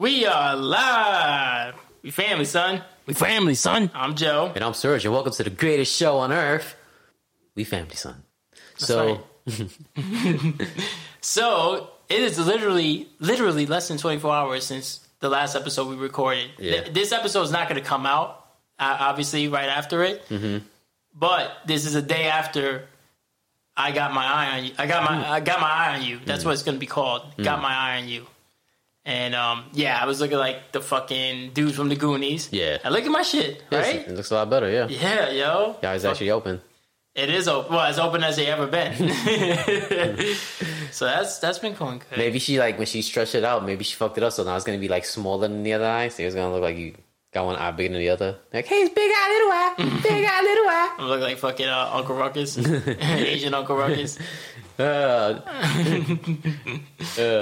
[0.00, 1.74] We are live.
[2.02, 2.80] We family, son.
[3.04, 3.90] We family, son.
[3.92, 4.50] I'm Joe.
[4.54, 6.74] And I'm Serge, and welcome to the greatest show on earth.
[7.54, 8.22] We family, son.
[8.78, 9.20] so,
[11.20, 16.50] So it is literally, literally less than 24 hours since the last episode we recorded.
[16.56, 16.80] Yeah.
[16.84, 18.46] Th- This episode is not going to come out,
[18.78, 20.26] uh, obviously, right after it.
[20.30, 20.64] Mm-hmm.
[21.14, 22.86] But this is a day after
[23.76, 24.72] I got my eye on you.
[24.78, 26.20] I got my, I got my eye on you.
[26.24, 27.22] That's what it's going to be called.
[27.36, 28.26] Got my eye on you.
[29.04, 32.50] And um, yeah, I was looking like the fucking dudes from the Goonies.
[32.52, 32.78] Yeah.
[32.84, 34.06] And look at my shit, yes, right?
[34.06, 34.88] it looks a lot better, yeah.
[34.88, 35.76] Yeah, yo.
[35.82, 36.60] Yeah, it's actually open.
[37.14, 37.72] It is open.
[37.74, 38.92] Well, as open as they ever been.
[40.92, 42.18] so that's that's been going good.
[42.18, 44.54] Maybe she, like, when she stretched it out, maybe she fucked it up, so now
[44.54, 46.94] it's gonna be, like, smaller than the other eye, so it's gonna look like you
[47.32, 48.38] got one eye bigger than the other.
[48.52, 50.94] Like, hey, it's big eye, little eye, big eye, little eye.
[50.98, 54.18] I'm looking like fucking uh, Uncle Ruckus, Asian Uncle Ruckus.
[54.80, 55.40] Uh,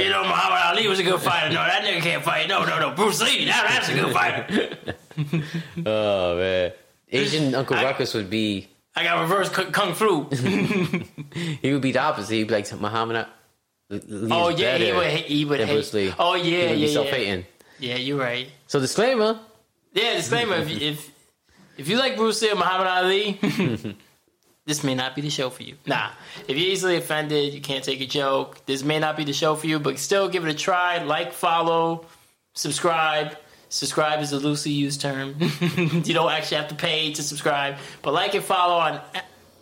[0.00, 1.48] You know, Muhammad Ali was a good fighter.
[1.48, 2.48] No, that nigga can't fight.
[2.48, 2.90] No, no, no.
[2.94, 4.76] Bruce Lee, that, that's a good fighter.
[5.86, 6.72] oh, man.
[7.10, 10.28] Asian Uncle I- Ruckus would be, I got reverse kung flu.
[11.62, 12.34] he would be the opposite.
[12.34, 13.26] He'd be like Muhammad
[13.90, 14.00] Ali.
[14.30, 15.06] oh yeah, he would.
[15.06, 15.72] He would hate.
[15.72, 16.12] Bruce Lee.
[16.18, 17.42] Oh yeah, He would be yeah, yeah.
[17.78, 18.50] Yeah, you're right.
[18.66, 19.38] So, disclaimer.
[19.92, 21.10] Yeah, disclaimer: if, if
[21.76, 23.38] if you like Bruce Lee or Muhammad Ali,
[24.68, 25.76] this may not be the show for you.
[25.86, 26.10] Nah,
[26.46, 28.64] if you're easily offended, you can't take a joke.
[28.66, 31.02] This may not be the show for you, but still give it a try.
[31.02, 32.04] Like, follow,
[32.54, 33.36] subscribe.
[33.70, 35.36] Subscribe is a loosely used term.
[35.40, 39.00] you don't actually have to pay to subscribe, but like and follow on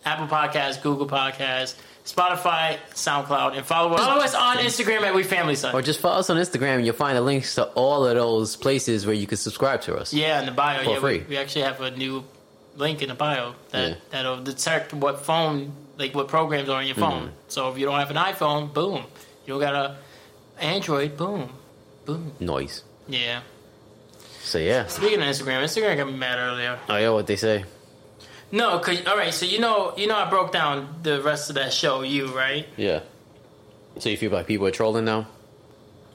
[0.03, 5.55] Apple Podcasts, Google Podcasts, Spotify, SoundCloud, and follow, follow us on Instagram at We Family
[5.55, 5.73] Son.
[5.73, 8.57] Or just follow us on Instagram and you'll find the links to all of those
[8.57, 10.13] places where you can subscribe to us.
[10.13, 10.83] Yeah, in the bio.
[10.83, 11.19] For yeah, free.
[11.19, 12.23] We, we actually have a new
[12.77, 13.95] link in the bio that Yeah.
[14.11, 17.23] that'll detect what phone, like what programs are on your phone.
[17.23, 17.49] Mm-hmm.
[17.49, 19.03] So if you don't have an iPhone, boom.
[19.45, 19.95] You got a
[20.59, 21.49] Android, boom,
[22.05, 22.33] boom.
[22.39, 22.83] Noise.
[23.07, 23.41] Yeah.
[24.41, 24.87] So, yeah.
[24.87, 26.79] Speaking of Instagram, Instagram got me mad earlier.
[26.87, 27.65] Oh, yeah, what they say.
[28.51, 29.33] No, cause all right.
[29.33, 32.01] So you know, you know, I broke down the rest of that show.
[32.01, 32.65] You right?
[32.77, 33.01] Yeah.
[33.99, 35.27] So you feel like people are trolling now?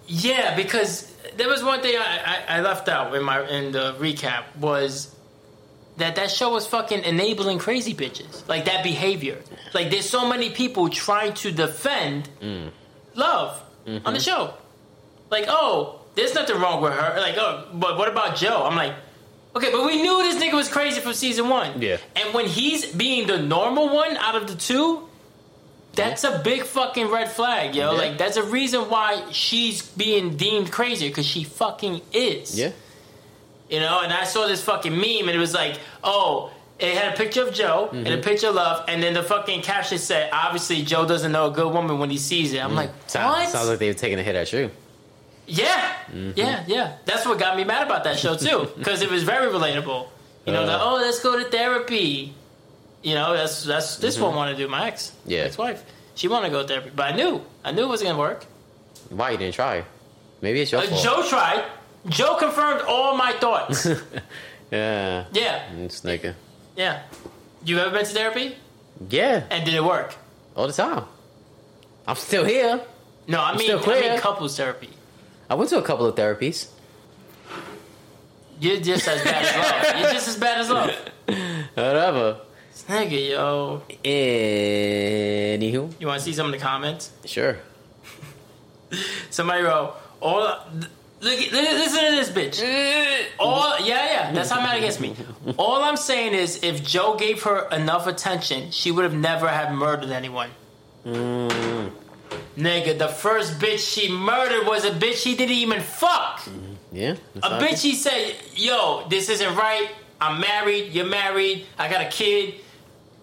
[0.07, 3.95] Yeah, because there was one thing I, I, I left out in my in the
[3.95, 5.12] recap was
[5.97, 9.39] that that show was fucking enabling crazy bitches like that behavior.
[9.75, 12.29] Like there's so many people trying to defend
[13.15, 14.19] love on the mm-hmm.
[14.19, 14.55] show.
[15.31, 17.21] Like oh, there's nothing wrong with her.
[17.21, 18.65] Like oh, but what about Joe?
[18.65, 18.95] I'm like.
[19.55, 21.83] Okay, but we knew this nigga was crazy from season one.
[21.83, 21.99] Yeah.
[22.17, 25.07] And when he's being the normal one out of the two,
[25.93, 27.93] that's a big fucking red flag, yo.
[27.93, 27.99] Yeah.
[27.99, 32.59] Like that's a reason why she's being deemed crazy because she fucking is.
[32.59, 32.71] Yeah.
[33.73, 37.15] You know, and I saw this fucking meme and it was like, oh, it had
[37.15, 40.29] a picture of Joe and a picture of Love, and then the fucking caption said,
[40.31, 42.63] obviously Joe doesn't know a good woman when he sees it.
[42.63, 43.11] I'm like, what?
[43.11, 44.71] Sounds like they were taking a hit at you.
[45.47, 45.93] Yeah,
[46.37, 46.97] yeah, yeah.
[47.07, 50.07] That's what got me mad about that show too, because it was very relatable.
[50.45, 50.67] You know, Uh.
[50.67, 52.35] the, oh, let's go to therapy.
[53.03, 54.69] You know, that's that's this one wanted to do.
[54.69, 55.41] My ex, Yeah.
[55.45, 55.83] ex-wife,
[56.15, 58.45] she wanted to go to therapy, but I knew, I knew it wasn't gonna work.
[59.09, 59.85] Why you didn't try?
[60.43, 61.03] Maybe it's your Uh, fault.
[61.03, 61.65] Joe tried.
[62.09, 63.87] Joe confirmed all my thoughts.
[64.71, 65.27] yeah.
[65.33, 66.35] yeah, This nigga.
[66.77, 67.03] yeah.
[67.65, 68.57] You ever been to therapy?
[69.09, 69.45] Yeah.
[69.51, 70.15] And did it work?
[70.57, 71.05] All the time.
[72.07, 72.81] I'm still here.
[73.29, 74.91] No, I mean, still I mean couples therapy.
[75.49, 76.69] I went to a couple of therapies.
[78.59, 80.01] You're just as bad as love.
[80.01, 80.91] You're just as bad as love.
[81.75, 82.41] Whatever.
[82.89, 83.83] Nigga, yo.
[84.05, 85.93] Anywho.
[86.01, 87.13] You want to see some of the comments?
[87.25, 87.59] Sure.
[89.31, 90.59] Somebody wrote, all.
[91.23, 92.61] Look, listen to this bitch.
[93.39, 95.15] All, yeah, yeah, that's how mad against me.
[95.57, 99.73] All I'm saying is, if Joe gave her enough attention, she would have never have
[99.73, 100.51] murdered anyone.
[102.57, 106.43] Nigga, the first bitch she murdered was a bitch she didn't even fuck.
[106.91, 107.15] Yeah.
[107.37, 109.91] A bitch he said, yo, this isn't right.
[110.21, 112.55] I'm married, you're married, I got a kid.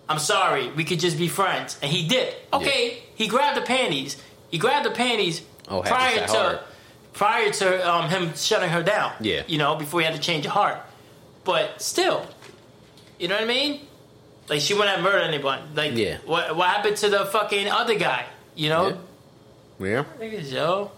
[0.07, 1.77] I'm sorry, we could just be friends.
[1.81, 2.33] And he did.
[2.51, 4.17] Okay, he grabbed the panties.
[4.49, 6.59] He grabbed the panties Oh, prior to to hard.
[7.13, 9.13] Prior to um, him shutting her down.
[9.19, 9.43] Yeah.
[9.47, 10.79] You know, before he had to change her heart.
[11.43, 12.25] But still,
[13.19, 13.81] you know what I mean?
[14.47, 15.59] Like she wouldn't have murdered anyone.
[15.75, 16.17] Like Yeah.
[16.25, 18.25] what what happened to the fucking other guy?
[18.55, 18.87] You know?
[19.79, 19.87] Yeah.
[19.87, 20.03] Yeah.
[20.19, 20.91] Niggas, yo.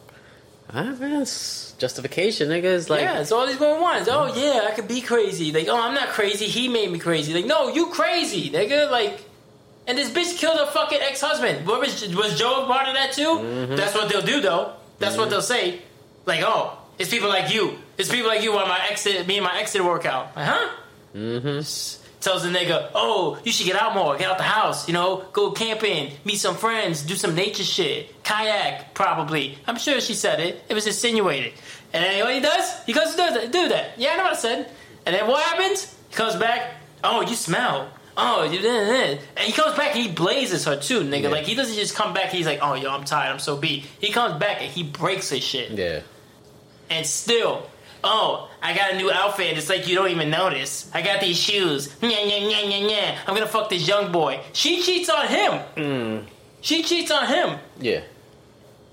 [0.73, 2.63] Man, it's justification, nigga.
[2.63, 4.07] It's like, yeah, it's all these women want.
[4.09, 5.51] Oh yeah, I could be crazy.
[5.51, 6.45] Like, oh, I'm not crazy.
[6.45, 7.33] He made me crazy.
[7.33, 8.89] Like, no, you crazy, nigga.
[8.89, 9.21] Like,
[9.85, 11.67] and this bitch killed her fucking ex husband.
[11.67, 13.21] What was was Joe a part of that too?
[13.23, 13.75] Mm-hmm.
[13.75, 14.73] That's what they'll do though.
[14.99, 15.81] That's what they'll say.
[16.25, 17.77] Like, oh, it's people like you.
[17.97, 18.53] It's people like you.
[18.53, 20.35] While my ex, did, me and my ex did work out.
[20.35, 20.69] Like, huh?
[21.15, 22.07] Mm-hmm.
[22.21, 25.25] Tells the nigga, oh, you should get out more, get out the house, you know,
[25.33, 29.57] go camping, meet some friends, do some nature shit, kayak, probably.
[29.65, 30.63] I'm sure she said it.
[30.69, 31.53] It was insinuated.
[31.94, 32.85] And then what he does?
[32.85, 33.51] He goes to do that.
[33.51, 33.97] Do that.
[33.97, 34.71] Yeah, I know what I said.
[35.07, 35.95] And then what happens?
[36.09, 36.75] He comes back.
[37.03, 37.89] Oh, you smell.
[38.15, 39.19] Oh, you did.
[39.35, 41.24] And he comes back and he blazes her too, nigga.
[41.24, 41.29] Yeah.
[41.29, 42.29] Like he doesn't just come back.
[42.29, 43.31] He's like, oh, yo, I'm tired.
[43.31, 43.85] I'm so beat.
[44.00, 45.71] He comes back and he breaks his shit.
[45.71, 46.01] Yeah.
[46.91, 47.67] And still,
[48.03, 49.57] oh, I got a new outfit.
[49.57, 50.91] It's like you don't even notice.
[50.93, 51.88] I got these shoes.
[52.01, 53.15] Nya, nya, nya, nya, nya.
[53.25, 54.41] I'm gonna fuck this young boy.
[54.53, 56.27] She cheats on him.
[56.61, 57.57] She cheats on him.
[57.79, 58.01] Yeah.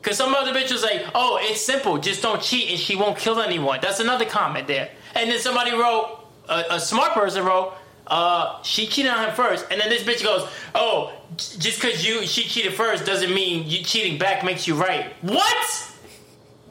[0.00, 1.98] Cause some other bitch was like, "Oh, it's simple.
[1.98, 4.88] Just don't cheat, and she won't kill anyone." That's another comment there.
[5.14, 7.74] And then somebody wrote, a, a smart person wrote,
[8.06, 9.66] "Uh, she cheated on him first.
[9.72, 13.68] And then this bitch goes, "Oh, j- just cause you she cheated first doesn't mean
[13.68, 15.87] you cheating back makes you right." What?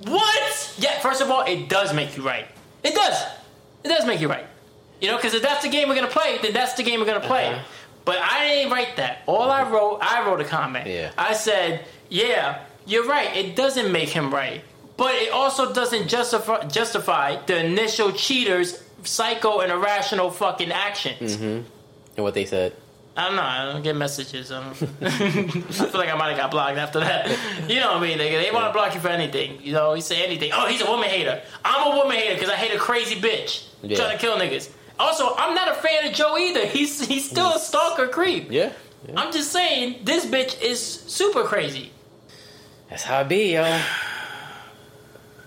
[0.06, 0.76] What?
[0.78, 1.00] Yeah.
[1.00, 2.48] First of all, it does make you right.
[2.84, 3.24] It does.
[3.84, 4.46] It does make you right.
[5.02, 7.06] You know, because if that's the game we're gonna play, then that's the game we're
[7.06, 7.48] gonna play.
[7.48, 7.64] Uh-huh.
[8.06, 9.20] But I didn't write that.
[9.28, 10.88] All I wrote, I wrote a comment.
[10.88, 11.12] Yeah.
[11.18, 13.36] I said, "Yeah, you're right.
[13.36, 14.64] It doesn't make him right,
[14.96, 21.66] but it also doesn't justify justify the initial cheater's psycho and irrational fucking actions." And
[22.16, 22.74] what they said.
[23.18, 23.42] I don't know.
[23.42, 24.52] I don't get messages.
[24.52, 27.28] I, I feel like I might have got blocked after that.
[27.68, 28.18] You know what I mean?
[28.20, 29.60] They, they want to block you for anything.
[29.64, 30.52] You know, you say anything.
[30.54, 31.42] Oh, he's a woman hater.
[31.66, 33.98] I'm a woman hater because I hate a crazy bitch Yeah.
[33.98, 34.70] trying to kill niggas.
[35.00, 36.68] Also, I'm not a fan of Joe either.
[36.68, 38.52] He's he's still a stalker creep.
[38.52, 38.72] Yeah.
[39.08, 39.20] yeah.
[39.20, 41.92] I'm just saying, this bitch is super crazy.
[42.90, 43.82] That's how it be, yo.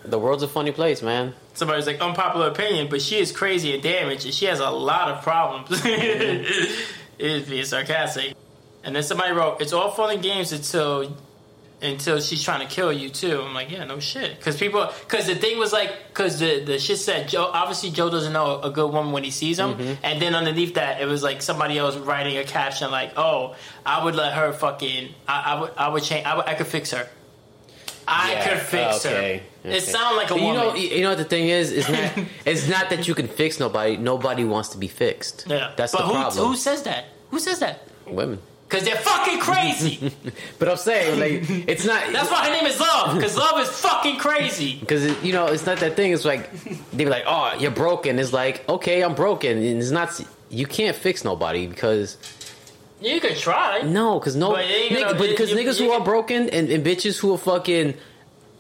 [0.05, 1.35] The world's a funny place, man.
[1.55, 5.09] Somebody's like, unpopular opinion, but she is crazy and damaged, and she has a lot
[5.09, 5.69] of problems.
[7.21, 8.35] is being sarcastic.
[8.83, 11.17] And then somebody wrote, "It's all fun and games until
[11.83, 15.27] until she's trying to kill you too." I'm like, "Yeah, no shit." Because people, because
[15.27, 17.51] the thing was like, because the the shit said Joe.
[17.53, 19.75] Obviously, Joe doesn't know a good woman when he sees him.
[19.75, 19.95] Mm-hmm.
[20.03, 24.03] And then underneath that, it was like somebody else writing a caption like, "Oh, I
[24.05, 25.15] would let her fucking.
[25.29, 25.71] I, I would.
[25.77, 26.25] I would change.
[26.27, 27.09] I, would, I could fix her.
[28.11, 29.21] I Yeah, could fix okay, her."
[29.71, 29.77] okay.
[29.77, 30.57] It sounded like a you woman.
[30.69, 31.71] know, you know what the thing is?
[31.71, 32.13] It's not.
[32.47, 33.97] it's not that you can fix nobody.
[33.97, 35.45] Nobody wants to be fixed.
[35.49, 36.47] yeah, that's but the who, problem.
[36.49, 37.05] who says that?
[37.31, 37.87] Who says that?
[38.07, 38.39] Women.
[38.69, 40.13] Because they're fucking crazy.
[40.61, 42.13] But I'm saying, like, it's not.
[42.13, 43.17] That's why her name is Love.
[43.17, 44.79] Because Love is fucking crazy.
[44.79, 46.13] Because you know, it's not that thing.
[46.13, 46.51] It's like
[46.93, 49.59] they be like, "Oh, you're broken." It's like, okay, I'm broken.
[49.59, 50.09] And it's not.
[50.51, 52.17] You can't fix nobody because
[53.01, 53.83] You could try.
[53.83, 56.69] no, because no, But nigga, gonna- but because you- niggas you- who are broken and,
[56.71, 57.95] and bitches who are fucking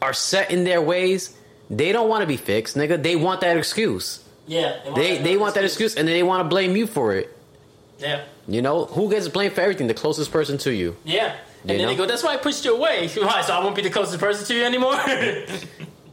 [0.00, 1.34] are set in their ways,
[1.69, 3.02] they don't want to be fixed, nigga.
[3.02, 4.20] They want that excuse.
[4.46, 4.76] Yeah.
[4.96, 7.37] They they want that excuse, and they want to blame you for it.
[7.98, 8.22] Yeah.
[8.48, 9.87] You know, who gets blamed for everything?
[9.87, 10.96] The closest person to you.
[11.04, 11.34] Yeah.
[11.62, 11.88] And You then know?
[11.93, 13.08] they go, that's why I pushed you away.
[13.19, 13.43] Why?
[13.43, 14.96] So I won't be the closest person to you anymore?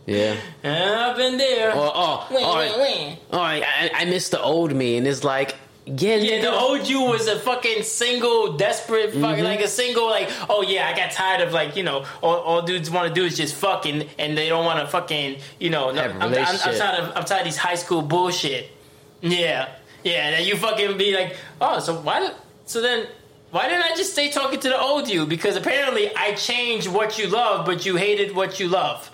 [0.06, 0.35] Yeah.
[0.63, 1.71] I've been there.
[1.75, 3.18] Or oh, Win, all win, right, win.
[3.33, 3.62] all right.
[3.63, 5.56] I, I miss the old me, and it's like,
[5.88, 9.44] yeah, Yeah, the old you was a fucking single, desperate, fucking Mm-hmm.
[9.44, 12.62] like a single, like, oh yeah, I got tired of like, you know, all, all
[12.62, 15.92] dudes want to do is just fucking, and they don't want to fucking, you know,
[15.92, 18.69] no, I'm, I'm, I'm tired of, I'm tired of these high school bullshit.
[19.22, 19.69] Yeah,
[20.04, 22.31] yeah, and then you fucking be like, oh, so why?
[22.66, 23.07] So then.
[23.50, 25.25] Why didn't I just stay talking to the old you?
[25.25, 29.10] Because apparently I changed what you love, but you hated what you love.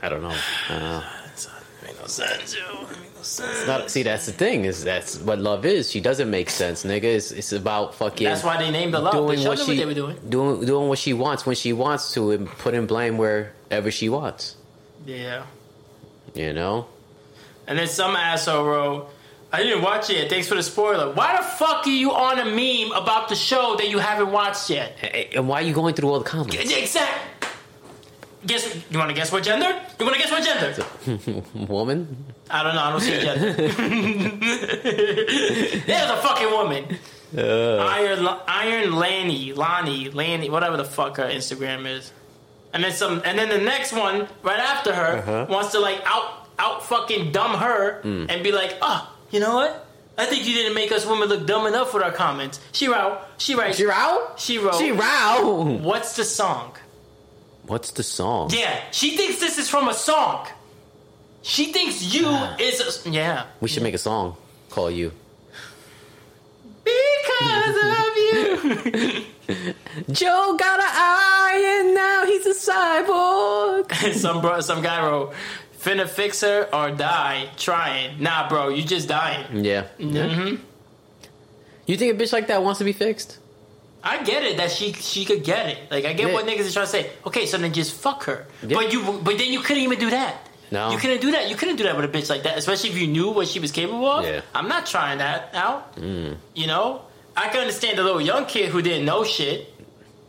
[0.00, 0.28] I don't know.
[0.68, 1.02] I don't know.
[1.84, 2.86] Make no sense, yo.
[3.28, 3.66] Sense.
[3.66, 4.64] Not, see, that's the thing.
[4.64, 5.90] Is that's what love is.
[5.90, 7.04] She doesn't make sense, nigga.
[7.04, 8.24] It's, it's about fucking.
[8.26, 9.12] That's why they named the love.
[9.12, 10.16] Doing what she what they were doing.
[10.28, 14.56] doing doing what she wants when she wants to, and putting blame wherever she wants.
[15.04, 15.44] Yeah.
[16.34, 16.86] You know.
[17.66, 19.10] And then some asshole wrote,
[19.52, 20.28] I didn't watch it.
[20.28, 21.12] Thanks for the spoiler.
[21.12, 24.68] Why the fuck are you on a meme about the show that you haven't watched
[24.68, 24.96] yet?
[25.34, 26.56] And why are you going through all the comments?
[26.56, 27.37] Exact.
[28.46, 28.76] Guess.
[28.90, 29.66] You want to guess what gender?
[29.98, 31.42] You want to guess what gender?
[31.72, 32.24] Woman.
[32.50, 32.82] I don't know.
[32.82, 33.52] I don't see a gender.
[35.86, 36.98] There's a fucking woman.
[37.36, 42.12] Uh, Iron Iron Lanny, Lonnie, Lanny, whatever the fuck her Instagram is.
[42.72, 45.46] And then some and then the next one right after her Uh-huh.
[45.48, 48.26] wants to like out out fucking dumb her Hmm.
[48.28, 49.84] and be like, "Oh, you know what?
[50.16, 53.18] I think you didn't make us women look dumb enough with our comments." She wrote,
[53.38, 54.34] she writes, she wrote.
[54.38, 55.78] she wrote, She row.
[55.82, 56.72] "What's the song?"
[57.68, 58.50] What's the song?
[58.52, 60.46] Yeah, she thinks this is from a song.
[61.42, 62.26] She thinks you
[62.58, 63.44] is a, yeah.
[63.60, 64.36] We should make a song.
[64.70, 65.12] Call you.
[66.84, 69.24] Because of you.
[70.10, 74.14] Joe got an eye and now he's a cyborg.
[74.18, 75.32] some bro, some guy wrote,
[75.78, 79.64] "Finna fix her or die trying." Nah, bro, you just dying.
[79.64, 79.84] Yeah.
[79.98, 80.56] hmm
[81.86, 83.38] You think a bitch like that wants to be fixed?
[84.02, 85.78] I get it that she she could get it.
[85.90, 86.34] Like I get Yeah.
[86.34, 87.10] what niggas is trying to say.
[87.26, 88.46] Okay, so then just fuck her.
[88.62, 88.76] Yeah.
[88.76, 90.48] But you but then you couldn't even do that.
[90.70, 90.90] No.
[90.90, 91.48] You couldn't do that.
[91.48, 93.58] You couldn't do that with a bitch like that, especially if you knew what she
[93.58, 94.24] was capable of.
[94.24, 94.42] Yeah.
[94.54, 95.96] I'm not trying that out.
[95.96, 96.36] Mm.
[96.54, 97.02] You know,
[97.36, 99.72] I can understand the little young kid who didn't know shit.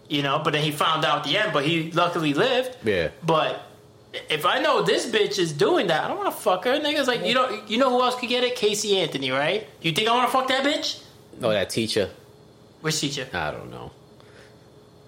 [0.07, 1.53] You know, but then he found out at the end.
[1.53, 2.75] But he luckily lived.
[2.83, 3.09] Yeah.
[3.23, 3.61] But
[4.29, 6.79] if I know this bitch is doing that, I don't want to fuck her.
[6.79, 8.55] Niggas like you know you know who else could get it?
[8.55, 9.67] Casey Anthony, right?
[9.81, 11.03] You think I want to fuck that bitch?
[11.43, 12.09] Oh, that teacher.
[12.81, 13.27] Which teacher?
[13.33, 13.91] I don't know.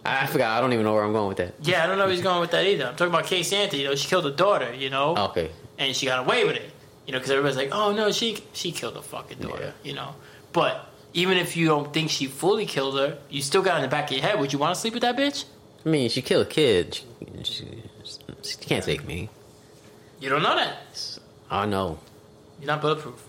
[0.03, 0.57] I, forgot.
[0.57, 1.53] I don't even know where I'm going with that.
[1.61, 2.85] Yeah, I don't know if he's going with that either.
[2.87, 3.83] I'm talking about Casey Anthony.
[3.83, 4.73] You know, she killed a daughter.
[4.73, 5.51] You know, Okay.
[5.77, 6.71] and she got away with it.
[7.05, 10.15] You know, because everybody's like, "Oh no, she she killed a fucking daughter." You know,
[10.53, 13.87] but even if you don't think she fully killed her, you still got in the
[13.89, 14.39] back of your head.
[14.39, 15.45] Would you want to sleep with that bitch?
[15.85, 16.99] I mean, she killed a kid.
[17.43, 17.67] She, she,
[18.43, 19.29] she can't take me.
[20.19, 20.77] You don't know that.
[21.49, 21.99] I know.
[22.59, 23.23] You're not bulletproof.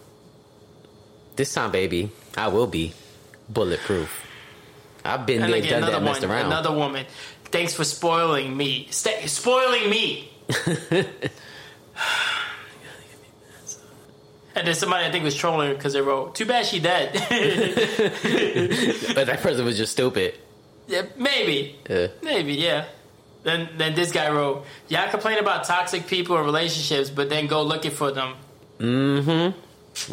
[1.36, 2.92] This time, baby, I will be
[3.48, 4.26] bulletproof.
[5.04, 6.46] I've been And there, again, done that, messed around.
[6.46, 7.04] another woman.
[7.46, 8.86] Thanks for spoiling me.
[8.90, 10.30] Stay, spoiling me.
[14.54, 17.12] and then somebody I think was trolling her because they wrote, "Too bad she dead."
[19.14, 20.34] but that person was just stupid.
[20.88, 22.84] yeah, maybe, Uh, maybe, yeah.
[23.44, 27.62] Then then this guy wrote, "Y'all complain about toxic people and relationships, but then go
[27.62, 28.34] looking for them."
[28.78, 29.58] mm-hmm.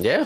[0.02, 0.26] Yeah.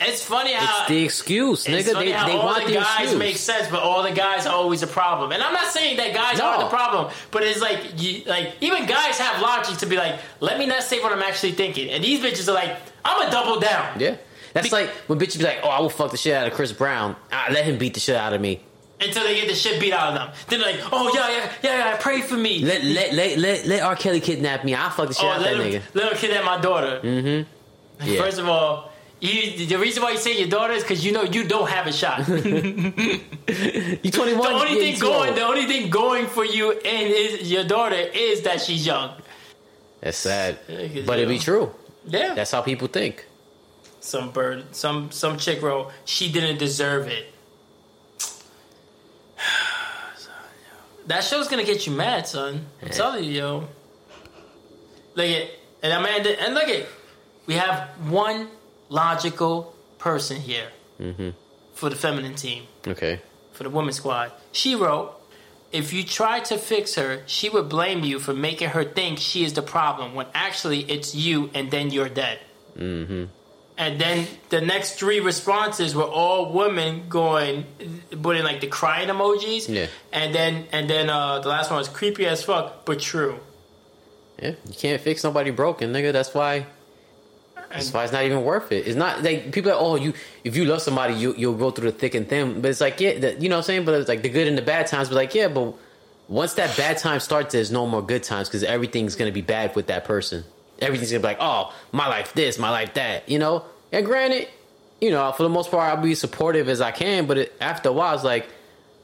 [0.00, 3.00] It's funny how It's the excuse, It's funny They, how they all the the guys
[3.00, 3.18] excuse.
[3.18, 5.32] make sense, but all the guys are always a problem.
[5.32, 6.44] And I'm not saying that guys No.
[6.46, 10.18] are the problem, but it's like, you, like even guys have logic to be like,
[10.40, 11.90] let me not say what I'm actually thinking.
[11.90, 14.16] And these bitches are like, I'm a double down yeah.
[14.52, 16.72] That's like when bitches be like, "Oh, I will fuck the shit out of Chris
[16.72, 17.14] Brown.
[17.30, 18.62] I let him beat the shit out of me.
[18.98, 20.30] until they get the shit beat out of them.
[20.48, 22.64] Then they're like, oh yeah, yeah, yeah, yeah pray for me.
[22.64, 23.94] Let let let let, let R.
[23.96, 24.74] Kelly kidnap me.
[24.74, 25.82] I'll fuck the shit oh, out of that him, nigga.
[25.92, 27.00] let him kidnap my daughter.
[27.02, 28.08] Mm-hmm.
[28.08, 28.18] Yeah.
[28.20, 28.92] First of all.
[29.20, 31.86] You, the reason why you say your daughter is because you know you don't have
[31.86, 32.28] a shot.
[32.28, 34.42] You 21.
[34.42, 35.38] The only thing going, old.
[35.38, 39.10] the only thing going for you and is your daughter is that she's young.
[40.00, 40.58] That's sad,
[41.06, 41.72] but it be true.
[42.06, 43.24] Yeah, That's how people think.
[44.00, 47.32] some bird, some some chick wrote she didn't deserve it.
[51.06, 52.66] That show's gonna get you mad, son.
[52.82, 53.68] I'm telling you, yo.
[55.14, 55.50] Look at
[55.82, 56.86] and I'm and, look at
[57.46, 58.48] we have one
[58.88, 60.68] logical person here
[61.00, 61.30] Mm-hmm.
[61.74, 63.20] for the feminine team Okay.
[63.52, 64.32] for the women's squad.
[64.52, 65.12] She wrote,
[65.72, 69.44] "If you try to fix her, she would blame you for making her think she
[69.44, 72.38] is the problem when actually it's you, and then you're dead."
[72.78, 73.24] Mm-hmm.
[73.78, 77.66] And then the next three responses were all women going,
[78.22, 79.68] putting like the crying emojis.
[79.68, 79.88] Yeah.
[80.14, 83.38] And then and then uh, the last one was creepy as fuck, but true.
[84.42, 86.10] Yeah, you can't fix nobody broken, nigga.
[86.12, 86.66] That's why.
[87.76, 88.86] That's why it's not even worth it.
[88.86, 89.72] It's not like people.
[89.72, 90.14] Are, oh, you
[90.44, 92.60] if you love somebody, you you'll go through the thick and thin.
[92.60, 93.84] But it's like yeah, the, you know what I'm saying.
[93.84, 95.08] But it's like the good and the bad times.
[95.08, 95.74] But like yeah, but
[96.28, 99.74] once that bad time starts, there's no more good times because everything's gonna be bad
[99.76, 100.44] with that person.
[100.80, 103.28] Everything's gonna be like, oh, my life this, my life that.
[103.28, 103.64] You know.
[103.92, 104.48] And granted,
[105.00, 107.26] you know, for the most part, I'll be supportive as I can.
[107.26, 108.48] But it, after a while, it's like,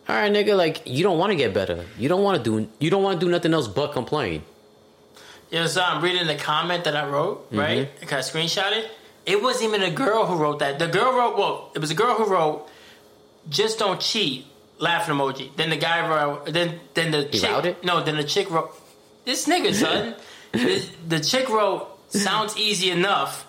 [0.08, 1.84] all right, nigga, like you don't want to get better.
[1.98, 2.68] You don't want to do.
[2.78, 4.42] You don't want to do nothing else but complain.
[5.52, 7.58] You know, so I'm reading the comment that I wrote, Mm-hmm.
[7.58, 8.00] right?
[8.00, 8.90] Can I screenshot it?
[9.26, 10.78] It wasn't even a girl who wrote that.
[10.80, 12.66] The girl wrote, well, it was a girl who wrote,
[13.48, 14.46] "Just don't cheat."
[14.78, 15.54] Laughing emoji.
[15.54, 16.46] Then the guy wrote.
[16.46, 17.84] Then then the He chick.
[17.84, 18.74] No, then the chick wrote.
[19.24, 20.16] This nigga, son.
[20.52, 23.46] the, the chick wrote, "Sounds easy enough."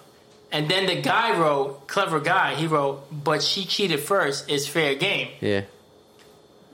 [0.51, 2.53] And then the guy wrote, clever guy.
[2.53, 4.48] He wrote, "But she cheated first.
[4.51, 5.62] It's fair game." Yeah,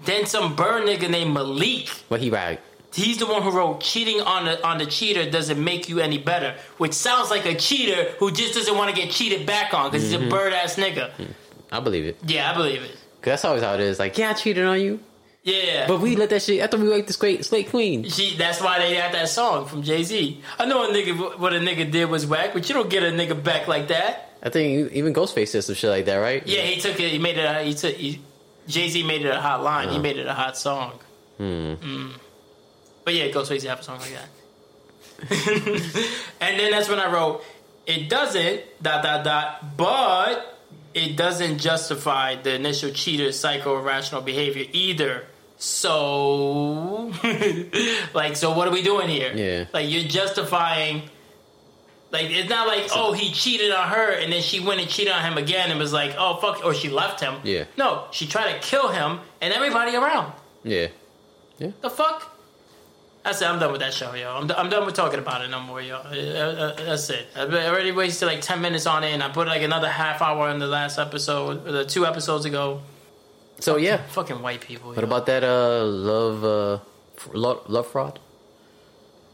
[0.04, 2.60] Then some bird nigga named Malik but he right.
[2.94, 6.18] He's the one who wrote cheating on the on the cheater doesn't make you any
[6.18, 9.92] better, which sounds like a cheater who just doesn't want to get cheated back on
[9.92, 11.12] because he's a bird ass nigga.
[11.72, 12.18] I believe it.
[12.26, 12.92] Yeah, I believe it.
[13.22, 14.00] Cause that's always how it is.
[14.00, 15.00] Like, yeah, I cheated on you,
[15.44, 16.64] Yeah, but we let that shit.
[16.64, 18.06] I thought we liked the slate, slate queen.
[18.06, 20.42] she, that's why they got that song from Jay Z.
[20.58, 23.08] I know a nigga what a nigga did was whack, but you don't get a
[23.12, 24.32] nigga back like that.
[24.42, 26.42] I think even Ghostface said some shit like that, right?
[26.48, 27.12] Yeah, he took it.
[27.12, 27.44] He made it.
[27.44, 27.96] A, he took.
[28.68, 29.90] Jay Z made it a hot line.
[29.90, 30.02] He Uh-huh.
[30.04, 30.94] made it a hot song.
[31.38, 31.74] Hmm.
[31.74, 32.12] Mm.
[33.10, 34.30] But yeah, Ghostface have a song like that.
[36.42, 37.44] and then that's when I wrote,
[37.88, 40.60] it doesn't dot dot dot, but
[40.94, 45.26] it doesn't justify the initial cheater's psycho irrational behavior either.
[45.58, 47.12] So,
[48.14, 49.34] like, so what are we doing here?
[49.34, 49.66] Yeah.
[49.74, 51.02] Like, you're justifying.
[52.12, 55.14] Like, it's not like, oh, he cheated on her and then she went and cheated
[55.14, 57.38] on him again and was like, oh, fuck, or she left him.
[57.44, 57.64] Yeah.
[57.76, 60.32] No, she tried to kill him and everybody around.
[60.64, 60.90] Yeah.
[61.58, 61.72] Yeah.
[61.82, 62.29] The fuck?
[63.24, 63.46] That's it.
[63.46, 64.32] I'm done with that show, yo.
[64.32, 65.98] I'm, d- I'm done with talking about it no more, yo.
[65.98, 67.28] Uh, uh, that's it.
[67.36, 70.50] I already wasted like 10 minutes on it and I put like another half hour
[70.50, 72.82] in the last episode, the two episodes ago.
[73.60, 73.98] So yeah.
[74.12, 74.94] Fucking white people.
[74.94, 75.44] What about that?
[75.44, 76.74] Uh, love, uh,
[77.18, 78.20] f- love, love fraud.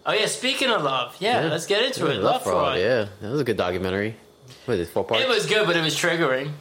[0.08, 1.16] Oh, yeah, speaking of love.
[1.20, 2.20] Yeah, let's get into it.
[2.22, 2.78] Love, fraud.
[2.80, 4.16] Yeah, that was a good documentary.
[4.66, 4.92] What is it?
[4.92, 5.24] Four parts.
[5.24, 6.52] It was good, but it was triggering.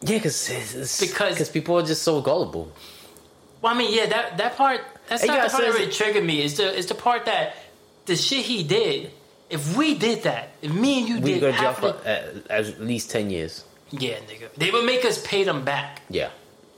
[0.00, 0.48] yeah, because
[1.00, 2.72] Because- because people are just so gullible.
[3.60, 4.80] Well, I mean, yeah, that that part.
[5.08, 6.42] That's Hey, not you the gotta part that say- really triggered me.
[6.42, 7.54] It's the it's the part that
[8.06, 9.10] the shit he did.
[9.50, 12.50] If we did that, if me and you We did go to jail for at,
[12.50, 13.64] at least ten years.
[13.90, 16.00] yeah, nigga, they would make us pay them back.
[16.08, 16.30] Yeah,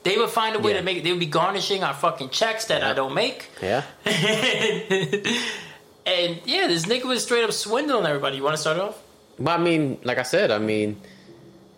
[0.02, 0.78] They would find a way Yeah.
[0.78, 1.04] to make it.
[1.04, 3.48] They would be garnishing our fucking checks that I don't make.
[3.62, 3.82] yeah.
[4.04, 4.14] and
[6.44, 8.36] yeah, this nigga was straight up swindling everybody.
[8.38, 9.00] You want to start off?
[9.38, 11.00] But I mean, like I said, I mean,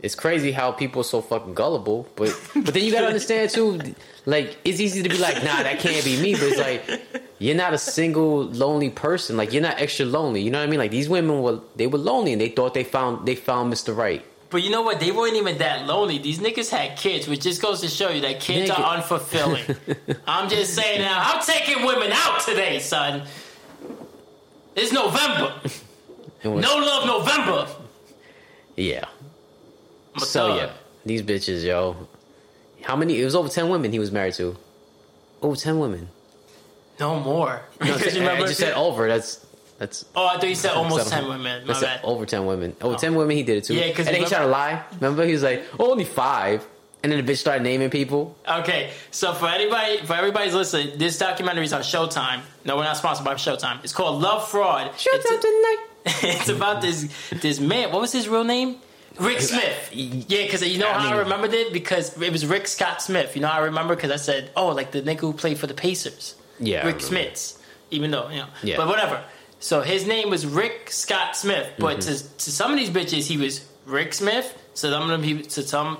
[0.02, 2.08] it's crazy how people are so fucking gullible.
[2.16, 3.80] But but then you gotta understand too,
[4.26, 6.34] like it's easy to be like, nah, that can't be me.
[6.34, 7.00] But it's like
[7.38, 9.36] you're not a single lonely person.
[9.36, 10.42] Like you're not extra lonely.
[10.42, 10.78] You know what I mean?
[10.80, 13.96] Like these women were they were lonely and they thought they found they found Mr.
[13.96, 14.24] Right.
[14.48, 15.00] But you know what?
[15.00, 16.18] They weren't even that lonely.
[16.18, 18.78] These niggas had kids, which just goes to show you that kids Nigga.
[18.78, 20.18] are unfulfilling.
[20.26, 23.22] I'm just saying now, I'm taking women out today, son.
[24.76, 25.52] It's November.
[26.44, 27.66] It was- No love November.
[28.76, 29.06] Yeah.
[30.18, 30.72] So yeah,
[31.04, 31.96] these bitches, yo.
[32.86, 33.20] How many?
[33.20, 34.56] It was over ten women he was married to.
[35.42, 36.08] Over ten women.
[37.00, 37.62] No more.
[37.80, 39.08] No, Because you I just said over.
[39.08, 39.44] That's
[39.78, 41.10] that's Oh, I thought you said almost.
[41.10, 41.66] 10 women.
[41.66, 42.00] My bad.
[42.04, 42.76] over ten women.
[42.80, 42.98] Over oh.
[42.98, 43.74] ten women, he did it too.
[43.74, 44.84] Yeah, 'cause and then he tried to lie.
[45.00, 46.64] Remember, he was like, oh, only five,
[47.02, 48.36] and then the bitch started naming people.
[48.48, 52.40] Okay, so for anybody, for everybody's listening, this documentary is on Showtime.
[52.64, 53.82] No, we're not sponsored by Showtime.
[53.84, 54.96] It's called Love Fraud.
[54.96, 55.86] Shut it's, tonight.
[56.38, 57.08] it's about this
[57.42, 57.90] this man.
[57.92, 58.76] What was his real name?
[59.18, 59.90] Rick Smith.
[59.92, 63.00] Yeah, because you know I how I mean- remembered it because it was Rick Scott
[63.02, 63.34] Smith.
[63.34, 65.66] You know how I remember because I said, oh, like the nigga who played for
[65.66, 66.34] the Pacers.
[66.58, 66.98] Yeah, Rick.
[66.98, 67.58] Smits.
[67.90, 68.76] Even though you know, Yeah.
[68.78, 69.22] but whatever.
[69.60, 72.12] So his name was Rick Scott Smith, but Mm-hmm.
[72.28, 74.56] to, to some of these bitches, he was Rick Smith.
[74.74, 75.98] So some of them, he to some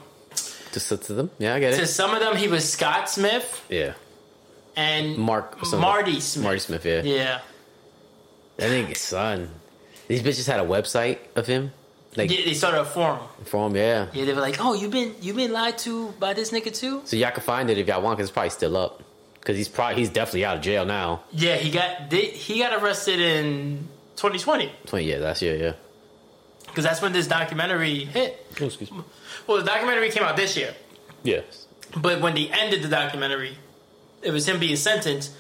[0.72, 1.30] Just to them.
[1.38, 1.78] Yeah, I get it.
[1.78, 3.94] to some of them, he was Scott Smith Yeah,
[4.76, 5.56] and Mark.
[5.72, 6.44] Marty Smith.
[6.44, 6.84] Marty Smith.
[6.84, 7.02] Yeah.
[7.02, 7.40] Yeah.
[8.58, 9.50] That nigga son.
[10.08, 11.72] These bitches had a website of him,
[12.16, 13.20] like They, they started a forum.
[13.44, 13.76] Forum.
[13.76, 14.06] Yeah.
[14.12, 17.02] Yeah, they were like, "Oh, you've been you've been lied to by this nigga too?"
[17.04, 19.02] So y'all can find it if y'all want, cause it's probably still up.
[19.42, 21.22] Cause he's probably he's definitely out of jail now.
[21.30, 25.56] Yeah, he got they, he got arrested in 2020 Twenty yeah, last year.
[25.56, 25.72] Yeah.
[26.66, 28.44] because that's when this documentary hit.
[28.60, 29.02] Oh, excuse me.
[29.46, 30.74] Well, the documentary came out this year,
[31.22, 31.66] Yes.
[31.96, 33.56] but when they ended the documentary,
[34.22, 35.30] it was him being sentenced.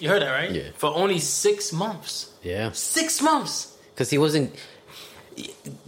[0.00, 0.50] You heard that right?
[0.50, 0.70] Yeah.
[0.76, 2.30] For only six months.
[2.42, 2.72] Yeah.
[2.72, 3.74] Six months.
[3.94, 4.54] because he wasn't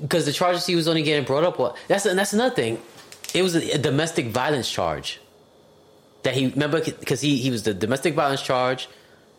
[0.00, 1.59] because the charges he was only getting brought up.
[1.59, 2.80] Well, that's that's another thing.
[3.35, 5.20] It was a, a domestic violence charge
[6.22, 8.88] that he remember because he he was the domestic violence charge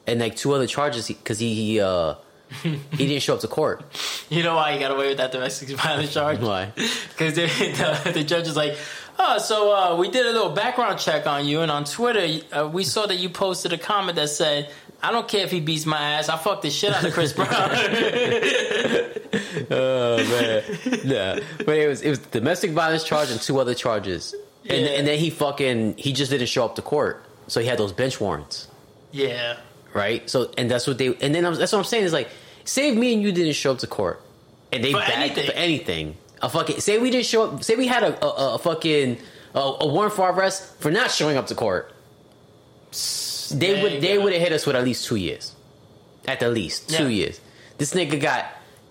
[0.06, 2.16] and like two other charges because he he uh
[2.64, 3.84] he didn't show up to court.
[4.30, 6.40] You know why he got away with that domestic violence charge?
[6.42, 6.74] Why?
[7.10, 8.78] Because the, the judge is like,
[9.18, 12.68] oh, so uh, we did a little background check on you, and on Twitter, uh,
[12.68, 14.70] we saw that you posted a comment that said,
[15.02, 17.34] I don't care if he beats my ass, I fuck the shit out of Chris
[17.34, 17.50] Brown.
[19.70, 20.64] Oh man,
[21.04, 21.40] yeah.
[21.58, 24.34] But it was it was domestic violence charge and two other charges,
[24.70, 24.92] and Yeah.
[24.94, 27.92] and then he fucking he just didn't show up to court, so he had those
[27.92, 28.68] bench warrants.
[29.12, 29.58] yeah.
[29.94, 30.30] right?
[30.30, 32.30] So, and that's what they, and then I'm, that's what I'm saying is like,
[32.64, 34.22] save me and you didn't show up to court,
[34.72, 35.46] and they For bagged anything.
[35.48, 38.58] for anything, a fucking, say we didn't show up, say we had a a, a
[38.60, 39.18] fucking
[39.54, 41.92] a, a warrant for arrest for not showing up to court,
[43.50, 45.54] they There would they would have hit us with at least two years,
[46.28, 47.10] at the least two Yeah.
[47.26, 47.42] years.
[47.78, 48.46] This nigga got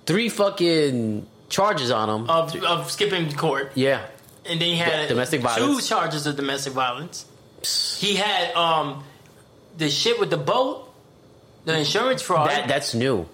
[0.06, 2.30] three fucking charges on him.
[2.30, 3.72] Of, of skipping court.
[3.74, 4.06] yeah,
[4.44, 5.88] And then he had Domestic two violence.
[5.88, 7.26] charges of domestic violence.
[7.98, 9.02] He had um
[9.78, 10.88] the shit with the boat,
[11.64, 12.50] the insurance fraud.
[12.50, 13.26] that that's new.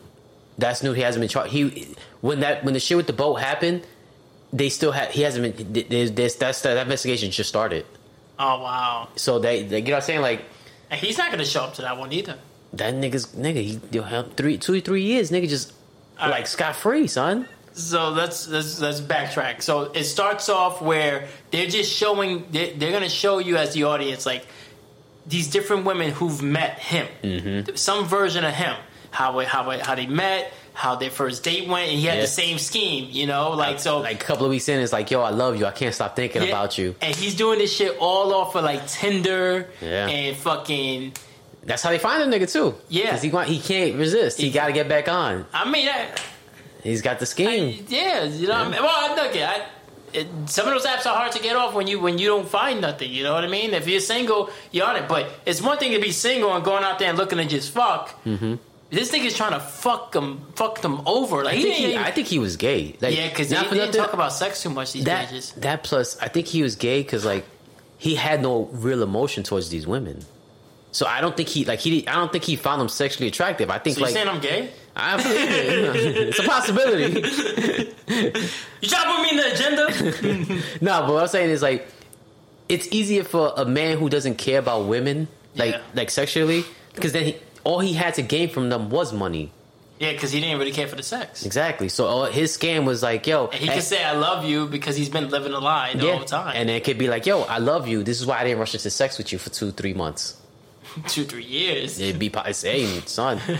[0.59, 0.93] That's new.
[0.93, 1.53] He hasn't been charged.
[1.53, 3.87] He when that when the shit with the boat happened,
[4.53, 5.11] they still had.
[5.11, 5.87] He hasn't been.
[5.89, 7.85] There's, there's, that's that investigation just started.
[8.39, 9.09] oh, wow.
[9.17, 10.43] So they, they you know what I'm saying like
[10.93, 12.37] And he's not going to show up to that one either.
[12.75, 13.63] that nigga's nigga.
[13.63, 15.31] He you know, three two three years.
[15.33, 15.73] Nigga just
[16.21, 16.47] All like right.
[16.49, 17.49] scot free, son.
[17.73, 19.63] So let's, let's let's backtrack.
[19.63, 23.85] So it starts off where they're just showing they're, they're to show you as the
[23.85, 24.47] audience like
[25.27, 27.75] these different women who've met him, Mm-hmm.
[27.77, 28.77] some version of him,
[29.11, 32.23] how how how they met, how their first date went, and he had Yeah.
[32.23, 33.99] the same scheme, you know, like so.
[33.99, 35.67] Like a couple of weeks in, it's like, yo, I love you.
[35.67, 36.49] I can't stop thinking Yeah.
[36.49, 36.95] about you.
[37.01, 40.07] and he's doing this shit all off of like Tinder Yeah.
[40.09, 41.13] and fucking.
[41.65, 42.75] That's how they find a nigga too.
[42.89, 43.05] Yeah.
[43.05, 44.39] because he want he can't resist.
[44.39, 45.47] He He- got to get back on.
[45.53, 46.07] I mean, I,
[46.83, 47.87] He's got the scheme.
[47.89, 48.55] yeah, you know.
[48.55, 48.83] What I mean?
[48.83, 49.63] Well, I look, I,
[50.13, 52.49] it, some of those apps are hard to get off when you when you don't
[52.49, 53.11] find nothing.
[53.13, 53.73] You know what I mean?
[53.73, 55.07] If you're single, you're on it.
[55.07, 57.71] But it's one thing to be single and going out there and looking to just
[57.73, 58.21] fuck.
[58.25, 58.55] Mm-hmm.
[58.93, 61.43] This nigga's trying to fuck them, fuck them over.
[61.43, 62.95] Like I he think he, I think he was gay.
[63.01, 64.93] Like, yeah, because they, not for they didn't talk about sex too much.
[64.93, 67.47] These that that plus I think he was gay because like
[67.97, 70.25] he had no real emotion towards these women.
[70.91, 73.71] So I don't think he like he I don't think he found them sexually attractive.
[73.71, 74.71] I think So you like saying I'm gay?
[74.95, 76.29] I believe it.
[76.29, 77.05] it's a possibility.
[78.83, 80.63] You trying to put me in the agenda?
[80.83, 81.89] no, but what I'm saying is like
[82.69, 85.81] it's easier for a man who doesn't care about women like Yeah.
[85.95, 89.51] like sexually because then he, all he had to gain from them was money.
[89.99, 91.47] Yeah, because he didn't really care for the sex.
[91.47, 91.89] Exactly.
[91.89, 94.97] So uh, his scam was like, yo, And he could say "I love you" because
[94.97, 96.55] he's been living a lie the yeah, whole time.
[96.57, 98.03] and it could be like, yo, I love you.
[98.03, 100.39] This is why I didn't rush into sex with you for two, three months.
[101.09, 101.99] Two, three years.
[102.01, 103.41] It'd be, it's, hey, son.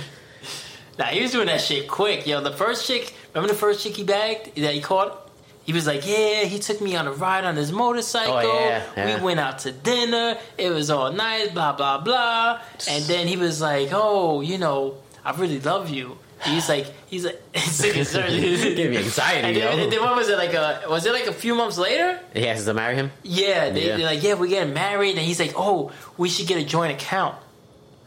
[0.99, 2.43] Nah, he was doing that shit quick, yo.
[2.43, 5.22] The first chick, remember the first chick he bagged that he caught?
[5.65, 8.35] He was like, yeah, he took me on a ride on his motorcycle.
[8.37, 9.17] Oh, yeah, yeah.
[9.19, 10.37] We went out to dinner.
[10.59, 12.61] It was all nice, blah, blah, blah.
[12.91, 16.19] And then he was like, oh, you know, I really love you.
[16.45, 19.63] He's like, he's like, Give me anxiety, And yo.
[19.63, 20.53] then, and then what was it like?
[20.55, 22.19] A, was it like a few months later?
[22.35, 23.13] He has to marry him.
[23.23, 23.97] Yeah, they, Yeah.
[23.97, 26.93] they're like, yeah, we're getting married, and he's like, oh, we should get a joint
[27.01, 27.37] account,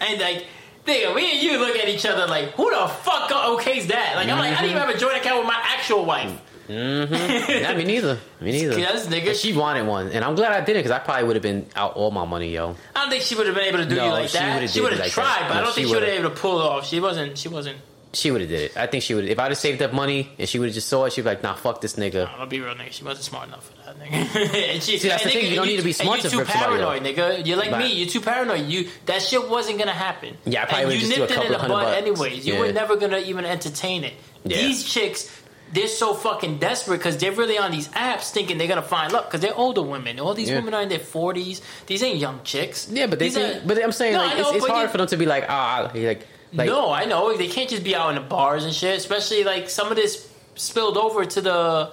[0.02, 0.46] and like.
[0.86, 4.14] Nigga, me and you look at each other like, who the fuck okays that?
[4.18, 6.40] Like, I'm like, I didn't even have a joint account with my actual wife.
[6.68, 7.52] Mm-hmm.
[7.52, 8.18] Yeah, me neither.
[8.42, 8.76] Me neither.
[8.76, 9.26] Nigga.
[9.26, 11.68] But she wanted one, and I'm glad I didn't because I probably would have been
[11.76, 12.76] out all my money, yo.
[12.96, 14.70] I don't think she would have been able to do No, you like she that.
[14.70, 15.48] She would have like tried, that.
[15.50, 16.88] but I don't think she would have been able to pull it off.
[16.88, 17.38] She wasn't.
[17.38, 17.78] She wasn't.
[18.14, 18.78] She would have did it.
[18.78, 19.26] I think she would.
[19.26, 21.26] If I'd have saved up money and she would have just saw it, she'd be
[21.28, 22.92] like, "Nah, fuck this nigga." I'll be real, nigga.
[22.94, 24.14] She wasn't smart enough for that, nigga.
[24.74, 26.38] and she, See, that's and the thing, you don't need to be smart you're to
[26.38, 27.46] too paranoid, nigga.
[27.46, 27.84] You're like Right.
[27.84, 27.94] me.
[27.94, 28.68] You're too paranoid.
[28.68, 30.38] You that shit wasn't gonna happen.
[30.46, 31.98] Yeah, I probably you just do a nipped it in couple hundred bucks.
[31.98, 32.48] anyways.
[32.48, 34.14] You were never gonna even entertain it.
[34.46, 35.30] These chicks.
[35.76, 39.26] They're so fucking desperate because they're really on these apps thinking they're gonna find love
[39.26, 40.20] because they're older women.
[40.20, 40.56] All these Yeah.
[40.60, 41.62] women are in their forties.
[41.86, 42.88] These ain't young chicks.
[42.90, 43.30] Yeah, but they.
[43.30, 45.26] Think, are- but I'm saying No, like I it's, it's hard for them to be
[45.26, 48.64] like, ah, like, like no, I know they can't just be out in the bars
[48.64, 48.98] and shit.
[48.98, 51.92] Especially like some of this spilled over to the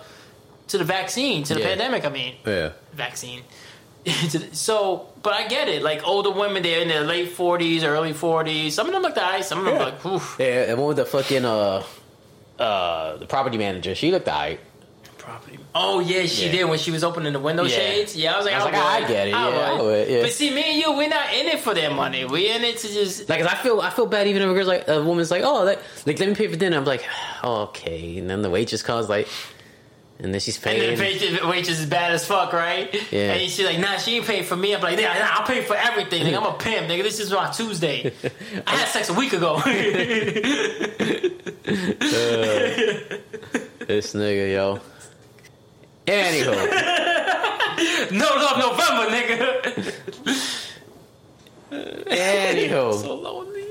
[0.69, 1.67] to the vaccine, to the Yeah.
[1.71, 2.05] pandemic.
[2.05, 2.71] I mean, yeah.
[2.95, 3.43] vaccine.
[4.53, 5.83] so, but I get it.
[5.83, 8.75] Like older women, they're in their late forties, early forties.
[8.75, 9.49] Some of them look the ice.
[9.49, 9.85] Some of them Yeah.
[9.85, 10.37] like, oof.
[10.39, 11.83] Yeah, and one with the fucking uh,
[12.63, 13.95] uh, the property manager.
[13.95, 14.61] She looked alright.
[15.19, 15.59] Property.
[15.75, 16.53] Oh yeah, she Yeah.
[16.53, 17.77] did when she was opening the window Yeah.
[17.77, 18.17] shades.
[18.17, 19.31] Yeah, I was like, I was like, I get it.
[19.31, 20.23] Yeah, I would, yeah.
[20.23, 22.25] But see, me and you, we're not in it for their money.
[22.25, 23.29] We're in it to just.
[23.29, 25.43] Like, 'cause I feel, I feel bad even if a girl's like, a woman's like,
[25.45, 26.77] oh, like, like let me pay for dinner.
[26.77, 27.05] I'm like,
[27.45, 29.29] oh, okay, and then the waitress comes like,
[30.23, 30.91] and then she's paying.
[30.91, 32.95] And then the waitress, is bad as fuck, right?
[33.13, 33.33] Yeah.
[33.33, 34.73] And she's like, nah, she ain't paying for me.
[34.75, 36.25] I'm like, yeah, nah, I'll pay for everything.
[36.25, 37.03] Nigga, I'm a pimp, nigga.
[37.03, 38.13] This is my Tuesday.
[38.67, 39.61] I had sex a week ago.
[41.65, 41.79] Uh,
[43.87, 44.81] this nigga, yo.
[46.07, 46.53] Anywho,
[48.11, 49.63] no love November, nigga.
[52.11, 53.01] anywho.
[53.01, 53.67] so lonely.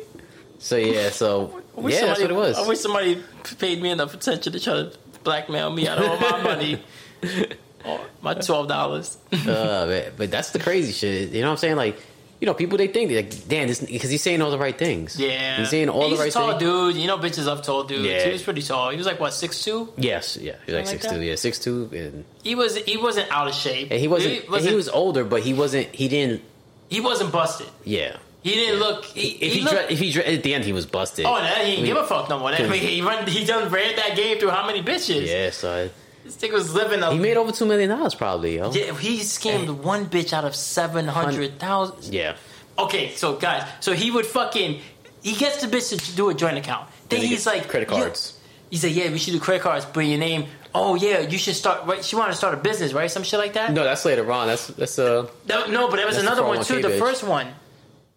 [0.57, 2.57] So yeah, so yeah, that's what it was.
[2.57, 3.21] I wish somebody
[3.59, 6.83] paid me enough attention to try to blackmail me out of all my money.
[7.83, 9.17] Oh, my twelve dollars.
[9.33, 11.29] Uh, but, that's the crazy shit.
[11.31, 11.77] You know what I'm saying?
[11.77, 11.99] Like,
[12.39, 15.19] you know, people they think like, damn, this because he's saying all the right things.
[15.19, 16.59] Yeah, he's saying all He's the right tall things.
[16.59, 16.95] dude.
[16.97, 18.03] You know, bitches love tall dudes.
[18.03, 18.23] Yeah.
[18.25, 18.91] He was pretty tall.
[18.91, 19.91] He was like what six two.
[19.97, 21.21] Yes, yeah, like Something like six two.
[21.21, 23.87] Yeah, six two, and, He was he wasn't out of shape.
[23.89, 24.43] and he wasn't.
[24.43, 25.87] He wasn't, he was older, but he wasn't.
[25.87, 26.43] He didn't.
[26.87, 27.67] he wasn't busted.
[27.83, 28.17] Yeah.
[28.43, 29.05] He didn't look.
[29.05, 31.25] He, If he he, looked, dre- if he dre- at the end he was busted.
[31.25, 32.49] oh, that he didn't give a fuck no more.
[32.49, 33.27] I mean, he run.
[33.27, 35.27] He done ran that game through how many bitches?
[35.27, 35.89] yeah, so
[36.23, 37.11] This nigga was living a.
[37.11, 38.55] he made over two million dollars probably.
[38.57, 38.71] Yo.
[38.71, 42.13] yeah, he scammed one bitch out of seven hundred thousand.
[42.13, 42.35] Yeah.
[42.79, 44.79] Okay, so guys, so he would fucking
[45.21, 46.89] he gets the bitch to do a joint account.
[47.09, 48.39] Then Then he he's like credit cards.
[48.71, 49.85] He's like, yeah, we should do credit cards.
[49.85, 50.45] Put your name.
[50.73, 51.85] Oh yeah, you should start.
[51.85, 53.11] Right, she wanted to start a business, right?
[53.11, 53.73] Some shit like that.
[53.73, 54.47] No, that's later on.
[54.47, 55.27] That's that's uh.
[55.47, 56.75] No, no, but there was another one too.
[56.75, 56.99] 401k The bitch.
[56.99, 57.47] first one,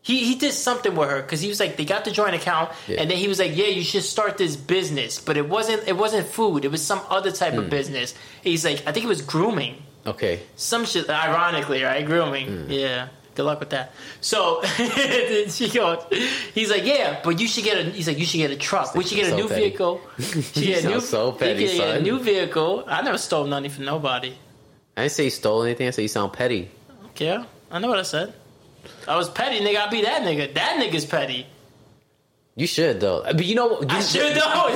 [0.05, 2.71] he he did something with her because he was like they got the joint account,
[2.87, 3.01] Yeah.
[3.01, 5.97] and then he was like, yeah, you should start this business, but it wasn't it
[5.97, 6.65] wasn't food.
[6.65, 7.61] It was some other type Hmm.
[7.61, 8.15] of business.
[8.43, 10.35] He's like, I think it was grooming, Okay.
[10.57, 11.09] some shit.
[11.11, 12.05] Ironically, right?
[12.07, 12.47] Grooming.
[12.47, 12.71] Hmm.
[12.71, 13.09] Yeah.
[13.35, 13.91] Good luck with that.
[14.21, 14.63] So
[15.49, 15.99] she goes,
[16.55, 17.83] he's like, yeah, but you should get a.
[17.91, 18.95] He's like, you should get a truck.
[18.95, 19.61] We should get a So new petty.
[19.75, 20.01] vehicle.
[20.55, 22.85] She get a new, so petty, could get a new vehicle.
[22.87, 24.33] I never stole nothing from nobody.
[24.97, 25.89] I didn't say you stole anything.
[25.89, 26.71] I said you sound petty.
[27.17, 28.35] Yeah, I know what I said.
[29.09, 29.77] I was petty, nigga.
[29.87, 30.55] I be that nigga.
[30.55, 31.47] That nigga's petty.
[32.57, 33.19] You should though.
[33.19, 33.91] Uh, but you know what?
[33.91, 34.69] I you- should know.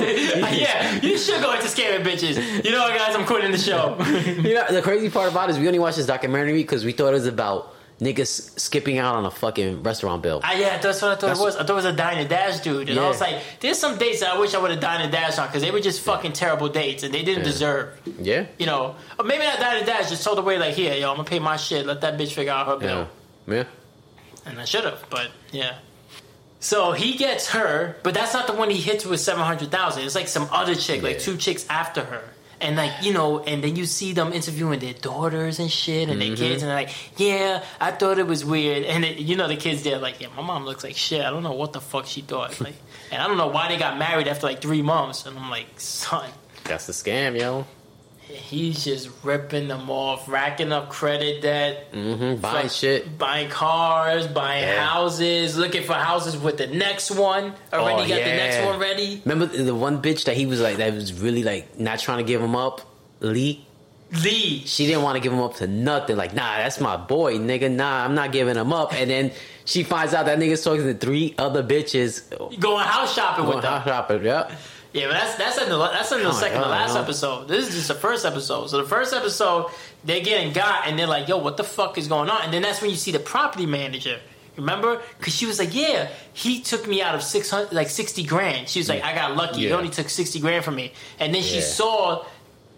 [0.51, 2.65] yeah, you should go into scamming bitches.
[2.65, 3.15] You know what, guys?
[3.15, 3.95] I'm quitting the show.
[4.49, 6.91] You know, the crazy part about it is we only watched this documentary because we
[6.91, 10.39] thought it was about niggas skipping out on a fucking restaurant bill.
[10.43, 11.55] I, yeah, that's what I thought That's- it was.
[11.55, 13.97] I thought it was a dine and dash dude, and I was like, "There's some
[13.97, 16.01] dates that I wish I would have dined and dashed on because they were just
[16.01, 17.51] fucking terrible dates, and they didn't Yeah.
[17.51, 18.45] deserve." Yeah.
[18.57, 20.09] You know, or maybe not dine and dash.
[20.09, 21.85] Just told the way like, "Here, yo, I'm gonna pay my shit.
[21.85, 23.07] Let that bitch figure out her bill."
[23.47, 23.63] Yeah.
[24.49, 24.51] Yeah.
[24.51, 25.77] And I should have, but yeah.
[26.59, 30.03] So he gets her, but that's not the one he hits with seven hundred thousand.
[30.03, 32.23] It's like some other chick, like two chicks after her.
[32.61, 36.21] And like you know, and then you see them interviewing their daughters and shit, and
[36.21, 36.51] their kids, mm-hmm.
[36.51, 39.83] and they're like, "Yeah, I thought it was weird." And it, you know, the kids
[39.83, 41.21] there like, "Yeah, my mom looks like shit.
[41.21, 42.75] I don't know what the fuck she thought." Like,
[43.13, 45.25] and I don't know why they got married after like three months.
[45.25, 46.29] And I'm like, "Son,
[46.65, 47.65] That's the scam, yo.
[48.29, 53.17] He's just ripping them off, racking up credit debt, hmm buying shit.
[53.17, 54.85] buying cars, buying Yeah.
[54.85, 57.53] houses, looking for houses with the next one.
[57.73, 59.21] Already Oh, got the next one ready.
[59.25, 62.23] Remember the one bitch that he was like that was really like not trying to
[62.23, 62.81] give him up,
[63.19, 63.65] Lee.
[64.23, 64.63] Lee.
[64.65, 66.15] She didn't want to give him up to nothing.
[66.17, 67.69] Like, nah, that's my boy, nigga.
[67.71, 68.91] Nah, I'm not giving him up.
[68.93, 69.31] And then
[69.65, 72.27] she finds out that nigga's talking to three other bitches.
[72.59, 73.73] Going house shopping with Going them.
[73.73, 74.51] house shopping, yep.
[74.93, 77.47] Yeah, but that's that's in the that's in the Oh second to last episode.
[77.47, 78.67] This is just the first episode.
[78.71, 79.67] So the first episode,
[80.03, 82.63] they're getting got, and they're like, "Yo, what the fuck is going on?" And then
[82.63, 84.19] that's when you see the property manager.
[84.57, 84.99] Remember?
[85.19, 88.67] Because she was like, "Yeah, he took me out of six hundred, like sixty grand."
[88.67, 89.59] She was like, "I got lucky.
[89.61, 91.61] He only took sixty grand from me." And then she Yeah.
[91.61, 92.25] saw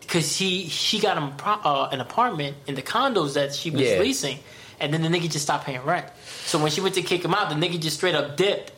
[0.02, 4.00] because he she got him uh, an apartment in the condos that she was Yeah.
[4.00, 4.38] leasing,
[4.82, 6.06] and then the nigga just stopped paying rent.
[6.45, 8.71] So when she went to kick him out, the nigga just straight up dipped,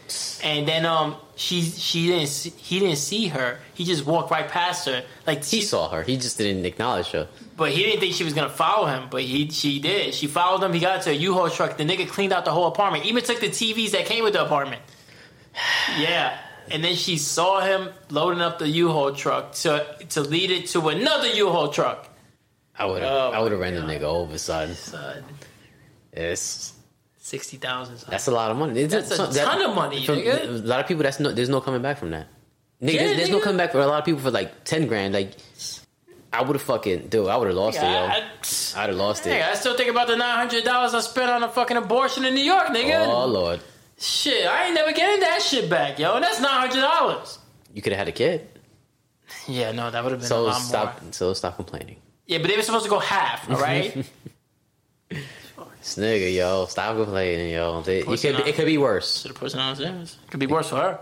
[0.43, 3.59] and then um she she didn't see, he didn't see her.
[3.73, 6.03] He just walked right past her, like He she, saw her.
[6.03, 7.27] He just didn't acknowledge her.
[7.57, 9.07] but he didn't think she was gonna follow him.
[9.09, 10.13] But he she did.
[10.13, 10.73] She followed him.
[10.73, 11.77] He got to a U-Haul truck.
[11.77, 13.05] The nigga cleaned out the whole apartment.
[13.05, 14.81] Even took the TVs that came with the apartment.
[15.97, 16.37] Yeah.
[16.71, 20.87] And then she saw him loading up the U-Haul truck to to lead it to
[20.89, 22.09] another U-Haul truck.
[22.77, 23.11] I would have.
[23.11, 23.89] Oh I would have ran the God.
[23.89, 24.73] nigga over, son.
[24.75, 25.23] Son,
[26.11, 26.72] It's
[27.23, 27.97] sixty thousand.
[28.09, 28.81] that's a lot of money.
[28.81, 30.43] It's- That's a ton of money, nigga.
[30.43, 31.31] a lot of people, that's no.
[31.31, 32.27] There's no coming back from that.
[32.81, 34.87] Nigga, Yeah, there's, there's no coming back for a lot of people for like ten
[34.87, 35.13] grand.
[35.13, 35.31] Like,
[36.33, 37.27] I would have fucking dude.
[37.29, 37.87] I would have lost it, yo.
[37.87, 38.23] I,
[38.75, 39.45] I'd have lost Hey, it.
[39.45, 42.33] I still think about the nine hundred dollars I spent on a fucking abortion in
[42.35, 43.07] New York, nigga.
[43.07, 43.61] Oh lord,
[43.97, 46.15] Shit, I ain't never getting that shit back, yo.
[46.15, 47.39] And that's nine hundred dollars.
[47.73, 48.49] you could have had a kid.
[49.47, 51.01] Yeah, no, that would have been a So lot stop.
[51.01, 51.11] more.
[51.13, 51.97] So stop complaining.
[52.27, 54.05] Yeah, but they were supposed to go half, all right?
[55.83, 57.81] This nigga, yo, stop complaining, yo.
[57.81, 58.33] It, it could.
[58.33, 59.23] not- It could be worse.
[59.23, 60.99] to the person on the Could be worse for her.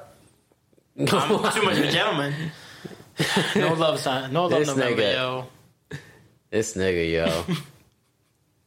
[0.99, 2.33] I'm too much of a gentleman.
[3.55, 4.33] No love sign.
[4.33, 5.13] No love This November, nigga.
[5.13, 5.47] yo.
[6.49, 7.45] This nigga,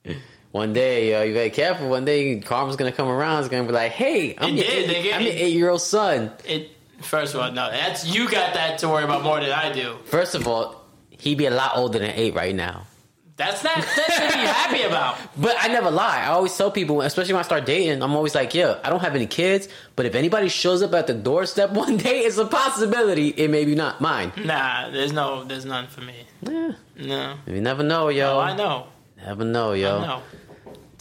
[0.05, 0.15] yo.
[0.53, 1.89] One day, yo, you gotta be careful.
[1.89, 3.41] One day, karma's gonna come around.
[3.41, 6.71] It's gonna be like, "Hey, I'm It your, did, eight, I'm your eight-year-old son." It
[7.01, 9.97] first of all, no, that's you got that to worry about more than I do.
[10.05, 12.87] First of all, he'd be a lot older than eight right now.
[13.37, 15.17] That's not that to be happy about.
[15.37, 16.21] But I never lie.
[16.23, 19.01] I always tell people, especially when I start dating, I'm always like, "Yeah, I don't
[19.01, 22.47] have any kids, but if anybody shows up at the doorstep one day, it's a
[22.47, 23.29] possibility.
[23.29, 24.33] It may be not mine.
[24.37, 26.15] Nah, there's no, there's none for me.
[26.43, 28.37] Yeah, No, you never know, yo.
[28.37, 29.99] oh, I know, Never know, yo.
[29.99, 30.23] I know.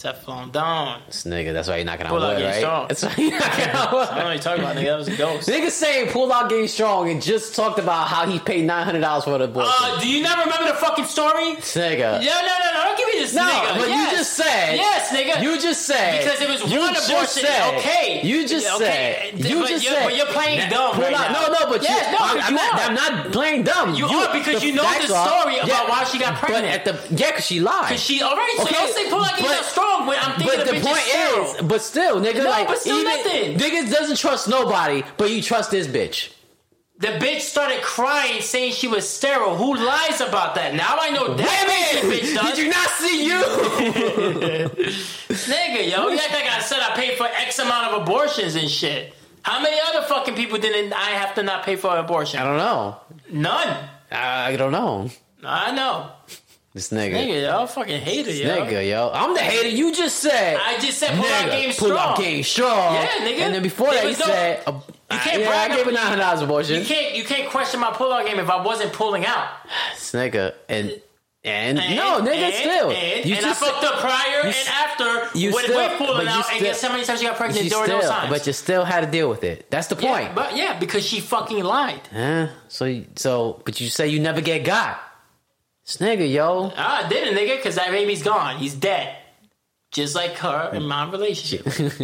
[0.04, 1.00] Teflon Don.
[1.06, 2.54] This nigga, that's why you're knocking out wood, right?
[2.56, 2.88] strong.
[2.88, 4.24] That's why you're knocking on I don't know wood.
[4.24, 4.84] what you're talking about, nigga.
[4.84, 5.48] That was a ghost.
[5.48, 9.00] Nigga saying pull out getting strong and just talked about how he paid nine hundred
[9.00, 9.72] dollars for the abortion.
[9.80, 11.56] Uh, do you not remember the fucking story?
[11.56, 12.22] Nigga.
[12.22, 12.84] Yeah, no, no, no.
[12.84, 13.78] Don't give me this No, nigga.
[13.78, 14.12] but yes.
[14.12, 14.76] you just said.
[14.76, 15.42] Yes, nigga.
[15.42, 17.42] You just said Because it was you one just abortion.
[17.48, 18.20] said- okay.
[18.22, 19.30] You just okay.
[19.32, 19.44] said.
[19.44, 20.04] You but just you're, said.
[20.04, 21.48] But you're playing That- dumb right out- now.
[21.48, 22.74] No, no, but yes, you, no, I'm, I'm not.
[22.80, 23.94] I'm not playing dumb.
[23.94, 26.74] You are because you know the story about why she got But pregnant.
[26.74, 27.88] at the yeah, because she lied.
[27.88, 28.54] Because she all right.
[28.58, 31.46] So don't say pull out getting strong when I'm thinking But the, the bitch point
[31.48, 33.58] is is, but still, nigga, No, like but still even nothing.
[33.58, 36.30] niggas doesn't trust nobody, but you trust this bitch.
[36.98, 39.56] The bitch started crying, saying she was sterile.
[39.56, 40.74] Who lies about that?
[40.74, 42.50] Now I know that Women, bitch does.
[42.54, 43.40] did you not see you?
[45.34, 48.70] Nigga, yo, you act like I said I paid for X amount of abortions and
[48.70, 49.12] shit.
[49.42, 52.40] How many other fucking people didn't I have to not pay for an abortion?
[52.40, 52.96] I don't know.
[53.30, 53.88] None.
[54.10, 55.10] I don't know.
[55.44, 56.10] I know.
[56.74, 58.48] This nigga, Nigga, yo, fucking hater, yo.
[58.48, 59.68] nigga, yo, I'm the hater.
[59.68, 60.58] You just said.
[60.60, 61.98] I just said pull out Nigga, game pull strong.
[61.98, 62.94] out game strong.
[62.94, 63.38] Yeah, nigga.
[63.42, 64.72] And then before that, you said, uh,
[65.12, 66.80] You can't yeah, brag I gave a nine dollars abortion.
[66.80, 69.50] You can't you can't question my pull out game if I wasn't pulling out.
[69.94, 71.00] This nigga, and
[71.44, 74.48] and, And, no, nigga, and, still, And, you and just I fucked up prior you
[74.48, 77.28] and after you with, still- with pulling out and still- guess how many times you
[77.28, 78.30] got pregnant during still, those times.
[78.30, 79.70] but you still had to deal with it.
[79.70, 80.34] That's the yeah, point.
[80.34, 82.00] but yeah, because she fucking lied.
[82.12, 82.48] Huh?
[82.68, 84.98] So, so, but you say you never get got.
[85.86, 88.56] This nigga, yo, Ah, I didn't, nigga, because that baby's gone.
[88.56, 89.16] He's dead.
[89.92, 91.66] Just like her in my relationship.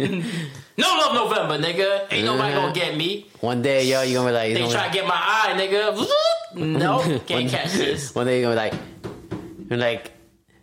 [0.77, 2.07] no love November, nigga.
[2.11, 3.27] Ain't nobody gonna get me.
[3.41, 6.07] one day, yo, you gonna be like, They try to get my eye, nigga.
[6.53, 8.13] No, can't catch this.
[8.13, 10.11] One day you're gonna be like, you're like,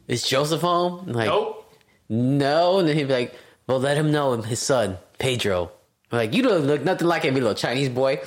[0.06, 1.04] is Joseph home?
[1.06, 1.72] I'm like, Nope.
[2.10, 2.78] no.
[2.78, 3.34] And then he'd be like,
[3.66, 5.72] well, let him know his son, Pedro.
[6.12, 8.20] I'm like, you don't look nothing like him, you little Chinese boy.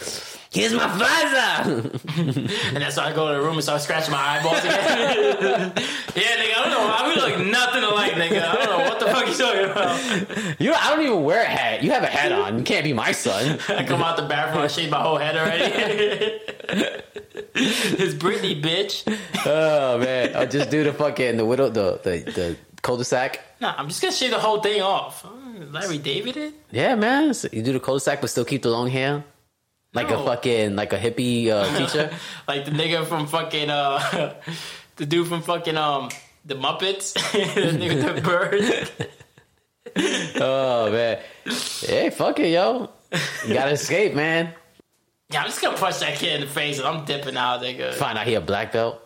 [0.52, 1.90] Here's my father.
[2.74, 4.74] And that's why I go to the room and start scratching my eyeballs again.
[6.16, 6.94] yeah, nigga, I don't know.
[6.94, 8.44] I we look nothing alike, nigga.
[8.44, 10.62] I don't know what the fuck you talking about.
[10.62, 11.84] you, I don't even wear a hat.
[11.84, 12.58] You have a hat on.
[12.58, 13.60] You can't be my son.
[13.70, 16.40] I come out the bathroom, I shave my whole head already.
[17.54, 19.04] It's Britney, bitch.
[19.46, 23.40] oh man, I'll just do the fucking the widow, the the the cul-de-sac.
[23.62, 25.24] Nah, I'm just gonna shave the whole thing off.
[25.24, 26.54] Mm, Larry David it?
[26.72, 27.34] Yeah, man.
[27.34, 29.24] So you do the cul-de-sac, but still keep the long hair,
[29.94, 32.12] like a fucking like a hippie uh, teacher.
[32.48, 34.34] like the nigga from fucking uh
[34.98, 36.10] The dude from fucking um
[36.46, 38.92] the Muppets, the nigga with the bird.
[40.42, 41.20] Oh man.
[41.82, 42.90] Hey, fuck it, yo.
[43.48, 44.54] You gotta escape, man.
[45.30, 47.94] Yeah, I'm just gonna punch that kid in the face and I'm dipping out, nigga.
[47.94, 49.02] Find out he a black belt.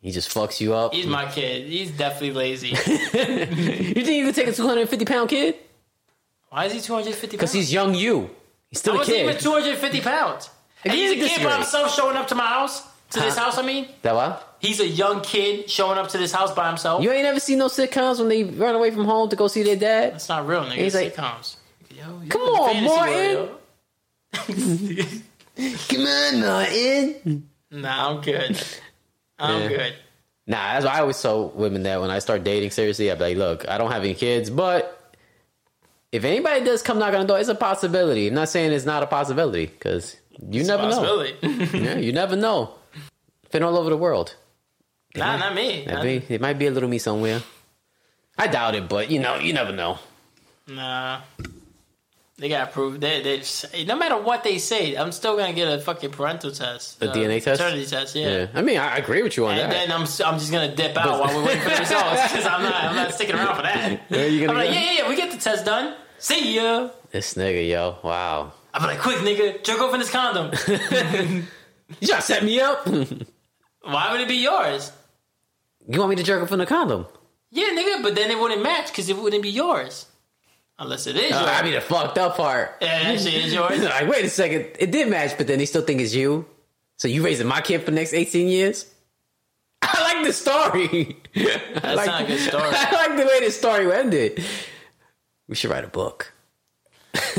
[0.00, 0.92] He just fucks you up.
[0.94, 1.66] He's my kid.
[1.66, 2.68] He's definitely lazy.
[2.68, 5.56] you think you could take a 250 pound kid?
[6.50, 7.36] Why is he 250?
[7.36, 8.30] Because he's young you.
[8.70, 10.50] He's still I a wasn't even 250 pounds.
[10.84, 12.82] And he's a kid by himself showing up to my house.
[13.10, 13.44] To this Huh?
[13.44, 13.86] house, I mean.
[14.02, 14.56] That what?
[14.58, 17.02] He's a young kid showing up to this house by himself.
[17.04, 19.62] You ain't never seen no sitcoms when they run away from home to go see
[19.62, 20.14] their dad?
[20.14, 20.72] That's not real, nigga.
[20.72, 21.54] He's like- sitcoms.
[21.96, 23.36] Yo, you Come in the on, fantasy Martin.
[23.36, 23.50] world,
[25.88, 27.44] Come on, Martin.
[27.70, 27.78] yo.
[27.78, 28.62] Nah, I'm good.
[29.38, 29.68] I'm Yeah.
[29.68, 29.94] good.
[30.48, 33.24] Nah, that's why I always tell women that when I start dating seriously, I'd be
[33.24, 34.95] like, look, I don't have any kids, but
[36.12, 38.28] if anybody does come knock on the door, it's a possibility.
[38.28, 40.16] I'm not saying it's not a possibility because
[40.50, 40.96] you It's a never know.
[40.96, 41.78] possibility.
[41.84, 42.74] Yeah, you never know.
[43.50, 44.34] Been all over the world.
[45.16, 45.86] nah, not me.
[46.02, 47.42] Be, it might be a little me somewhere.
[48.38, 49.98] I doubt it, but you know, you never know.
[50.68, 51.20] Nah.
[52.38, 55.80] They gotta prove they they no matter what they say, I'm still gonna get a
[55.80, 57.02] fucking parental test.
[57.02, 57.60] Uh, a DNA test?
[57.62, 58.28] Paternity test, yeah.
[58.28, 58.46] Yeah.
[58.54, 59.88] I mean, I agree with you on And that.
[59.88, 62.62] then I'm I'm just gonna dip out while we're waiting for the results because I'm
[62.62, 64.02] not I'm not sticking around for that.
[64.10, 65.94] Where are you I'm gonna like, yeah, yeah, yeah, we get the test done.
[66.18, 66.90] See ya.
[67.10, 68.52] This nigga, yo, wow.
[68.74, 70.50] I'm like, quick, nigga, jerk off in this condom.
[72.00, 72.84] You trying to set me up?
[73.82, 74.90] Why would it be yours?
[75.88, 77.06] you want me to jerk off in a condom?
[77.52, 80.06] Yeah, nigga, but then it wouldn't match because it wouldn't be yours.
[80.78, 81.50] Unless it is Uh, yours.
[81.50, 82.76] I mean, the fucked up part.
[82.82, 83.78] yeah, that shit is yours.
[83.82, 86.44] like, wait a second, it did match, but then they still think it's you.
[86.98, 88.86] So you raising my kid for the next eighteen years?
[89.82, 91.16] I like the story.
[91.34, 92.62] That's not a good story.
[92.72, 94.42] I like the way the story ended.
[95.48, 96.32] We should write a book.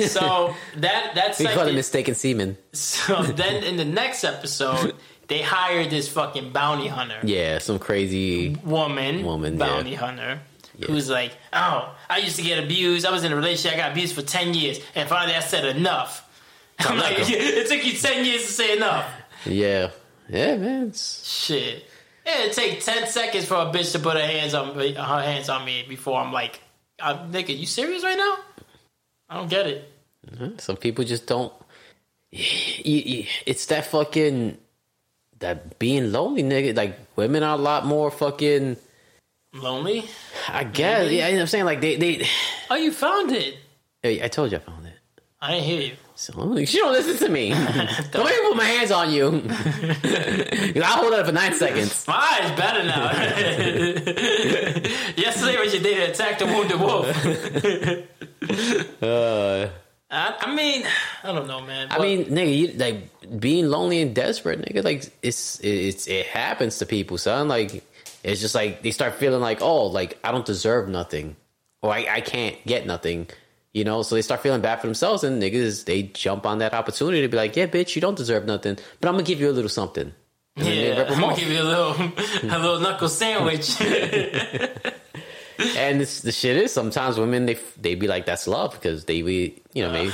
[0.08, 1.76] So that that's We call it second.
[1.76, 2.58] mistaken semen.
[2.74, 4.96] So then in the next episode,
[5.28, 8.56] they hired this fucking bounty hunter Yeah, some crazy.
[8.64, 9.98] woman, Woman, bounty yeah.
[9.98, 10.40] hunter,
[10.86, 13.06] who's like, oh, I used to get abused.
[13.06, 13.78] I was in a relationship.
[13.78, 16.24] I got abused for ten years, and finally I said enough.
[16.80, 19.10] I'm like, it took you ten years to say enough.
[19.46, 19.92] Yeah,
[20.30, 20.94] yeah, man.
[20.94, 21.86] Shit.
[22.26, 25.50] It'd take ten seconds for a bitch to put her hands on me, her hands
[25.50, 26.60] on me before I'm like,
[27.00, 28.38] I'm, nigga, you serious right now?
[29.30, 29.94] I don't get it.
[30.34, 30.50] Uh-huh.
[30.58, 31.54] some people just don't.
[32.32, 34.58] It's that fucking
[35.40, 36.76] that being lonely, nigga.
[36.76, 38.78] Like women are a lot more fucking.
[39.54, 40.06] Lonely?
[40.50, 41.12] I guess.
[41.12, 41.66] Yeah, you know what I'm saying.
[41.66, 42.28] Like they, they.
[42.70, 43.58] Oh, you found it.
[44.02, 44.94] Hey, I told you I found it.
[45.42, 45.92] I didn't hear you.
[46.16, 46.34] So
[46.66, 47.50] she don't listen to me.
[48.12, 49.28] don't me put my hands on you.
[50.84, 52.08] I'll hold it for nine seconds.
[52.08, 53.12] My eye's better now.
[55.16, 57.06] Yesterday was your day to attack the wounded wolf.
[59.04, 59.70] Uh,
[60.10, 60.86] I, I mean,
[61.24, 61.90] I don't know, man.
[61.92, 64.84] I mean, nigga, you, like being lonely and desperate, nigga.
[64.84, 67.48] Like it's it's it happens to people, son.
[67.48, 67.84] Like
[68.24, 71.36] it's just like they start feeling like, oh, like I don't deserve nothing,
[71.82, 73.28] or I, I can't get nothing.
[73.74, 76.74] You know, so they start feeling bad for themselves, and niggas they jump on that
[76.74, 79.50] opportunity to be like, yeah, bitch, you don't deserve nothing, but I'm gonna give you
[79.50, 80.14] a little something.
[80.56, 81.92] And yeah, I'm gonna give you a little,
[82.52, 83.76] a little knuckle sandwich.
[85.76, 89.24] And it's, the shit is sometimes women they they be like that's love because they
[89.24, 90.14] be you know maybe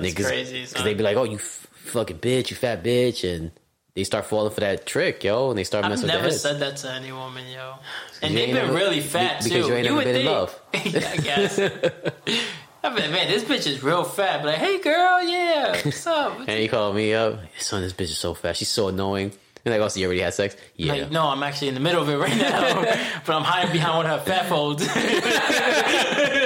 [0.00, 0.84] niggas son.
[0.84, 3.52] they be like oh you f- fucking bitch you fat bitch and
[3.94, 6.60] they start falling for that trick yo and they start I've messing with never said
[6.60, 7.74] that to any woman, yo.
[8.22, 9.54] And they've been never- really fat be- too.
[9.56, 10.30] because you ain't never would been in think.
[10.30, 10.60] love.
[10.74, 11.58] yeah, I guess.
[12.84, 14.38] I mean, man, this bitch is real fat.
[14.42, 16.38] But like, hey, girl, yeah, what's up?
[16.48, 17.38] And he called me up.
[17.58, 18.56] Son, this bitch is so fat.
[18.56, 19.32] She's so annoying.
[19.64, 20.56] And like, oh, so you already had sex?
[20.74, 20.92] Yeah.
[20.94, 22.82] Like, no, I'm actually in the middle of it right now,
[23.24, 24.84] but I'm hiding behind one of her fat folds.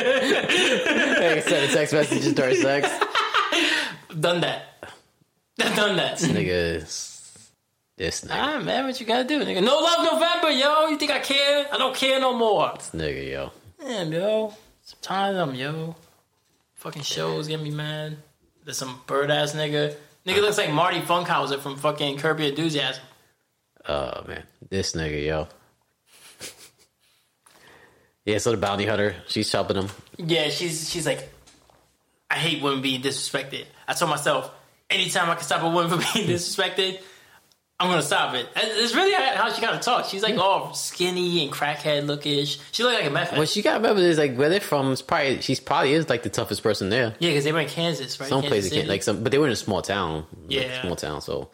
[0.07, 2.89] Hey, sending text messages during sex.
[4.21, 4.63] Done that.
[5.57, 6.19] Done that.
[6.19, 7.16] nigga, is-
[7.97, 9.63] this nigga, Ah, man, what you gotta do, nigga?
[9.63, 10.89] No love November, yo.
[10.89, 11.67] You think I care?
[11.73, 12.73] I don't care no more.
[12.77, 13.53] this nigga, yo.
[13.81, 14.55] Damn, yo.
[14.83, 15.97] Sometimes I'm, yo.
[16.75, 18.19] Fucking shows get me mad.
[18.65, 19.95] There's some bird ass nigga.
[20.27, 23.03] Nigga looks like Marty Funkhauser from fucking Curb Your Enthusiasm.
[23.89, 25.49] Oh man, this nigga, yo.
[28.25, 29.89] Yeah, so the bounty hunter, she's helping him.
[30.17, 31.33] Yeah, she's she's like,
[32.29, 33.67] I hate women being disrespected.
[33.87, 34.51] I told myself,
[34.91, 37.01] anytime I can stop a woman from being disrespected,
[37.79, 38.49] I'm gonna stop it.
[38.57, 40.09] It's really how she kind of talks.
[40.09, 42.59] She's like all skinny and crackhead lookish.
[42.73, 43.39] She look like a meth head.
[43.39, 44.93] What you got remember is like where they're from.
[44.93, 47.15] It's probably she's probably is like the toughest person there.
[47.19, 48.29] yeah, because they were in Kansas, right?
[48.31, 50.25] Some Kansas places can't like some, but they were in a small town.
[50.45, 50.81] like, Yeah.
[50.83, 51.21] small town.
[51.21, 51.51] So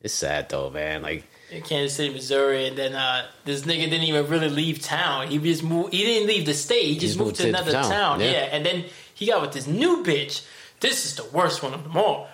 [0.00, 1.02] it's sad though, man.
[1.02, 5.26] Like in Kansas City, Missouri, and then uh, this nigga didn't even really leave town.
[5.26, 5.92] He just moved.
[5.92, 6.84] He didn't leave the state.
[6.84, 7.90] He just, moved, to another town.
[7.90, 8.30] town, Yeah.
[8.30, 8.38] yeah.
[8.52, 10.46] and then he got with this new bitch.
[10.78, 12.28] This is the worst one of them all.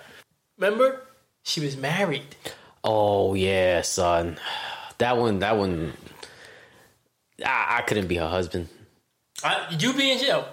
[0.59, 1.03] Remember,
[1.45, 2.37] she was married.
[2.85, 4.39] Oh yeah, son.
[4.99, 5.93] That one, that one,
[7.45, 8.68] I, I couldn't be her husband.
[9.43, 10.49] Uh, you be in jail.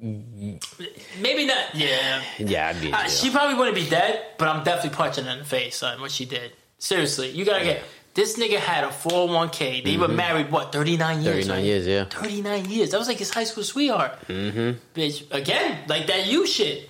[0.00, 1.74] Maybe not.
[1.74, 2.22] Yeah.
[2.38, 2.88] Yeah, I'd be.
[2.88, 5.82] in Uh, she probably wouldn't be dead, but I'm definitely punching her in the face
[5.82, 6.52] on what she did.
[6.78, 7.82] Seriously, you gotta get
[8.16, 9.84] this nigga had a 401k.
[9.84, 11.46] They were married what 39 years.
[11.46, 11.64] 39 right?
[11.64, 12.04] years, yeah.
[12.06, 12.90] 39 years.
[12.90, 14.12] That was like his high school sweetheart.
[14.26, 14.98] Mm-hmm.
[14.98, 16.88] Bitch, again, like that you shit.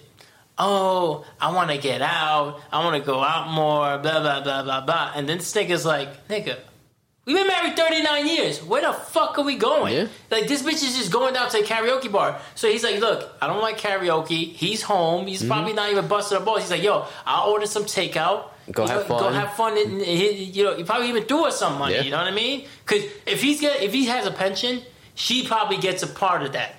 [0.59, 2.61] Oh, I want to get out.
[2.73, 3.99] I want to go out more.
[3.99, 5.13] Blah blah blah blah blah.
[5.15, 6.57] And then this nigga's like, nigga,
[7.27, 8.63] we've been married 39 years.
[8.63, 9.95] Where the fuck are we going?
[9.95, 10.07] Yeah.
[10.31, 12.41] Like this bitch is just going down to a karaoke bar.
[12.55, 14.53] So he's like, look, I don't like karaoke.
[14.53, 15.27] He's home.
[15.27, 15.51] He's mm-hmm.
[15.51, 16.63] probably not even busting a balls.
[16.63, 18.51] He's like, yo, I'll order some takeout.
[18.71, 19.35] Go have know, Go fun.
[19.35, 19.79] have fun.
[19.79, 21.95] And, you know, he probably even threw us some money.
[21.95, 22.03] Yeah.
[22.03, 22.67] You know what I mean?
[22.85, 24.83] Because if he's get, if he has a pension,
[25.15, 26.75] she probably gets a part of that.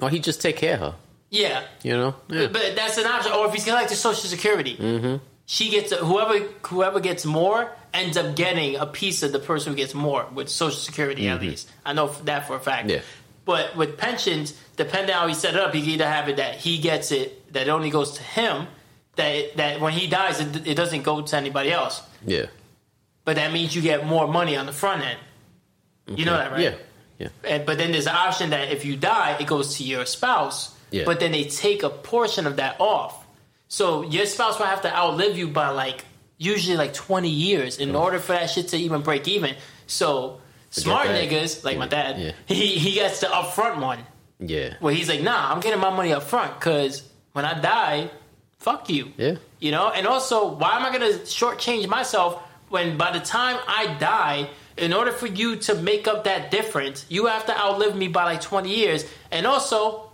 [0.00, 0.94] Or he just take care of her.
[1.30, 1.64] Yeah.
[1.82, 2.14] You know?
[2.28, 2.48] Yeah.
[2.48, 3.32] But that's an option.
[3.32, 5.16] Or if he's collecting Social Security, mm-hmm.
[5.44, 9.76] she gets whoever whoever gets more ends up getting a piece of the person who
[9.76, 11.48] gets more with Social Security at mm-hmm.
[11.48, 11.70] least.
[11.84, 12.90] I know that for a fact.
[12.90, 13.00] Yeah.
[13.44, 16.36] But with pensions, depending on how he set it up, he can either have it
[16.38, 18.66] that he gets it that it only goes to him.
[19.16, 22.02] That it, that when he dies, it, it doesn't go to anybody else.
[22.26, 22.46] Yeah.
[23.24, 25.18] But that means you get more money on the front end.
[26.06, 26.60] You know that, right?
[26.60, 26.74] Yeah.
[27.18, 27.28] Yeah.
[27.44, 30.75] And, but then there's an option that if you die, it goes to your spouse.
[30.90, 31.04] Yeah.
[31.04, 33.26] But then they take a portion of that off.
[33.68, 36.04] So your spouse will have to outlive you by like
[36.38, 39.56] usually like 20 years in order for that shit to even break even.
[39.86, 41.28] So smart that.
[41.28, 42.32] niggas like my dad, Yeah.
[42.46, 43.98] he he gets the upfront one
[44.38, 44.74] Yeah.
[44.80, 48.10] where he's like, nah, I'm getting my money up front because when I die,
[48.58, 49.12] fuck you.
[49.16, 49.36] Yeah.
[49.58, 53.58] You know, and also, why am I going to shortchange myself when by the time
[53.66, 57.96] I die, in order for you to make up that difference, you have to outlive
[57.96, 59.04] me by like 20 years.
[59.30, 60.05] And also,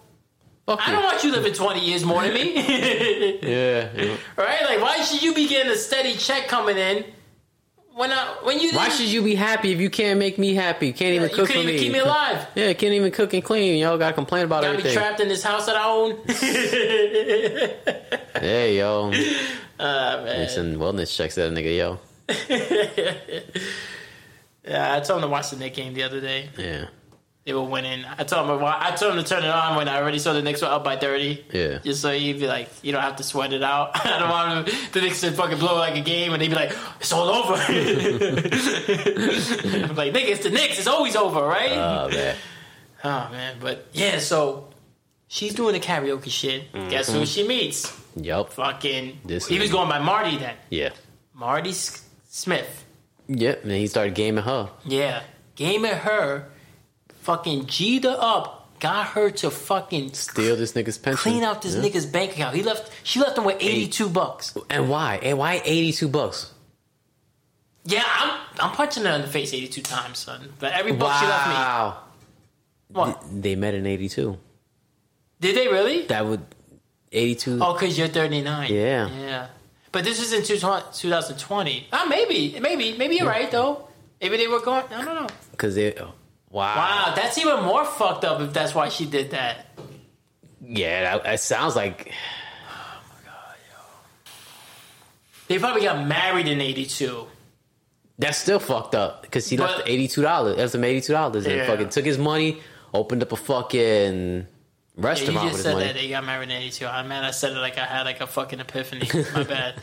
[0.66, 0.96] Fuck I you.
[0.96, 2.54] don't want you living 20 years more than me.
[3.42, 3.88] Yeah.
[3.96, 4.16] yeah.
[4.36, 4.62] right?
[4.62, 7.04] Like, why should you be getting a steady check coming in
[7.94, 10.86] when I, when you Why should you be happy if you can't make me happy?
[10.88, 11.78] You can't even you cook for even me.
[11.78, 12.46] keep me alive?
[12.54, 13.78] Yeah, can't even cook and clean.
[13.80, 14.94] Y'all gotta complain about Got me everything.
[14.96, 16.18] trapped in this house that I own.
[18.42, 19.12] Hey, yo.
[19.78, 20.38] Ah, man.
[20.40, 21.98] Listen, wellness checks that nigga, yo.
[24.64, 26.48] Yeah, I told him to watch the Knicks game the other day.
[26.56, 26.86] Yeah.
[27.44, 28.04] They were winning.
[28.04, 30.42] I told him I told him to turn it on when I already saw the
[30.42, 31.44] Knicks were up by thirty.
[31.52, 31.78] Yeah.
[31.78, 33.90] Just so he'd be like, you don't have to sweat it out.
[34.06, 36.54] I don't want him, the Knicks to fucking blow like a game and they'd be
[36.54, 37.54] like, it's all over.
[37.54, 37.64] I'm
[39.96, 40.78] like, nigga, it's the Knicks.
[40.78, 41.72] It's always over, right?
[41.72, 42.36] Oh, man.
[43.04, 44.20] oh man, but yeah.
[44.20, 44.68] So
[45.26, 46.72] she's doing the karaoke shit.
[46.72, 47.24] Guess who mm-hmm.
[47.24, 47.92] she meets?
[48.14, 48.52] Yup.
[48.52, 49.18] Fucking.
[49.24, 50.54] This he was going by Marty then.
[50.70, 50.90] Yeah.
[51.34, 52.84] Marty S- Smith.
[53.26, 53.64] Yep.
[53.64, 54.70] And he started gaming her.
[54.84, 55.24] Yeah.
[55.56, 56.51] gaming her.
[57.22, 58.58] Fucking G'd her up.
[58.80, 61.18] Got her to fucking Steal this nigga's pension.
[61.22, 61.82] clean out this Yeah.
[61.82, 62.56] nigga's bank account.
[62.56, 62.90] He left.
[63.04, 64.56] She left him with eighty-two bucks.
[64.68, 65.20] And why?
[65.22, 66.50] And why 82 bucks?
[67.84, 70.52] Yeah, I'm I'm punching her in the face eighty-two times, son.
[70.58, 71.54] But every buck she left me.
[71.54, 71.98] Wow.
[72.88, 73.22] What?
[73.42, 74.36] They met in 82.
[75.40, 76.02] Did they really?
[76.06, 76.44] That would
[77.12, 77.58] 82.
[77.62, 78.72] Oh, cause you're thirty-nine.
[78.72, 79.08] Yeah.
[79.08, 79.46] Yeah.
[79.92, 81.86] But this was in 2020.
[81.92, 83.86] Ah, maybe, maybe, maybe you're right though.
[84.20, 84.84] Maybe they were going.
[84.92, 85.26] I don't know.
[85.52, 85.94] Because they.
[86.00, 86.12] oh,
[86.52, 86.76] wow.
[86.76, 89.66] Wow, that's even more fucked up if that's why she did that.
[90.64, 92.12] Yeah, that, that sounds like.
[95.48, 97.26] They probably got married in '82.
[98.18, 99.22] That's still fucked up.
[99.22, 100.56] Because he left $82.
[100.56, 101.66] Left him $82 and Yeah.
[101.66, 102.60] fucking took his money,
[102.94, 104.44] opened up a fucking Yeah,
[104.96, 105.86] restaurant you with just said money.
[105.86, 106.86] that they got married in '82.
[106.86, 109.08] I man, I said it like I had like a fucking epiphany.
[109.34, 109.74] My bad.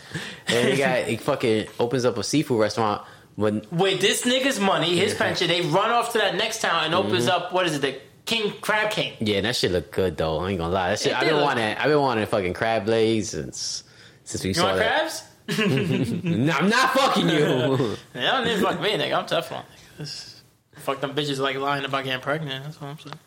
[0.48, 3.04] and he got he fucking opens up a seafood restaurant
[3.40, 6.94] when With this nigga's money, his pension, they run off to that next town and
[6.94, 7.44] opens Mm-hmm.
[7.46, 9.14] up what is it, the King Crab King.
[9.20, 10.40] yeah, that shit look good though.
[10.40, 10.90] I ain't gonna lie.
[10.90, 13.84] That shit It I've did been look- wanting I've been wanting fucking crab legs since
[14.26, 15.00] since we You saw want that.
[15.00, 15.24] crabs?
[16.24, 17.98] No, I'm not fucking you.
[18.14, 19.18] Yeah, don't need to fuck me, nigga.
[19.18, 19.64] I'm tough one.
[19.98, 20.42] This-
[20.76, 22.64] Fuck them bitches like lying about getting pregnant.
[22.64, 23.20] That's what I'm saying.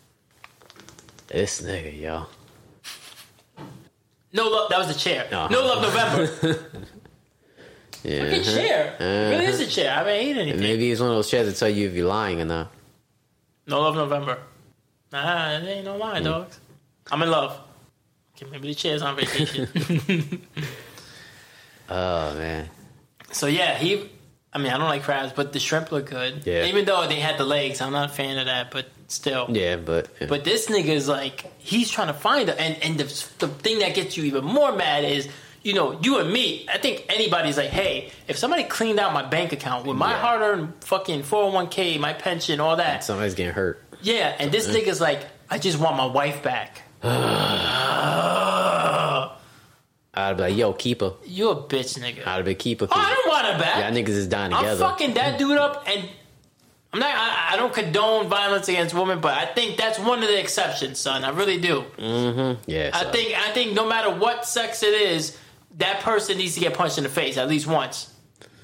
[1.28, 2.26] this nigga, yo.
[4.32, 4.70] No love.
[4.70, 5.26] That was the chair.
[5.30, 5.48] Uh-huh.
[5.50, 6.68] No love November.
[8.02, 8.24] Yeah.
[8.24, 8.96] Fucking chair.
[8.98, 9.90] It really is a chair.
[9.92, 10.60] I haven't ate anything.
[10.60, 12.72] Maybe it's one of those chairs that tell you if you're lying or not.
[13.66, 14.38] No love November.
[15.12, 16.24] Nah, it ain't no lie, Mm.
[16.24, 16.58] dogs.
[17.10, 17.58] I'm in love.
[18.36, 19.68] Okay, maybe the chair's on vacation.
[21.88, 22.70] Oh man.
[23.32, 24.08] so yeah, he.
[24.54, 26.42] I mean, I don't like crabs, but the shrimp look good.
[26.46, 26.66] Yeah.
[26.66, 28.70] Even though they had the legs, I'm not a fan of that.
[28.70, 29.46] But still.
[29.50, 32.54] Yeah, but But this nigga is like, he's trying to find her.
[32.58, 33.04] And, and the,
[33.38, 35.26] the thing that gets you even more mad is,
[35.62, 39.22] you know, you and me, I think anybody's like, hey, if somebody cleaned out my
[39.24, 40.20] bank account with my Yeah.
[40.20, 43.04] hard earned fucking 401k, my pension, all that.
[43.04, 43.82] somebody's getting hurt.
[44.02, 46.82] Yeah, and this nigga's like, I just want my wife back.
[50.14, 51.12] I'd be like, yo, keep her.
[51.24, 52.26] You a bitch, nigga.
[52.26, 52.86] I'd be keep her.
[52.90, 53.82] Oh, I don't want her back.
[53.82, 54.84] Y'all niggas is dying together.
[54.84, 56.06] I'm fucking that dude up, and
[56.92, 57.14] I'm not.
[57.14, 60.98] I, I don't condone violence against women, but I think that's one of the exceptions,
[60.98, 61.24] son.
[61.24, 61.84] I really do.
[61.96, 62.62] Mm-hmm.
[62.70, 63.34] yeah, I so- think.
[63.38, 65.38] I think no matter what sex it is,
[65.78, 68.12] that person needs to get punched in the face at least once.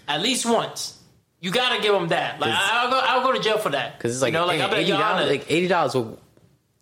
[0.07, 0.99] At least once.
[1.41, 2.41] You gotta give them that.
[2.41, 2.99] Like I- I'll go.
[3.03, 3.97] I'll go to jail for that.
[3.97, 6.19] Because it's like, you know, like like, eighty dollars, Like eighty dollars will,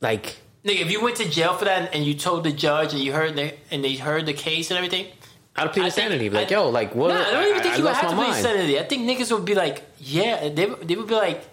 [0.01, 3.03] like nigga, if you went to jail for that and you told the judge and
[3.03, 5.07] you heard the and they heard the case and everything,
[5.57, 6.31] I'd plead insanity.
[6.31, 7.09] like, I- yo, like what?
[7.09, 8.79] Nah, I don't even think I, you would have to plead insanity.
[8.81, 11.45] I think niggas would be like, yeah, they, they would be like,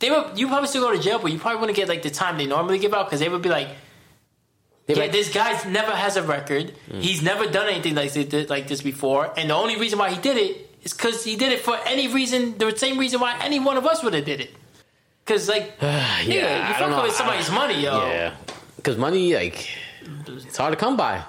[0.00, 0.38] they would.
[0.38, 2.46] You probably still go to jail, but you probably wouldn't get like the time they
[2.46, 3.68] normally give out because they would be like,
[4.88, 6.72] Yeah, like, this guy's never has a record.
[6.90, 7.00] Mm.
[7.02, 10.20] He's never done anything like this, like this before, and the only reason why he
[10.20, 13.60] did it is because he did it for any reason, the same reason why any
[13.60, 14.50] one of us would have did it.
[15.24, 17.02] Because like, yeah, yeah, you fuck know.
[17.02, 18.06] with somebody's money, yo.
[18.08, 18.34] yeah,
[18.76, 19.68] because money, like,
[20.26, 21.22] it's hard to come by.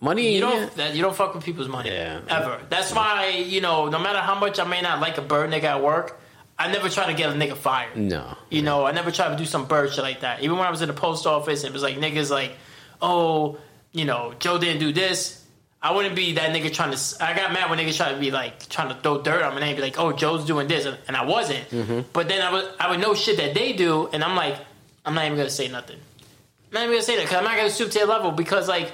[0.00, 2.20] Money, You don't that you don't fuck with people's money Yeah.
[2.28, 2.60] ever.
[2.68, 5.64] That's why you know no matter how much I may not like a bird nigga
[5.64, 6.20] at work,
[6.58, 7.96] I never try to get a nigga fired.
[7.96, 10.42] No, You know, I never try to do some bird shit like that.
[10.42, 12.52] Even when I was in the post office, it was like niggas like,
[13.00, 13.58] oh,
[13.92, 15.42] you know, Joe didn't do this.
[15.82, 17.24] I wouldn't be that nigga trying to.
[17.24, 19.60] I got mad when niggas try to be like trying to throw dirt on my
[19.60, 21.68] name, be like, oh, Joe's doing this, and, and I wasn't.
[21.70, 22.00] Mm-hmm.
[22.12, 24.56] But then I would I would know shit that they do, and I'm like,
[25.04, 25.98] I'm not even gonna say nothing.
[25.98, 28.68] I'm not even gonna say that because I'm not gonna stoop to their level because
[28.68, 28.92] like.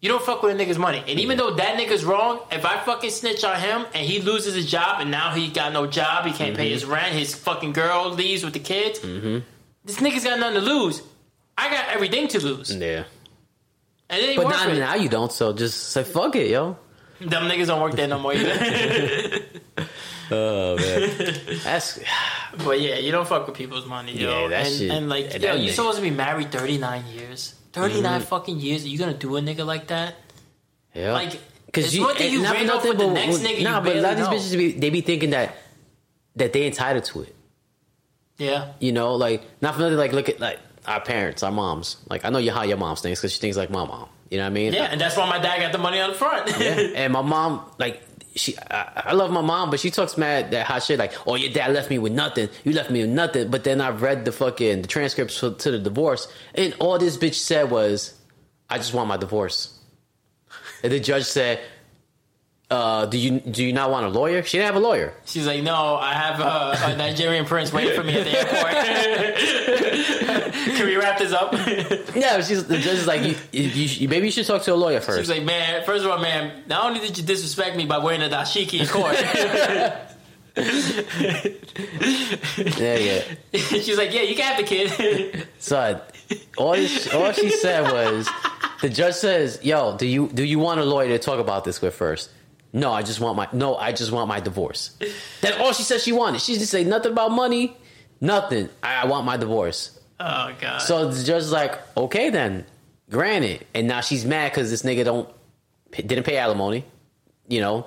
[0.00, 1.02] You don't fuck with a nigga's money.
[1.08, 4.54] And even though that nigga's wrong, if I fucking snitch on him and he loses
[4.54, 7.72] his job and now he got no job, he can't pay his rent, his fucking
[7.72, 9.00] girl leaves with the kids,
[9.84, 11.02] this nigga's got nothing to lose.
[11.56, 12.70] I got everything to lose.
[14.10, 14.26] And yeah.
[14.26, 14.78] it ain't But worth not it.
[14.78, 14.94] now.
[14.94, 15.32] You don't.
[15.32, 16.76] So just say fuck it, yo.
[17.20, 19.40] Them niggas don't work there no more either.
[20.30, 21.10] Oh man,
[21.64, 21.98] that's
[22.64, 24.42] but yeah, you don't fuck with people's money, yo.
[24.42, 27.06] Yeah, that and, shit- and like, that yo, you nigga- supposed to be married 39
[27.06, 27.54] years.
[27.72, 28.28] 39 mm-hmm.
[28.28, 28.84] fucking years.
[28.84, 30.16] Are you gonna do a nigga like that?
[30.94, 31.12] yeah.
[31.12, 33.12] Like, Because it's you, one thing and you not ran off nothing, with the but-
[33.14, 35.54] next nigga you Nah, but a lot of these bitches be, they be thinking that
[36.36, 37.34] that they entitled to it.
[38.36, 38.72] Yeah.
[38.80, 39.96] You know, like not for nothing.
[39.96, 40.58] Like look at like
[40.88, 41.96] our parents, our moms.
[42.08, 44.08] Like I know you how your mom thinks because she thinks like my mom.
[44.30, 44.72] You know what I mean?
[44.72, 46.50] Yeah, and that's why my dad got the money on the front.
[46.58, 46.74] Yeah.
[46.96, 48.02] and my mom, like,
[48.34, 51.34] she, I, I love my mom, but she talks mad that hot shit, like, oh,
[51.34, 52.50] your dad left me with nothing.
[52.62, 53.50] You left me with nothing.
[53.50, 57.16] But then I read the fucking the transcripts to, to the divorce, and all this
[57.16, 58.14] bitch said was,
[58.68, 59.78] I just want my divorce.
[60.82, 61.60] And the judge said,
[62.70, 64.42] uh, do you do you not want a lawyer?
[64.42, 65.14] She didn't have a lawyer.
[65.24, 68.74] She's like, no, I have a, a Nigerian prince waiting for me at the airport.
[70.76, 71.52] Can we wrap this up?
[72.14, 74.76] Yeah, she's the judge is like, you, you, you, maybe you should talk to a
[74.76, 75.18] lawyer first.
[75.20, 78.22] She's like, man, first of all, man, not only did you disrespect me by wearing
[78.22, 79.16] a dashiki in court,
[82.78, 83.22] yeah, yeah.
[83.54, 85.46] she's like, yeah, you can have the kid.
[85.58, 86.00] So
[86.56, 88.28] all this, all she said was,
[88.82, 91.80] the judge says, "Yo, do you do you want a lawyer to talk about this
[91.80, 92.30] with first?
[92.72, 94.96] No, I just want my no, I just want my divorce.
[95.40, 96.40] That's all she said she wanted.
[96.40, 97.76] She didn't say nothing about money,
[98.20, 98.68] nothing.
[98.82, 99.98] I, I want my divorce.
[100.20, 100.78] oh god.
[100.78, 102.66] So the is like, okay then,
[103.10, 103.66] granted.
[103.74, 105.28] And now she's mad because this nigga don't
[105.92, 106.84] didn't pay alimony.
[107.48, 107.86] You know,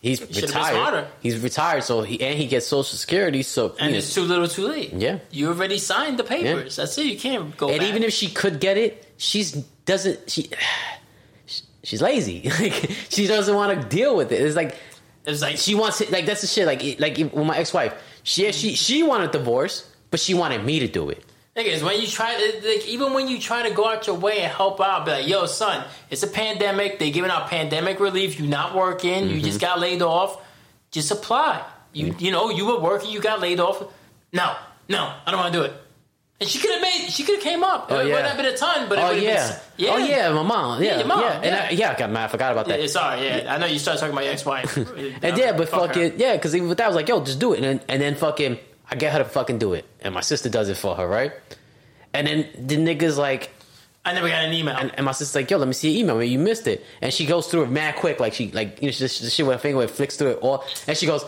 [0.00, 1.08] he's been retired.
[1.20, 3.42] He's retired, so he and he gets social security.
[3.42, 4.92] So and you know, it's too little, too late.
[4.92, 5.18] Yeah.
[5.32, 6.76] you already signed the papers.
[6.76, 7.06] That's it.
[7.06, 7.68] You can't go.
[7.68, 7.88] And back.
[7.88, 10.50] even if she could get it, she's doesn't she.
[11.82, 12.50] She's lazy.
[12.60, 14.40] Like she doesn't want to deal with it.
[14.42, 14.76] It's like
[15.24, 16.10] it's like she wants it.
[16.10, 16.66] Like that's the shit.
[16.66, 20.80] Like like with my ex wife, she she she wanted divorce, but she wanted me
[20.80, 21.24] to do it.
[21.56, 24.52] Niggas, when you try like, even when you try to go out your way and
[24.52, 26.98] help out, be like, yo, son, it's a pandemic.
[27.00, 28.38] They're giving out pandemic relief.
[28.38, 29.24] You not working.
[29.28, 29.44] You Mm-hmm.
[29.44, 30.40] just got laid off.
[30.92, 31.64] Just apply.
[31.92, 33.10] You, you know, you were working.
[33.10, 33.82] You got laid off.
[34.32, 34.54] No,
[34.88, 35.72] no, I don't want to do it.
[36.40, 37.10] And she could have made.
[37.10, 37.88] She could have came up.
[37.90, 38.14] Oh, it yeah.
[38.14, 39.48] would have been a ton, but it Oh would have yeah.
[39.48, 39.58] been.
[39.76, 39.90] Yeah.
[39.92, 40.82] Oh yeah, my mom.
[40.82, 41.32] Yeah, your mom, yeah.
[41.34, 41.44] And
[41.78, 41.86] yeah.
[41.88, 42.24] I, yeah, mad.
[42.24, 42.80] I forgot about that.
[42.80, 43.54] Yeah, sorry, yeah.
[43.54, 44.74] I know you started talking about your ex-wife.
[45.22, 47.40] And yeah, but fuck fucking yeah, because even with that I was like, yo, just
[47.40, 48.58] do it, and then, and then fucking
[48.90, 51.32] I get her to fucking do it, and my sister does it for her, right?
[52.14, 53.50] And then the niggas like,
[54.04, 54.76] I never got an email.
[54.76, 56.82] and, and my sister's like, yo, let me see your email, man, you missed it,
[57.02, 59.42] and she goes through it mad quick, like she like you know she, she, she
[59.42, 61.22] with her finger, flicks through it all, and she goes,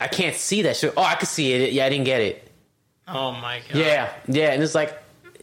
[0.00, 0.94] I can't see that shit.
[0.96, 1.72] Oh, I could see it.
[1.72, 2.50] Yeah, I didn't get it.
[3.08, 3.76] Oh my god.
[3.76, 4.92] Yeah, yeah, and it's like,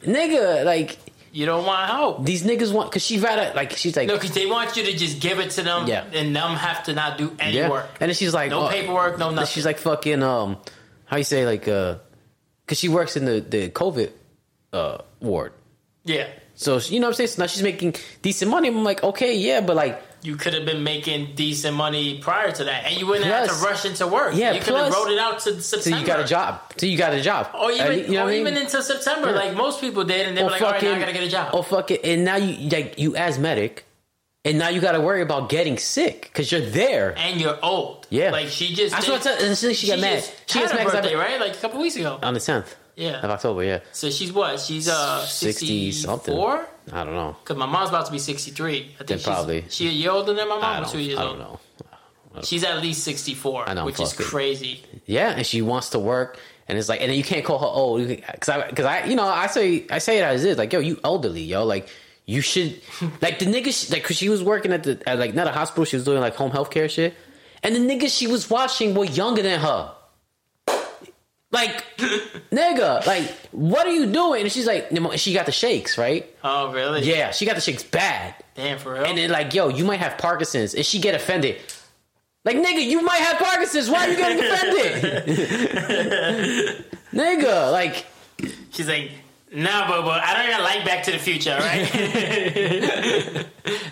[0.01, 0.97] nigga, like
[1.31, 2.25] You don't want help.
[2.25, 4.93] these niggas want because she rather like she's like, No, because they want you to
[4.95, 6.05] just give it to them, Yeah.
[6.13, 7.87] and them have to not do any yeah, work.
[7.99, 9.47] and then she's like, No oh, paperwork, no nothing.
[9.47, 10.57] She's like fucking um,
[11.05, 11.97] how you say like uh,
[12.65, 14.11] because she works in the the COVID
[14.73, 15.53] uh ward.
[16.03, 16.27] Yeah.
[16.55, 17.27] So you know what I'm saying.
[17.29, 18.67] So now she's making decent money.
[18.69, 22.63] I'm like, okay, yeah, but like, You could have been making decent money prior to
[22.65, 24.35] that, and you wouldn't have Plus- to rush into work.
[24.35, 25.97] Yeah, you could have plus- wrote it out to September.
[25.97, 26.61] so you got a job.
[26.77, 27.49] So you got a job.
[27.59, 28.41] or even, Uh, you know or what I mean?
[28.47, 29.35] even into September, Yeah.
[29.35, 31.27] like most people did, and they were like, "All right, now I gotta get a
[31.27, 32.01] job." Oh fuck it!
[32.03, 33.85] And now you like you asthmatic,
[34.45, 37.15] and now you got to worry about getting sick because you're there.
[37.17, 38.05] and you're old.
[38.11, 38.31] Yeah.
[38.31, 38.93] like she just.
[38.93, 40.23] That's what I what she got mad.
[40.45, 41.39] She had gets her mad 'cause I- birthday, right?
[41.39, 42.19] Like a couple weeks ago.
[42.21, 43.21] on the tenth Yeah.
[43.21, 43.63] of October.
[43.63, 44.59] Yeah, So she's what?
[44.59, 46.33] She's uh 60 something.
[46.35, 46.67] Four.
[46.91, 47.35] I don't know.
[47.43, 48.95] Because my mom's about to be sixty three.
[48.99, 49.65] I think probably.
[49.69, 50.85] She a year older than my mom.
[50.85, 51.37] Two years I old.
[51.39, 51.47] don't
[52.35, 52.41] know.
[52.43, 53.67] She's at least sixty four.
[53.67, 54.83] I know, which is crazy.
[55.05, 57.65] Yeah, and she wants to work, and it's like, and then you can't call her
[57.65, 60.71] old because I, because I, you know, I say, I say it as is, like,
[60.71, 61.89] yo, you elderly, yo, like,
[62.25, 62.79] you should,
[63.21, 65.51] like, the nigga, she- like, cause she was working at the, at like, not a
[65.51, 67.13] hospital, she was doing like home health care shit,
[67.63, 69.93] and the niggas she was watching were younger than her.
[71.51, 71.83] Like,
[72.51, 74.43] nigga, like, what are you doing?
[74.43, 74.87] And she's like,
[75.17, 76.33] she got the shakes, right?
[76.43, 77.03] Oh really?
[77.03, 78.35] Yeah, she got the shakes bad.
[78.55, 79.03] Damn for real.
[79.05, 81.57] And then like, yo, you might have Parkinson's, and she get offended.
[82.45, 83.89] Like, nigga, you might have Parkinson's.
[83.89, 85.03] Why are you getting offended?
[87.13, 88.05] nigga, like,
[88.71, 89.11] She's like,
[89.53, 91.89] nah, Bobo, I don't even like Back to the Future, right?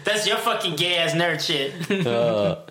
[0.03, 2.07] That's your fucking gay ass nerd shit.
[2.07, 2.62] Uh,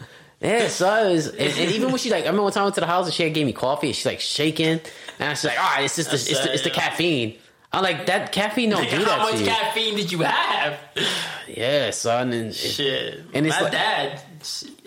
[0.41, 2.67] yeah, so it was, and, and even when she like, I remember one time I
[2.67, 4.81] went to the house and she had gave me coffee and she's like shaking,
[5.19, 7.37] and I was like, all right, it's just the, it's, the, it's the caffeine.
[7.71, 9.47] I'm like, that caffeine don't do How that much to you.
[9.47, 10.79] caffeine did you have?
[11.49, 12.33] yeah, son.
[12.33, 13.25] And, Shit.
[13.35, 14.23] And it's My like- dad.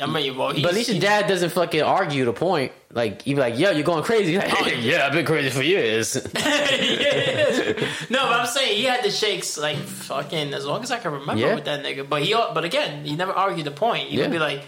[0.02, 2.72] I mean, well, he's, but at least your dad doesn't fucking argue the point.
[2.92, 4.36] Like, you be like, yo, you're going crazy.
[4.38, 6.16] Like, oh, yeah, I've been crazy for years.
[6.16, 6.44] no, but
[8.40, 11.56] I'm saying he had the shakes like fucking as long as I can remember Yeah.
[11.56, 12.08] with that nigga.
[12.08, 14.08] But he, but again, he never argued the point.
[14.10, 14.24] He Yeah.
[14.24, 14.64] would be like,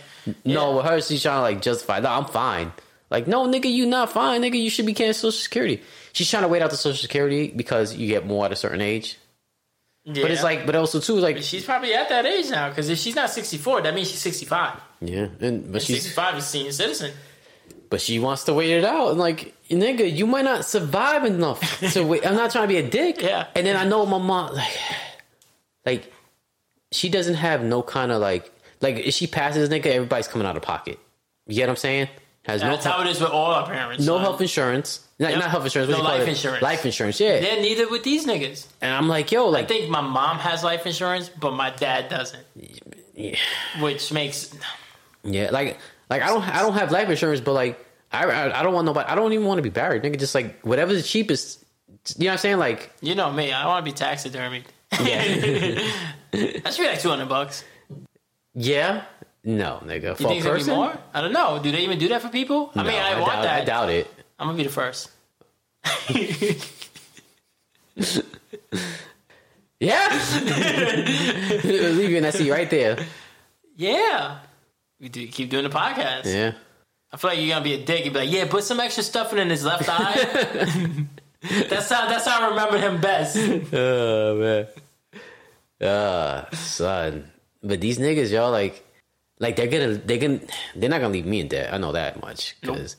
[0.45, 1.99] No, with her, she's trying to like justify.
[1.99, 2.71] No, I'm fine.
[3.09, 4.61] Like, no, nigga, you not fine, nigga.
[4.61, 5.82] You should be getting Social Security.
[6.13, 8.82] She's trying to wait out the Social Security because you get more at a certain
[8.82, 9.17] age.
[10.03, 10.21] yeah.
[10.24, 12.97] But it's like, but also too, like, she's probably at that age now because if
[12.97, 14.80] she's not 64, that means she's 65.
[15.01, 17.11] yeah, and but she's 65 is senior citizen.
[17.89, 19.09] but she wants to wait it out.
[19.09, 21.59] And like, nigga, you might not survive enough
[21.93, 22.26] to wait.
[22.26, 23.17] I'm not trying to be a dick.
[23.21, 23.45] Yeah.
[23.55, 24.74] And then I know my mom, like,
[25.86, 26.11] like,
[26.91, 28.51] she doesn't have no kind of like,
[28.84, 30.99] like, if she passes, nigga, everybody's coming out of pocket.
[31.47, 32.09] You get what I'm saying?
[32.43, 34.05] Has no That's how it is with all our parents.
[34.05, 34.21] no son.
[34.21, 34.99] health insurance.
[35.17, 35.39] Not, Yep.
[35.39, 35.89] not health insurance.
[35.89, 36.31] What No do you call life it?
[36.31, 36.61] insurance.
[36.61, 37.19] Life insurance.
[37.19, 37.39] Yeah.
[37.39, 38.67] They're neither with these niggas.
[38.81, 42.09] And I'm like, yo, like I think my mom has life insurance, but my dad
[42.09, 42.43] doesn't,
[43.15, 43.36] yeah,
[43.79, 44.53] which makes
[45.23, 45.77] yeah, like,
[46.09, 47.79] like I don't, I don't have life insurance, but like,
[48.11, 49.09] I, I, I don't want nobody.
[49.09, 50.19] I don't even want to be buried, nigga.
[50.19, 51.63] Just like whatever's the cheapest.
[52.17, 52.57] You know what I'm saying?
[52.57, 53.53] Like, you know me.
[53.53, 54.65] I want to be taxidermied.
[55.01, 55.23] yeah,
[56.31, 57.63] That should be like 200 bucks.
[58.55, 59.03] Yeah.
[59.43, 60.09] No, nigga.
[60.09, 60.97] You For a think person, more?
[61.13, 61.59] I don't know.
[61.61, 62.71] Do they even do that for people?
[62.75, 63.61] I mean, No, I, want doubt, that.
[63.61, 64.07] I doubt it.
[64.39, 65.11] I'm gonna be the first.
[69.83, 70.07] Yeah,
[71.65, 72.97] leave you in that seat right there.
[73.75, 74.39] Yeah.
[75.01, 76.23] We do keep doing the podcast.
[76.23, 76.53] Yeah,
[77.11, 78.05] I feel like you're gonna be a dick.
[78.05, 81.05] You'd be like, yeah, put some extra stuff in his left eye.
[81.69, 83.35] that's how that's how I remember him best.
[83.73, 84.67] oh
[85.81, 87.29] man, uh, son.
[87.64, 88.84] But these niggas, y'all, like,
[89.39, 90.41] like they're gonna, they're gonna,
[90.76, 91.74] they're not gonna leave me in debt.
[91.74, 92.55] I know that much.
[92.61, 92.97] Cause,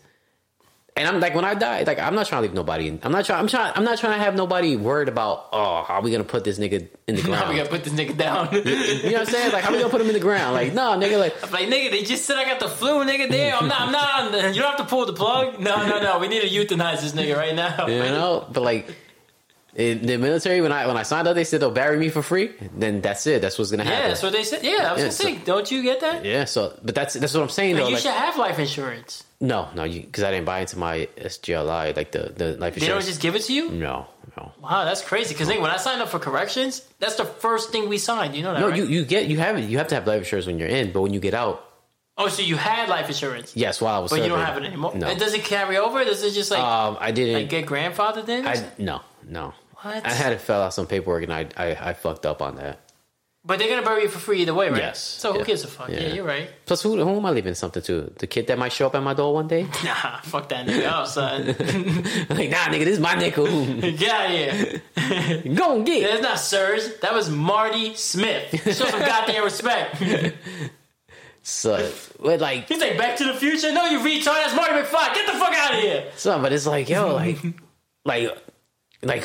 [0.97, 2.87] and I'm like, when I die, like, I'm not trying to leave nobody.
[2.87, 3.41] In, I'm not trying.
[3.41, 3.73] I'm trying.
[3.75, 5.49] I'm not trying to have nobody worried about.
[5.53, 7.35] Oh, how are we gonna put this nigga in the ground?
[7.45, 8.49] How we gonna put this nigga down?
[8.53, 9.53] you know what I'm saying?
[9.53, 10.55] Like, how we gonna put him in the ground?
[10.55, 13.29] Like, no, nigga, like, I'm like, nigga, they just said I got the flu, nigga.
[13.29, 15.59] Damn, I'm not, I'm not on the, you don't have to pull the plug.
[15.59, 16.21] No, no, no.
[16.21, 17.89] We need to euthanize this nigga right now.
[17.89, 18.47] you know.
[18.53, 18.95] But like,
[19.77, 22.22] in the military, when I when I signed up, they said they'll bury me for
[22.22, 22.53] free.
[22.77, 23.43] Then that's it.
[23.43, 24.01] That's what's gonna happen.
[24.03, 24.62] Yeah, that's what they said.
[24.62, 26.25] Yeah, I was Yeah, gonna say, don't you get that?
[26.25, 27.89] Yeah, so but that's that's what I'm saying though.
[27.89, 29.25] you Like, should have life insurance.
[29.41, 32.81] no, no, because I didn't buy into my SGLI like the the life insurance.
[32.81, 33.70] They don't just give it to you.
[33.70, 34.07] no,
[34.37, 35.35] no, Wow, that's crazy.
[35.35, 38.35] Because when I signed up for corrections, that's the first thing we signed.
[38.37, 38.68] You know that, no.
[38.68, 38.77] right?
[38.79, 39.62] You you get you have it.
[39.68, 41.68] You have to have life insurance when you're in, but when you get out,
[42.16, 44.64] oh, so you had life insurance, yes, while I was but you don't have it
[44.64, 44.93] anymore.
[44.95, 46.05] No, And does it carry over?
[46.05, 47.35] Does it just like um, I didn't.
[47.35, 48.47] like get grandfathered in?
[48.47, 49.53] I no no.
[49.85, 50.07] What?
[50.07, 52.80] I had to fill out some paperwork and I I, I fucked up on that.
[53.47, 54.80] but they're gonna bury you for free either way, right?
[54.80, 54.99] Yes.
[54.99, 55.45] So who Yeah.
[55.45, 55.89] gives a fuck?
[55.91, 56.14] Yeah, Yeah.
[56.14, 56.49] you're right.
[56.64, 58.11] Plus, who who am I leaving something to?
[58.18, 59.66] The kid that might show up at my door one day?
[59.85, 61.47] Nah, fuck that nigga up, son.
[62.39, 63.45] like, nah, nigga, this is my nickel.
[64.03, 64.82] Get out of here.
[65.55, 66.09] Go and get.
[66.11, 66.97] That's not Sirs.
[67.03, 68.49] That was Marty Smith.
[68.64, 70.01] Show some goddamn respect.
[71.47, 73.70] So, but like, He's like, Back to the Future?
[73.70, 74.24] No, you retard.
[74.24, 75.14] That's Marty McFly.
[75.14, 76.11] Get the fuck out of here.
[76.16, 77.37] son, but it's like, yo, like,
[78.07, 78.35] like,
[79.05, 79.24] like,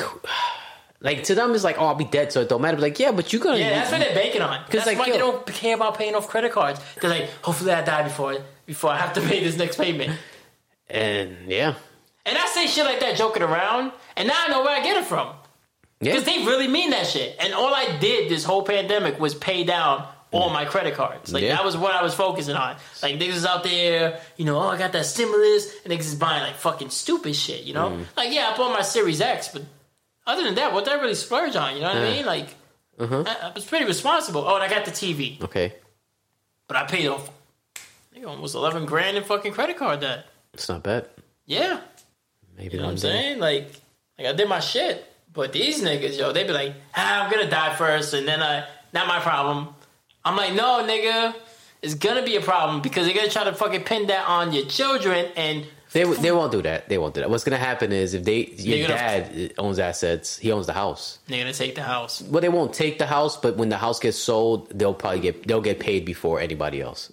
[1.00, 2.76] like to them, it's like, oh, I'll be dead, so it don't matter.
[2.76, 3.58] But like, yeah, but you're gonna.
[3.58, 4.64] Yeah, that's what they're banking on.
[4.70, 6.80] That's like, why yo- they don't care about paying off credit cards.
[7.00, 10.18] They're like, hopefully I die before before I have to pay this next payment.
[10.88, 11.74] and yeah,
[12.26, 14.96] And I say shit like that joking around, and now I know where I get
[14.96, 15.28] it from.
[16.00, 17.36] yeah, Because they really mean that shit.
[17.40, 21.32] And all I did this whole pandemic was pay down all my credit cards.
[21.32, 21.56] Like Yeah.
[21.56, 22.76] that was what I was focusing on.
[23.02, 26.14] Like niggas is out there, you know, oh I got that stimulus, and niggas is
[26.14, 27.90] buying like fucking stupid shit, you know?
[27.90, 28.04] Mm.
[28.16, 29.62] Like yeah, I bought my Series X, but
[30.26, 31.74] other than that, what did I really splurge on?
[31.74, 32.26] You know what I mean?
[32.26, 32.48] Like
[32.98, 33.24] Uh-huh.
[33.26, 34.42] I, I was pretty responsible.
[34.46, 35.42] Oh, and I got the TV.
[35.42, 35.74] okay,
[36.68, 37.28] but I paid off
[38.14, 40.26] nigga, almost eleven grand in fucking credit card debt.
[40.54, 41.08] It's not bad.
[41.46, 41.80] Yeah,
[42.56, 43.00] Maybe you know what I'm day.
[43.00, 43.38] saying?
[43.40, 43.72] Like,
[44.18, 47.48] like I did my shit, but these niggas, yo, they be like, ah, I'm gonna
[47.50, 49.74] die first, and then I, not my problem.
[50.24, 51.34] I'm like, no, nigga,
[51.82, 54.66] it's gonna be a problem because they're gonna try to fucking pin that on your
[54.66, 56.88] children, and They they won't do that.
[56.88, 57.30] They won't do that.
[57.30, 60.72] What's gonna happen is if they your gonna- dad uh, owns assets, he owns the
[60.74, 61.18] house.
[61.26, 62.22] they're gonna take the house.
[62.22, 65.46] Well, they won't take the house, but when the house gets sold, they'll probably get
[65.48, 67.12] they'll get paid before anybody else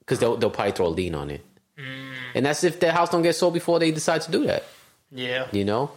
[0.00, 1.42] because they'll they'll probably throw a lien on it.
[1.78, 2.12] Mm.
[2.36, 4.62] And that's if the house don't get sold before they decide to do that.
[5.10, 5.90] Yeah, You know.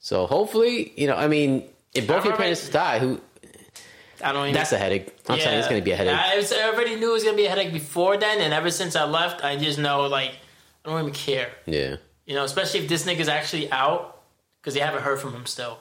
[0.00, 1.64] So hopefully, you know, I mean,
[1.94, 3.20] if both your parents die, who
[4.24, 4.54] I don't even.
[4.54, 5.08] that's a headache.
[5.28, 6.16] I'm telling you, it's gonna be a headache.
[6.16, 8.70] I, was- I already knew it was gonna be a headache before then, and ever
[8.70, 10.32] since I left, I just know like
[10.84, 11.50] I don't even care.
[11.66, 11.96] yeah.
[12.26, 14.22] You know, especially if this nigga's actually out
[14.60, 15.78] because they haven't heard from him still.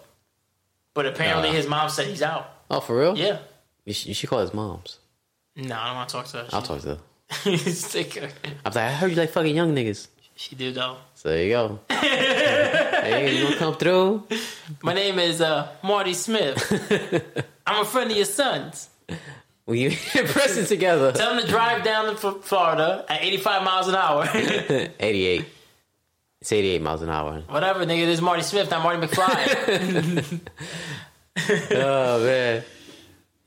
[0.93, 2.49] But apparently, his mom said he's out.
[2.69, 3.17] Oh, for real?
[3.17, 3.39] Yeah.
[3.85, 4.99] You should, you should call his moms.
[5.55, 6.47] No, I don't want to talk to her.
[6.51, 6.87] I'll talk to
[7.45, 8.29] her.
[8.65, 10.07] I'm like, I heard you like fucking young niggas.
[10.35, 10.97] She do though.
[11.23, 11.79] So there you go.
[11.89, 14.27] hey, you gonna come through?
[14.81, 16.59] My name is uh, Marty Smith.
[17.65, 18.89] I'm a friend of your son's.
[19.65, 21.13] Well, you pressing together.
[21.13, 24.27] Tell him to drive down to Florida at 85 miles an hour.
[24.33, 25.45] 88.
[26.41, 27.41] It's 88 miles an hour.
[27.47, 28.05] Whatever, nigga.
[28.05, 30.41] This is Marty Smith, not Marty McFly.
[31.71, 32.63] Oh man.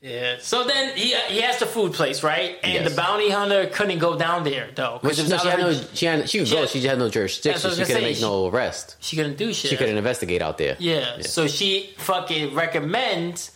[0.07, 0.35] Yeah.
[0.39, 2.57] So then he he has the food place, right?
[2.63, 2.89] And Yes.
[2.89, 5.73] the bounty hunter couldn't go down there though Which, because no, she had no.
[5.73, 6.29] she, She had.
[6.29, 6.59] She could go.
[6.61, 6.65] Yeah.
[6.67, 7.69] She just had no jurisdiction.
[7.69, 8.07] was She couldn't say.
[8.07, 8.95] make She- no arrest.
[8.99, 9.69] she couldn't do shit.
[9.71, 10.75] She couldn't investigate out there.
[10.79, 11.21] Yeah.
[11.21, 13.51] So she fucking recommends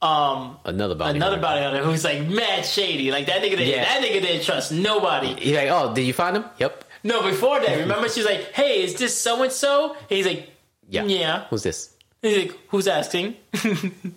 [0.00, 1.16] um Another bounty.
[1.18, 1.42] another hunter.
[1.46, 3.10] bounty hunter who's like mad shady.
[3.12, 3.84] Like that nigga didn't Yeah.
[3.84, 5.34] that nigga didn't trust nobody.
[5.34, 6.44] He's like, oh, did you find him?
[6.58, 6.84] Yep.
[7.04, 9.96] No, before that, remember she's like, Hey, is this so and so?
[10.08, 10.50] He's like,
[10.88, 11.04] Yeah.
[11.04, 11.44] Yeah.
[11.50, 11.91] Who's this?
[12.22, 13.34] He's like, Who's asking?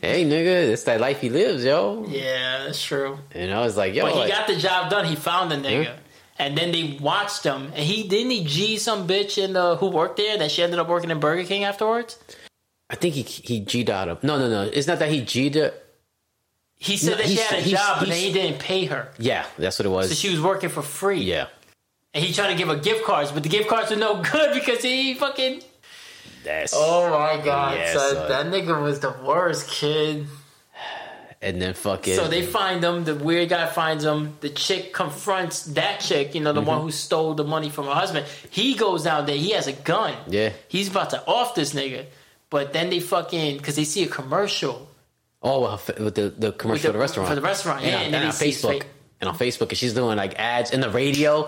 [0.02, 2.06] Hey, nigga, it's that life he lives, yo.
[2.08, 3.18] yeah, that's true.
[3.34, 5.06] And I was like, yo, But he like, got the job done.
[5.06, 5.86] He found the nigga.
[5.86, 5.96] Yeah.
[6.38, 7.68] And then they watched him.
[7.74, 10.80] And he didn't he G some bitch in the who worked there that she ended
[10.80, 12.20] up working in Burger King afterwards?
[12.90, 14.24] I think he he G'd out of.
[14.24, 14.70] No, no, no.
[14.72, 15.74] It's not that he G'd her.
[16.78, 19.10] He said No, that she had a job, but he didn't pay her.
[19.18, 20.10] Yeah, that's what it was.
[20.10, 21.22] So she was working for free.
[21.22, 21.48] yeah.
[22.14, 24.54] And he tried to give her gift cards, but the gift cards were no good
[24.60, 25.64] because he fucking.
[26.46, 26.74] That's.
[26.76, 28.30] Oh my god, Yeah, son.
[28.30, 30.28] that nigga was the worst kid.
[31.42, 32.16] And then fucking.
[32.16, 33.04] So they find him.
[33.04, 34.36] The weird guy finds him.
[34.42, 36.34] The chick confronts that chick.
[36.34, 36.70] You know, the Mm-hmm.
[36.70, 38.26] one who stole the money from her husband.
[38.50, 39.36] He goes down there.
[39.36, 40.16] He has a gun.
[40.28, 40.54] Yeah.
[40.70, 42.06] He's about to off this nigga.
[42.50, 44.90] But then they fucking because they see a commercial.
[45.44, 47.30] Oh, well, with the, the commercial With for the- the restaurant.
[47.30, 48.82] for the restaurant, yeah, on, and then and he on Facebook.
[48.84, 48.90] fa-
[49.22, 51.48] And on Facebook, and she's doing like ads in the radio.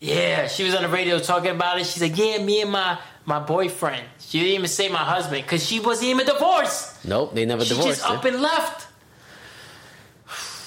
[0.00, 1.86] Yeah, she was on the radio talking about it.
[1.86, 2.98] She's like, "Yeah, me and my
[3.28, 7.04] my boyfriend." She didn't even say my husband because she wasn't even divorced.
[7.04, 8.00] Nope, they never She divorced.
[8.00, 8.86] just up and left.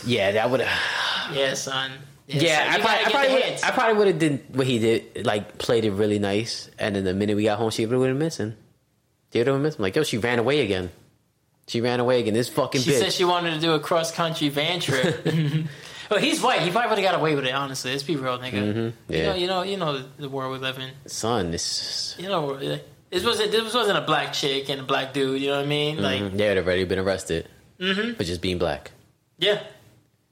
[0.05, 0.61] yeah, that would.
[1.33, 1.91] Yeah, son.
[2.27, 3.43] Yeah, I probably, I probably.
[3.63, 7.03] I probably would have did what he did, like played it really nice, and then
[7.03, 8.55] the minute we got home, she would have been missing.
[9.33, 9.81] She would have been missing.
[9.81, 10.91] Like, yo, she ran away again.
[11.67, 12.33] She ran away again.
[12.33, 12.99] This fucking She bitch.
[12.99, 15.25] said she wanted to do a cross country van trip.
[16.11, 16.61] well, he's white.
[16.61, 17.53] He probably would have got away with it.
[17.53, 18.51] Honestly, let's be real, nigga.
[18.51, 18.79] Mm-hmm.
[18.79, 19.27] You yeah.
[19.27, 20.91] know, you know, you know the, world we live in.
[21.07, 22.17] Son, this.
[22.19, 25.41] You know, this wasn't this wasn't a black chick and a black dude.
[25.41, 25.95] You know what I mean?
[25.95, 26.03] Mm-hmm.
[26.03, 27.47] Like, They would have already been arrested
[27.79, 28.15] mm-hmm.
[28.15, 28.91] for just being black.
[29.37, 29.63] yeah,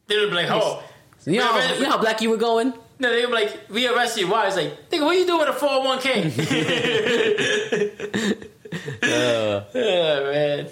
[0.07, 0.83] they would be like, oh.
[1.25, 2.73] You know, how, you know how black you were going?
[2.97, 4.29] No, they were like, we arrested you.
[4.29, 4.47] Why?
[4.47, 8.45] It's like, nigga, what you doing with a 401k?
[9.01, 9.63] Uh.
[9.73, 10.67] yeah, man.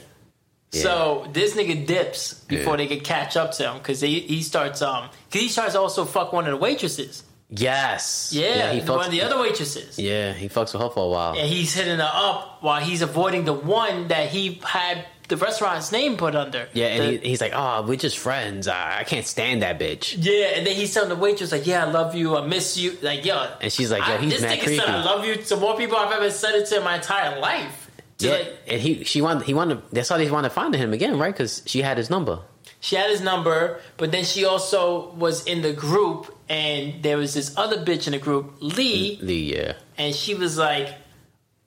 [0.71, 2.77] So this nigga dips before Yeah.
[2.77, 6.05] they could catch up to him because he, he starts um because he starts also
[6.05, 7.23] fuck one of the waitresses.
[7.49, 8.31] Yes.
[8.33, 9.05] Yeah, he one fucks.
[9.05, 9.97] of the other waitresses.
[9.97, 11.31] yeah, he fucks with her for a while.
[11.37, 15.91] And he's hitting her up while he's avoiding the one that he had the restaurant's
[15.91, 16.67] name put under.
[16.73, 18.67] Yeah, and The- he, he's like, "Oh, we're just friends.
[18.67, 21.85] I, I can't stand that bitch." yeah, and then he's telling the waitress like, "Yeah,
[21.85, 22.35] I love you.
[22.37, 24.77] I miss you." Like, yo, And she's like, "Yo, I- he's this mad nigga creepy."
[24.79, 27.39] said I love you to more people I've ever said it to in my entire
[27.39, 27.86] life.
[28.19, 29.81] Yeah, like, and he, she wanted, he wanted.
[29.91, 31.33] That's how they wanted to find him again, right?
[31.33, 32.39] Because she had his number.
[32.79, 37.33] she had his number, but then she also was in the group, and there was
[37.33, 40.95] this other bitch in the group, Lee, Lee, yeah, and she was like,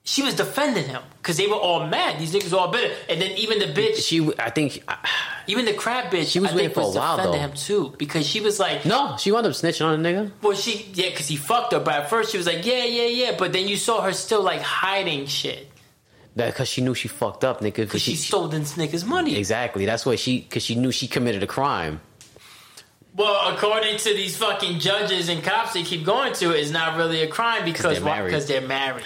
[0.03, 2.19] she was defending him because they were all mad.
[2.19, 4.17] These niggas were all bitter, and then even the bitch, she.
[4.39, 4.83] I think.
[5.47, 7.47] even the crab bitch, She was I waiting think for a was while, defending though.
[7.47, 10.31] him too because she was like, No, she wound up snitching on a nigga.
[10.41, 11.79] Well, she yeah, because he fucked her.
[11.79, 13.31] But at first she was like, yeah, yeah, yeah.
[13.37, 15.67] But then you saw her still like hiding shit
[16.35, 17.75] Because she knew she fucked up, nigga.
[17.75, 19.35] because she, stole this nigga's money.
[19.37, 19.85] exactly.
[19.85, 20.39] That's what she.
[20.39, 21.99] Because she knew she committed a crime.
[23.15, 27.21] Well, according to these fucking judges and cops they keep going to, it's not really
[27.21, 28.29] a crime because they're married.
[28.29, 29.03] Because they're married.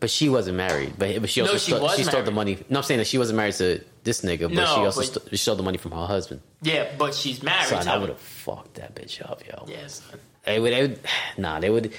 [0.00, 0.94] But she wasn't married.
[0.98, 2.58] But, but she also No, she stole, she stole the money.
[2.70, 5.06] No, I'm saying that she wasn't married to this nigga, but No, she also but-
[5.06, 6.40] st- she stole the money from her husband.
[6.62, 7.66] Yeah, but she's married.
[7.68, 9.64] Son, I would have fucked that bitch up, yo.
[9.66, 10.02] Yes.
[10.44, 11.00] They would, they would,
[11.38, 11.92] nah, they would.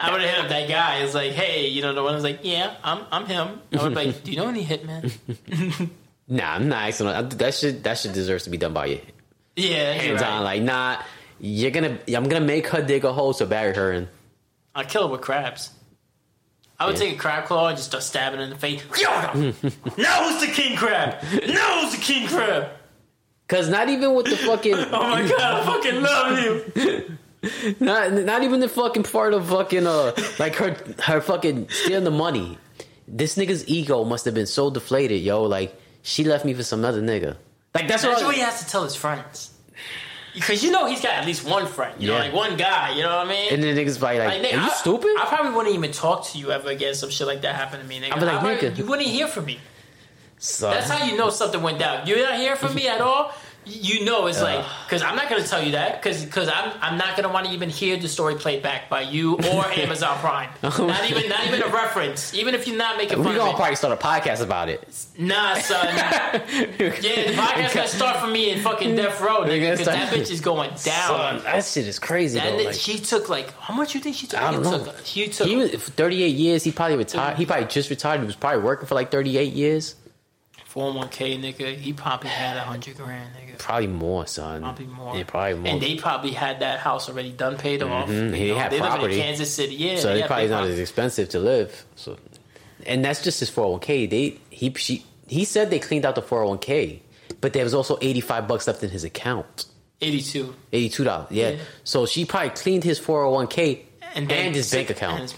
[0.00, 0.98] I would have hit up that guy.
[0.98, 3.60] It's like, hey, you know, the one who's like, yeah, I'm, I'm him.
[3.76, 5.90] I would be like, do you know any hitmen?
[6.28, 7.08] Nah, I'm not asking.
[7.38, 9.00] That shit, that shit deserves to be done by you.
[9.56, 10.30] Yeah, Hands right.
[10.30, 11.02] on, like, nah,
[11.40, 14.08] you're gonna, I'm gonna make her dig a hole to bury her in.
[14.74, 15.70] I'd kill her with crabs.
[16.78, 17.00] I would Yeah.
[17.06, 18.82] take a crab claw and just start stabbing in the face.
[19.02, 21.22] Now who's the king crab?
[21.48, 22.68] Now who's the king crab?
[23.48, 27.18] Cause not even with the fucking, Oh my god, I fucking love you.
[27.80, 32.10] not, not even the fucking part of fucking, uh, like her, her fucking stealing the
[32.10, 32.58] money.
[33.08, 35.42] This nigga's ego must have been so deflated, yo.
[35.42, 37.36] Like, she left me for some other nigga.
[37.74, 38.26] Like, that's That's what.
[38.26, 39.50] what he has to tell his friends.
[40.34, 41.94] Because you know he's got at least one friend.
[42.00, 42.94] You know, like one guy.
[42.96, 43.52] You know what I mean?
[43.52, 45.10] and then niggas probably like, Like, nigga, are you I- stupid?
[45.18, 46.94] I probably wouldn't even talk to you ever again.
[46.94, 48.12] Some shit like that happened to me, nigga.
[48.12, 48.78] I'd be like, nigga.
[48.78, 49.58] you wouldn't hear from me.
[50.60, 52.06] That's how you know something went down.
[52.06, 53.32] You're not hearing from me at all.
[53.64, 57.16] You know it's like because I'm not gonna tell you that because I'm I'm not
[57.16, 60.50] gonna want to even hear the story played back by you or Amazon Prime.
[60.64, 62.34] Oh not even not even a reference.
[62.34, 64.82] Even if you're not making we fun gonna probably start a podcast about it.
[65.18, 65.86] Nah, son.
[65.94, 70.40] yeah, the podcast gonna start for me in fucking death row because that bitch is
[70.40, 70.78] going down.
[70.80, 72.38] Son, that shit is crazy.
[72.38, 72.64] That though.
[72.64, 74.40] Like, she took like how much you think she took?
[74.40, 74.84] I don't He know.
[74.84, 76.64] Took, he took he was for 38 years.
[76.64, 77.36] He probably retired.
[77.36, 78.20] He probably just retired.
[78.20, 79.94] He was probably working for like 38 years.
[80.74, 81.76] 401k nigga.
[81.76, 83.58] He probably had a hundred grand, nigga.
[83.58, 84.62] Probably more, son.
[84.62, 85.16] Probably more.
[85.16, 85.72] Yeah, probably more.
[85.72, 88.08] And they probably had that house already done, paid off.
[88.08, 88.34] Mhm.
[88.34, 89.14] He know, had they live property.
[89.14, 89.74] in Kansas City.
[89.74, 90.72] Yeah, so they it's probably not property.
[90.74, 91.84] as expensive to live.
[91.96, 92.16] So,
[92.86, 94.08] and that's just his 401k.
[94.08, 97.00] They he she he said they cleaned out the 401k,
[97.40, 99.66] but there was also 85 bucks left in his account.
[100.00, 100.54] 82.
[100.72, 101.26] 82 dollars.
[101.30, 101.50] Yeah.
[101.50, 101.56] Yeah.
[101.84, 103.82] So she probably cleaned his 401k
[104.14, 105.36] and, then- his bank account.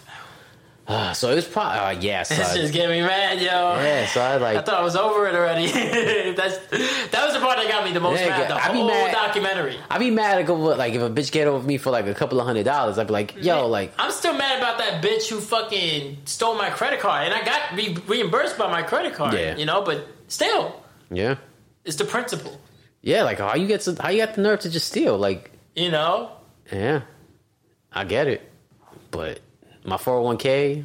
[0.86, 2.56] Ah, so it was probably uh, yeah, This son.
[2.56, 3.46] just getting me mad, yo.
[3.46, 4.06] yeah.
[4.06, 5.66] So I like I thought I was over it already.
[6.36, 8.50] That's that was the part that got me the most Yeah, mad.
[8.50, 9.12] The I whole mad.
[9.12, 9.78] documentary.
[9.90, 12.14] I'd be mad at go like if a bitch get over me for like a
[12.14, 12.98] couple of hundred dollars.
[12.98, 16.68] I'd be like, yo, like I'm still mad about that bitch who fucking stole my
[16.70, 19.34] credit card, and I got re- reimbursed by my credit card.
[19.34, 19.56] Yeah.
[19.56, 21.36] You know, but still, yeah,
[21.84, 22.60] it's the principle.
[23.00, 23.22] yeah.
[23.22, 25.16] Like how you get to, how you got the nerve to just steal?
[25.16, 26.30] Like You know,
[26.70, 27.02] yeah,
[27.90, 28.42] I get it,
[29.10, 29.40] but
[29.84, 30.84] my four hundred one k.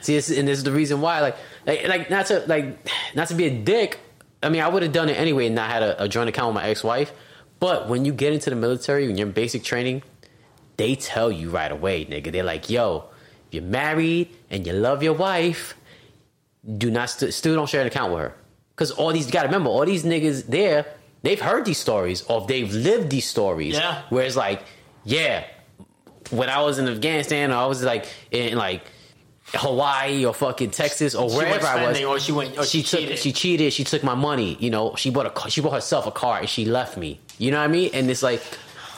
[0.00, 1.20] See, this, and this is the reason why.
[1.20, 2.78] Like, like, like not to like
[3.14, 3.98] not to be a dick.
[4.42, 6.54] I mean, I would have done it anyway and not had a, a joint account
[6.54, 7.12] with my ex wife.
[7.60, 10.02] But when you get into the military, when you're in basic training,
[10.76, 12.30] they tell you right away, nigga.
[12.30, 13.06] They're like, yo,
[13.48, 15.74] if you're married and you love your wife,
[16.76, 18.34] do not st- still don't share an account with her.
[18.76, 20.86] Because all these, you gotta remember, all these niggas there,
[21.22, 23.74] they've heard these stories or they've lived these stories.
[23.74, 24.02] Yeah.
[24.10, 24.62] Where it's like,
[25.02, 25.44] yeah,
[26.30, 28.82] when I was in Afghanistan or I was like in like
[29.54, 33.00] Hawaii or fucking Texas or wherever I was, or she went, or she, she, took
[33.00, 33.18] cheated.
[33.18, 33.72] she cheated.
[33.72, 34.56] She took my money.
[34.60, 37.18] You know, she bought a car- she bought herself a car and she left me.
[37.38, 37.90] You know what I mean?
[37.94, 38.42] And it's like,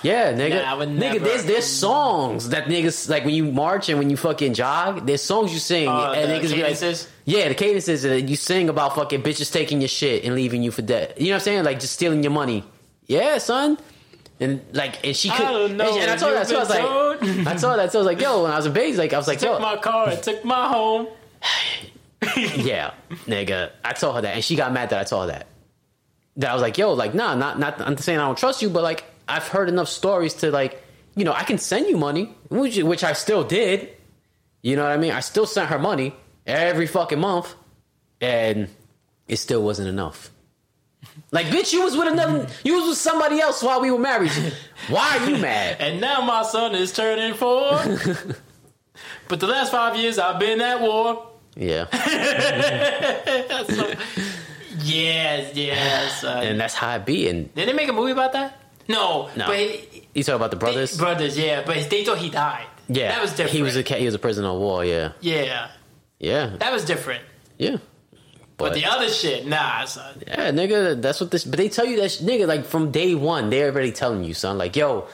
[0.03, 1.22] yeah, nigga, Nah, nigga.
[1.22, 5.07] There's there's songs that niggas like when you march and when you fucking jog.
[5.07, 8.35] There's songs you sing Uh, and the niggas be like, yeah, the cadences that you
[8.35, 11.14] sing about fucking bitches taking your shit and leaving you for dead.
[11.16, 11.64] You know what I'm saying?
[11.64, 12.64] Like just stealing your money.
[13.07, 13.78] Yeah, son.
[14.41, 15.47] And like, and she could.
[15.47, 17.76] I don't know, And, and I told her, I you've was like, I told her,
[17.76, 17.93] that.
[17.93, 19.53] So I was like, yo, when I was in Bates, like, I was like, yo,
[19.53, 21.09] took my car and took my home.
[22.36, 22.93] yeah,
[23.26, 23.70] nigga.
[23.84, 25.47] I told her that, and she got mad that I told her that.
[26.36, 27.80] That I was like, yo, like, nah, not not.
[27.82, 30.82] I'm saying I don't trust you, but like, I've heard enough stories to like,
[31.16, 33.91] you know, I can send you money, which which I still did.
[34.62, 35.12] You know what I mean?
[35.12, 36.14] I still sent her money
[36.47, 37.55] every fucking month,
[38.22, 38.68] and
[39.28, 40.30] it still wasn't enough.
[41.33, 44.33] Like, bitch, you was with another, you was with somebody else while we were married.
[44.89, 45.76] Why are you mad?
[45.81, 47.70] And now my son is turning four.
[49.28, 51.28] but the last five years I've been at war.
[51.57, 51.85] Yeah,
[53.66, 53.93] So,
[54.78, 56.24] yes, yes.
[56.24, 57.28] Uh, and that's how it be.
[57.28, 58.57] And did they make a movie about that?
[58.89, 59.47] No, No.
[59.47, 60.97] But he- you talk about the brothers.
[60.97, 61.62] brothers, yeah.
[61.64, 62.66] But they thought he died.
[62.89, 63.51] Yeah, that was different.
[63.53, 64.85] He was a he was a prisoner of war.
[64.85, 65.70] Yeah, yeah,
[66.18, 67.22] yeah, that was different.
[67.59, 67.76] yeah.
[68.61, 70.22] But the other shit, nah, son.
[70.26, 71.44] yeah, nigga, that's what this.
[71.44, 74.34] But they tell you that, sh- nigga, like from day one, they're already telling you,
[74.34, 75.08] son, like, yo,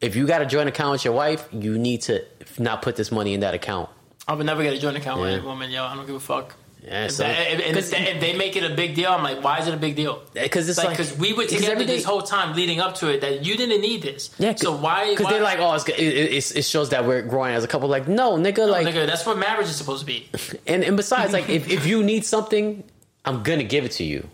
[0.00, 2.24] if you got a joint account with your wife, you need to
[2.58, 3.88] not put this money in that account.
[4.26, 5.36] I would never get a joint account with Yeah.
[5.38, 5.84] any woman, yo.
[5.84, 6.54] I don't give a fuck.
[6.84, 9.42] Yeah, so that- if- if- because if they make it a big deal, I'm like,
[9.44, 10.20] why is it a big deal?
[10.34, 13.20] because it's Like, like because we were together this whole time leading up to it,
[13.20, 14.30] that you didn't need this.
[14.38, 15.10] Yeah, So why?
[15.10, 17.88] Because they're like, oh, it's, it, it, it shows that we're growing as a couple.
[17.88, 20.28] Like, no, nigga, like, nigga, that's what marriage is supposed to be.
[20.66, 22.82] and and besides, like, if if you need something,
[23.24, 24.28] I'm gonna give it to you.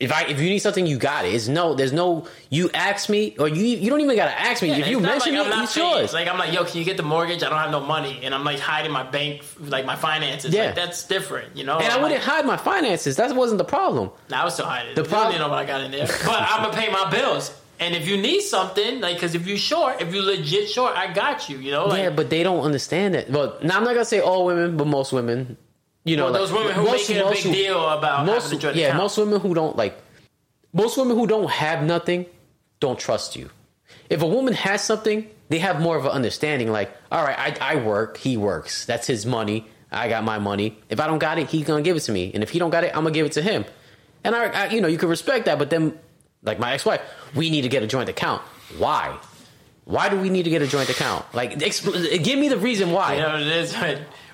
[0.00, 1.34] If I if you need something, you got it.
[1.34, 2.26] It's no, there's no.
[2.48, 4.70] You ask me, or you you don't even gotta ask me.
[4.70, 6.14] if you mention like I'm it, not it's yours.
[6.14, 7.42] Like I'm like, yo, can you get the mortgage?
[7.42, 10.54] I don't have no money, and I'm like hiding my bank, like my finances.
[10.54, 10.66] Yeah.
[10.66, 11.78] Like, that's different, you know.
[11.78, 13.16] and I I'm wouldn't Like, hide my finances.
[13.16, 14.10] That wasn't the problem.
[14.30, 14.94] nah, I was still hiding.
[14.94, 17.10] The The problem, you know what I got in there, but I'm gonna pay my
[17.10, 17.54] bills.
[17.78, 21.12] And if you need something, like, because if you short, if you legit short, I
[21.12, 21.58] got you.
[21.58, 23.30] You know, like, yeah, but they don't understand it.
[23.30, 25.58] Well, now I'm not gonna say all women, but most women.
[26.04, 27.88] You know, well, those like, women who most- make it a most big who- deal
[27.88, 29.02] about most having yeah account.
[29.02, 30.00] most women who don't like
[30.72, 32.26] most women who don't have nothing
[32.80, 33.50] don't trust you.
[34.08, 37.72] If a woman has something they have more of an understanding like all right I,
[37.72, 40.78] I work he works that's his money i got my money.
[40.88, 42.70] If i don't got it he's gonna give it to me and if he don't
[42.70, 43.64] got it i'm gonna give it to him.
[44.24, 45.98] And I, I you know you can respect that but then
[46.42, 47.02] like my ex-wife
[47.34, 48.40] we need to get a joint account.
[48.78, 49.18] Why?
[49.84, 51.26] Why do we need to get a joint account?
[51.34, 53.16] Like give me the reason why.
[53.16, 53.74] You know what it is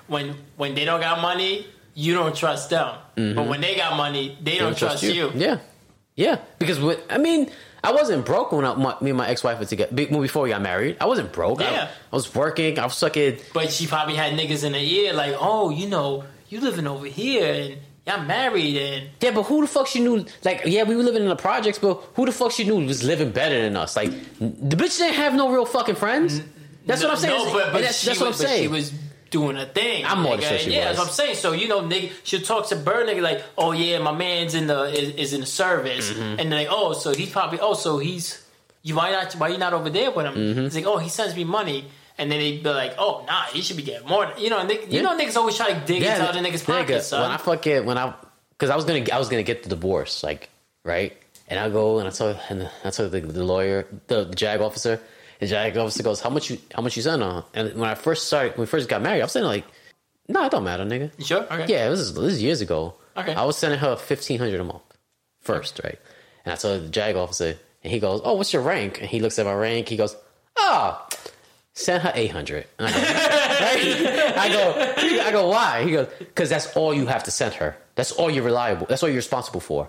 [0.07, 2.95] when when they don't got money, you don't trust them.
[3.15, 3.49] But mm-hmm.
[3.49, 5.31] when they got money, they, don't, trust, you.
[5.33, 5.59] Yeah,
[6.15, 6.39] yeah.
[6.59, 7.49] Because what I mean,
[7.83, 9.93] I wasn't broke when I, my, me and my ex wife were together.
[9.93, 11.61] be- Before we got married, I wasn't broke.
[11.61, 11.89] I- Yeah.
[12.11, 12.77] I, was working.
[12.79, 13.39] I was sucking.
[13.53, 17.05] But she probably had niggas in the ear like, oh, you know, you living over
[17.05, 20.25] here and y'all married and Yeah, but who the fuck she knew?
[20.43, 23.03] Like, yeah, we were living in the projects, but who the fuck she knew was
[23.03, 23.95] living better than us?
[23.95, 26.41] Like, the bitch didn't have no real fucking friends.
[26.85, 27.37] That's what I'm saying.
[27.37, 28.63] No, but, but that's, that's what I'm was, saying.
[28.63, 28.93] she was
[29.29, 30.05] doing a thing.
[30.05, 30.49] I'm more nigga.
[30.49, 31.35] sure she yeah, that's what I'm saying.
[31.35, 34.67] So you know, nigga, she'll talk to Bird nigga like, oh yeah, my man's in
[34.67, 36.39] the is, is in the service, Mm-hmm.
[36.39, 38.43] and like, oh, so he's probably oh, so he's
[38.83, 40.35] you why not why you not over there with him?
[40.35, 40.61] Mm-hmm.
[40.63, 41.85] He's like, oh, he sends me money.
[42.19, 44.91] And then they'd be like, "Oh, nah, you should be getting more." You know, nigg-
[44.91, 45.01] you Yeah.
[45.03, 47.21] know, niggas always try to dig into other niggas' pockets, son.
[47.21, 48.15] When I fucking when I
[48.49, 50.49] because I was gonna I was gonna get the divorce, like
[50.83, 51.15] right,
[51.47, 54.61] and I go and I told and I told the, the lawyer, the, the JAG
[54.61, 54.99] officer,
[55.39, 57.95] the JAG officer goes, "How much you how much you send on?" And when I
[57.95, 59.65] first started, when we first got married, I was saying like,
[60.27, 61.43] "No, it don't matter, nigga." You sure?
[61.43, 61.65] Okay.
[61.67, 62.95] Yeah, this is this is years ago.
[63.15, 63.33] Okay.
[63.33, 64.83] I was sending her fifteen hundred a month
[65.41, 65.99] first, right?
[66.45, 69.19] And I told the JAG officer, and he goes, "Oh, what's your rank?" And he
[69.19, 69.89] looks at my rank.
[69.89, 70.15] He goes,
[70.57, 71.07] "Ah."
[71.73, 72.65] Send her eight hundred.
[72.79, 74.37] And I go, right?
[74.37, 75.47] I go, I go.
[75.49, 75.83] Why?
[75.83, 77.77] He goes, because that's all you have to send her.
[77.93, 78.87] That's all you're reliable.
[78.87, 79.87] That's all you're responsible for,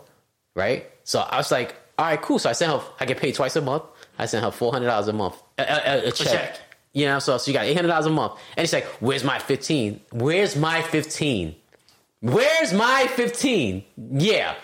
[0.54, 0.84] right?
[1.04, 2.38] So I was like, all right, cool.
[2.38, 2.82] So I sent her.
[3.00, 3.84] I get paid twice a month.
[4.18, 6.26] I sent her four hundred dollars a month, a, a, a check.
[6.28, 6.60] check.
[6.92, 9.22] You know, so so you got eight hundred dollars a month, and it's like, where's
[9.24, 10.00] my fifteen?
[10.10, 11.54] Where's my fifteen?
[12.20, 13.84] Where's my fifteen?
[13.96, 14.54] Yeah,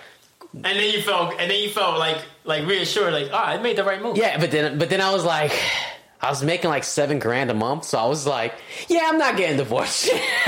[0.52, 3.76] And then you felt, and then you felt like like reassured, like, "Oh, I made
[3.76, 4.38] the right move." yeah.
[4.38, 5.52] But then, but then I was like.
[6.20, 8.54] I was making like seven grand a month, so I was like,
[8.88, 10.08] "Yeah, I'm not getting divorced.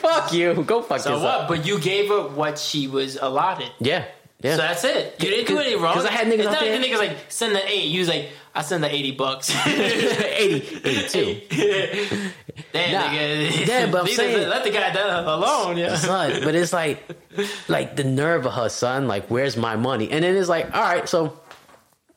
[0.00, 1.48] fuck you, go fuck So yourself." what?
[1.58, 3.70] But you gave her what she was allotted.
[3.78, 4.06] Yeah,
[4.40, 4.52] yeah.
[4.56, 5.22] So that's it.
[5.22, 5.94] You didn't do Cause- wrong.
[5.94, 7.88] Because I had niggas It's not like the niggas like send the eight.
[7.88, 9.50] You was like, I send the eighty bucks.
[9.66, 11.40] 80, 82.
[12.72, 13.08] Damn, Nah.
[13.08, 13.66] nigga.
[13.66, 15.76] Yeah, but I'm saying- let the guy down alone.
[15.76, 15.94] Yeah.
[15.96, 16.40] son.
[16.42, 17.02] But it's like,
[17.68, 19.06] like the nerve of her, son.
[19.06, 20.10] Like, where's my money?
[20.10, 21.38] And then it's like, all right, so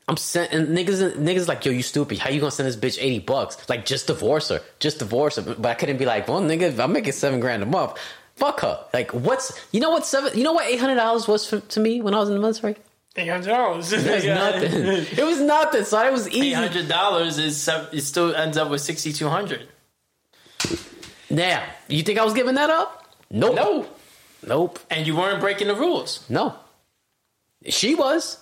[0.07, 2.17] I'm sent and niggas, niggas like, yo, you stupid.
[2.17, 3.69] How you gonna send this bitch eighty bucks?
[3.69, 5.43] Like, just divorce her, just divorce her.
[5.43, 7.97] But I couldn't be like, well, nigga, I'm making seven grand a month.
[8.35, 8.83] Fuck her.
[8.93, 10.35] Like, what's you know what seven?
[10.35, 12.41] You know what eight hundred dollars was for, to me when I was in the
[12.41, 12.75] military?
[13.17, 13.91] Eight hundred dollars.
[13.91, 15.17] It was nothing.
[15.17, 15.83] It was nothing.
[15.83, 16.53] So it was Eight easy.
[16.53, 19.67] hundred dollars is it still ends up with sixty two hundred.
[21.29, 23.15] Now, you think I was giving that up?
[23.29, 23.55] Nope.
[23.55, 23.85] No,
[24.45, 24.79] Nope.
[24.89, 26.25] and you weren't breaking the rules.
[26.29, 26.55] No.
[27.67, 28.37] She was.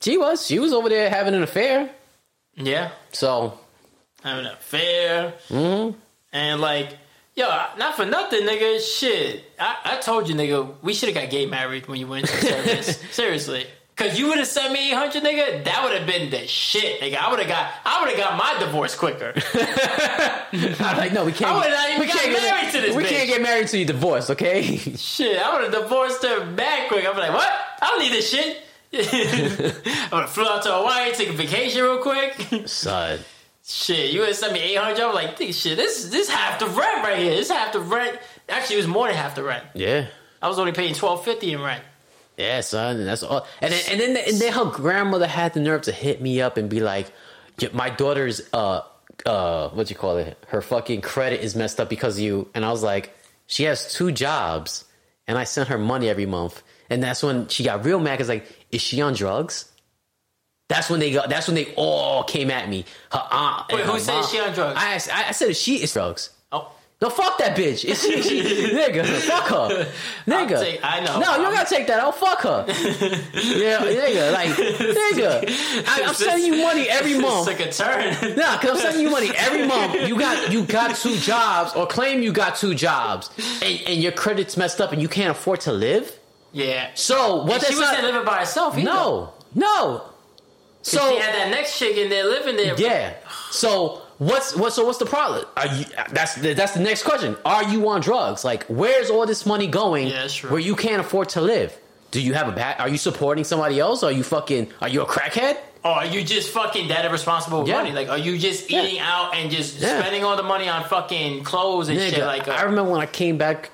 [0.00, 0.46] She was.
[0.46, 1.90] She was over there having an affair.
[2.54, 3.58] Yeah, So,
[4.22, 5.98] having an affair, Mm-hmm.
[6.32, 6.96] and like,
[7.36, 7.46] yo,
[7.78, 8.80] not for nothing, nigga.
[8.80, 12.26] Shit, I, I told you, nigga, we should have got gay married when you went
[12.26, 13.00] to the service.
[13.12, 13.66] Seriously.
[13.96, 15.64] Cause you would have sent me eight hundred, nigga.
[15.64, 17.16] That would have been the shit, nigga.
[17.16, 19.32] I would have got, I would have got my divorce quicker.
[20.84, 21.50] I'm like, no, we can't.
[21.50, 23.08] I would've not even we got can't get married to this We bitch.
[23.08, 24.76] can't get married till you divorce, okay?
[24.96, 27.06] shit, I would have divorced her back quick.
[27.08, 27.50] I'm like, what?
[27.80, 28.64] I don't need this shit.
[28.92, 32.68] I would have flew out to Hawaii, take a vacation real quick.
[32.68, 33.18] Son.
[33.66, 35.00] Shit, you would sent me eight hundred.
[35.00, 37.34] I was like, this shit, this this half the rent right here.
[37.34, 38.18] This half the rent.
[38.48, 39.64] Actually, it was more than half the rent.
[39.74, 40.06] Yeah.
[40.40, 41.82] I was only paying twelve fifty in rent.
[42.36, 42.96] Yeah, son.
[42.96, 43.46] And that's all.
[43.60, 46.58] And then, and then, and then her grandmother had the nerve to hit me up
[46.58, 47.10] and be like,
[47.72, 48.82] my daughter's, uh,
[49.24, 50.36] uh, what you call it?
[50.48, 52.50] Her fucking credit is messed up because of you.
[52.54, 53.14] And I was like,
[53.46, 54.84] she has two jobs
[55.26, 56.62] and I sent her money every month.
[56.90, 59.72] And that's when she got real mad because like, is she on drugs?
[60.68, 61.28] That's when they got.
[61.28, 62.84] That's when they all came at me.
[63.12, 63.72] Her aunt.
[63.72, 64.26] Wait, who her said mom.
[64.30, 64.76] she on drugs?
[64.80, 66.30] I asked, I, I said she is drugs.
[66.50, 67.84] Oh, No, fuck that bitch.
[67.88, 68.40] It's she, she,
[68.74, 69.06] nigga.
[69.06, 69.86] Fuck her,
[70.26, 70.58] nigga.
[70.60, 71.20] take- I know.
[71.20, 72.16] No, you don't gotta take that out.
[72.16, 72.64] Fuck her.
[72.68, 74.32] yeah, nigga.
[74.32, 75.84] Like, nigga.
[75.88, 77.48] I, I'm sending you money every month.
[77.48, 78.36] took a turn.
[78.36, 80.08] Nah, cause I'm sending you money every month.
[80.08, 83.30] You got you got two jobs, or claim you got two jobs,
[83.62, 86.18] and, and your credit's messed up, and you can't afford to live.
[86.52, 86.90] Yeah.
[86.94, 87.60] So what?
[87.62, 88.74] she That's wasn't not, living by herself.
[88.76, 88.84] Either.
[88.84, 90.02] no, no.
[90.86, 92.74] So she had that next chick in there living there.
[92.78, 93.14] yeah.
[93.50, 94.72] So what's what?
[94.72, 95.44] So what's the problem?
[95.56, 95.84] Are you?
[96.12, 97.36] That's the, that's the next question.
[97.44, 98.44] Are you on drugs?
[98.44, 100.08] Like, where's all this money going?
[100.08, 100.28] Yeah.
[100.48, 101.76] Where you can't afford to live?
[102.12, 102.78] Do you have a bad?
[102.80, 104.02] Are you supporting somebody else?
[104.04, 104.68] Are you fucking?
[104.80, 105.56] Are you a crackhead?
[105.84, 107.78] Or are you just fucking that irresponsible with Yeah.
[107.78, 107.92] money?
[107.92, 108.82] Like, are you just Yeah.
[108.82, 110.00] eating out and just Yeah.
[110.00, 112.14] spending all the money on fucking clothes and shit?
[112.14, 113.70] Nigga, Like, I uh, remember when I came back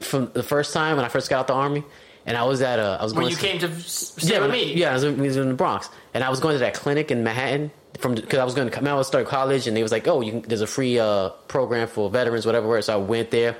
[0.00, 1.84] from the first time when I first got out the army,
[2.26, 2.98] and I was at a.
[3.00, 4.74] I was when you to- came to stay yeah, with me.
[4.74, 6.74] yeah, I was, in- I was in the Bronx, and I was going to that
[6.74, 9.66] clinic in Manhattan from because I was going to come out, I was start college,
[9.66, 12.80] and they was like, "Oh, you can, there's a free uh, program for veterans, whatever."
[12.82, 13.56] So I went there.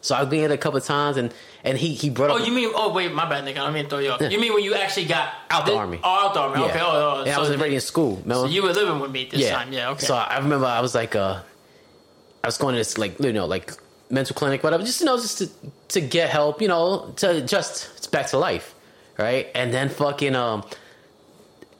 [0.00, 2.46] So I've been there a couple of times, and and he he brought Oh, up.
[2.46, 2.70] you mean?
[2.74, 3.60] Oh, wait, my bad, nigga.
[3.60, 4.20] I mean to throw you off.
[4.20, 6.00] You mean when you actually got Out the thi- army.
[6.02, 6.60] Oh, out the army.
[6.60, 6.66] yeah.
[6.70, 6.80] Okay.
[6.82, 6.86] Oh,
[7.20, 8.20] oh yeah, I so, was already in school.
[8.26, 9.72] so you were living with me at this time.
[9.72, 9.90] Yeah.
[9.90, 10.04] Okay.
[10.06, 11.40] So I remember I was like, uh,
[12.42, 13.72] I was going to this like you know like
[14.12, 15.48] mental clinic, whatever, just you know just to
[15.88, 18.74] to get help, you know, to just it's back to life,
[19.18, 19.48] right?
[19.54, 20.64] And then fucking um.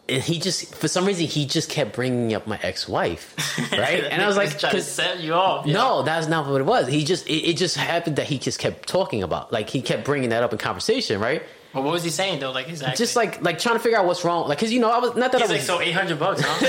[0.08, 3.36] And he just, for some reason, he just kept bringing up my ex-wife,
[3.72, 4.02] right?
[4.02, 5.64] And I was like, trying to set you off.
[5.64, 5.74] yeah.
[5.74, 6.88] no, that's not what it was.
[6.88, 10.04] He just, it, it just happened that he just kept talking about, like he kept
[10.04, 11.42] bringing that up in conversation, right?
[11.74, 12.52] Well, what was he saying though?
[12.52, 12.96] Like exactly.
[12.96, 15.16] Just like, like trying to figure out what's wrong, like, cause you know, I was
[15.16, 16.66] not that He's I like, was, so eight hundred bucks, huh?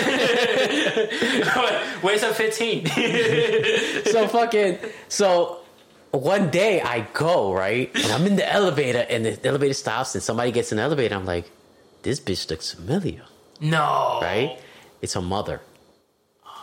[2.01, 2.85] Where's her fifteen?
[4.05, 4.79] so fucking
[5.09, 5.59] so
[6.11, 10.23] one day I go right and I'm in the elevator and the elevator stops and
[10.23, 11.15] somebody gets in the elevator.
[11.15, 11.49] I'm like,
[12.03, 13.23] this bitch looks familiar,
[13.59, 14.19] no.
[14.21, 14.59] right?
[15.01, 15.61] It's her mother.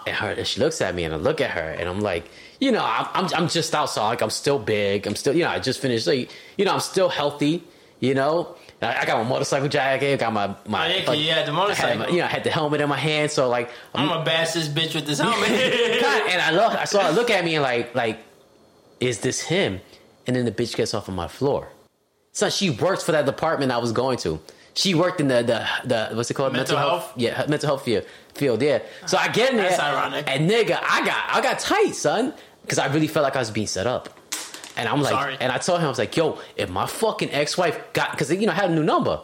[0.07, 2.31] And her, and she looks at me and I look at her and I'm like,
[2.61, 4.09] you know, I'm, I'm, I'm just outside.
[4.09, 5.07] Like I'm still big.
[5.07, 6.07] I'm still, you know, I just finished.
[6.07, 7.65] Like, you know, I'm still healthy.
[8.01, 10.19] You know, I, I got my motorcycle jacket.
[10.21, 10.87] Got my my.
[10.87, 11.99] Oh, yeah, like, you had the I motorcycle.
[11.99, 13.31] my- you know, I had the helmet in my hand.
[13.31, 15.49] So like, I'm gonna bash this bitch with this helmet.
[16.01, 18.19] God, and I look, I saw her look at me and like, like,
[19.01, 19.81] is this him?
[20.27, 21.69] And then the bitch gets off on my floor.
[22.33, 24.41] So she works for that department I was going to.
[24.75, 26.53] She worked in the the, the what's it called?
[26.55, 27.13] Mental health?
[27.17, 28.05] Yeah, mental health field.
[28.35, 28.63] Field.
[28.63, 28.79] Yeah.
[29.07, 30.25] So I get in there, That's ironic.
[30.31, 32.33] and nigga, I got I got tight, son,
[32.63, 34.09] because I really felt like I was being set up.
[34.81, 35.37] And I'm like, Sorry.
[35.39, 38.33] and I told him I was like, yo, if my fucking ex wife got, because
[38.33, 39.21] you know I had a new number.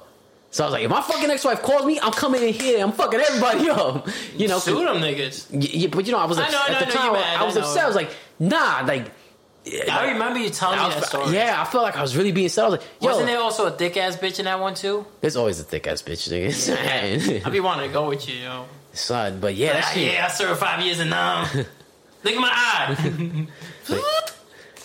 [0.51, 2.83] So I was like, if my fucking ex wife calls me, I'm coming in here.
[2.85, 4.07] I'm fucking everybody up.
[4.37, 5.49] You know, Sue them niggas.
[5.51, 7.13] Yeah, but you know, I was I know, I know, at the time.
[7.15, 7.85] mad, I was I upset.
[7.85, 9.11] I was like, nah, like.
[9.91, 11.35] I remember you telling I me that story.
[11.35, 12.45] yeah, I felt like I was really being.
[12.45, 15.05] I was like, yo, Wasn't there also a thick ass bitch in that one too?
[15.21, 17.45] there's always a thick ass bitch, nigga.
[17.45, 18.67] I be wanting to go with you, yo.
[18.93, 20.13] Son, but yeah, that Ah, shit.
[20.13, 21.49] yeah, I served five years in um.
[22.23, 23.47] Look at my eye.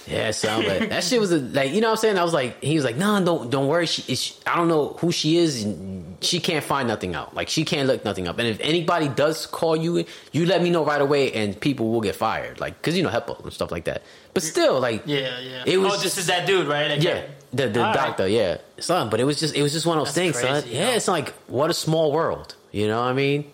[0.08, 2.18] Yeah, son, but that shit was a, like, you know what I'm saying?
[2.18, 3.86] I was like, he was like, nah, don't, don't worry.
[3.86, 5.64] She, she, I don't know who she is.
[5.64, 7.36] and She can't find nothing out.
[7.36, 8.40] Like, she can't look nothing up.
[8.40, 12.02] And if anybody does call you, you let me know right away, and people will
[12.02, 12.60] get fired.
[12.60, 14.02] Like, cause you know HIPAA and stuff like that.
[14.34, 15.64] But still, like, yeah, yeah.
[15.66, 16.88] It was oh, this is that dude, right?
[16.88, 17.28] That Yeah, guy.
[17.54, 17.94] the the All right.
[17.94, 19.10] doctor, yeah, son.
[19.10, 20.64] But it was just it was just one of those That's things, son.
[20.72, 22.56] Yeah, it's like what a small world.
[22.72, 23.52] You know what I mean?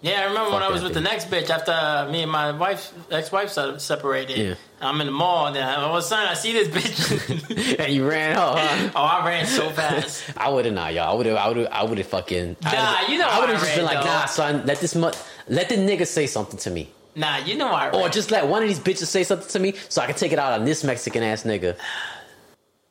[0.00, 2.92] Yeah, I remember when I was with the next bitch after me and my wife,
[3.10, 4.38] ex-wife separated.
[4.38, 4.54] Yeah.
[4.80, 7.78] I'm in the mall, and then all of a sudden I see this bitch.
[7.84, 8.60] and you ran off.
[8.60, 8.90] Huh?
[8.94, 10.22] oh, I ran so fast.
[10.36, 11.10] I would have not, y'all.
[11.10, 11.36] I would have.
[11.36, 11.66] I would have.
[11.72, 12.56] I would have fucking.
[12.62, 14.10] Nah, you know I would have just ran, been like, though.
[14.10, 14.64] nah, son.
[14.66, 15.10] Let this mu-
[15.48, 17.96] let the nigga say something to me, Nah, you know I ran.
[17.96, 20.30] or just let one of these bitches say something to me, so I can take
[20.30, 21.76] it out on this Mexican ass nigga.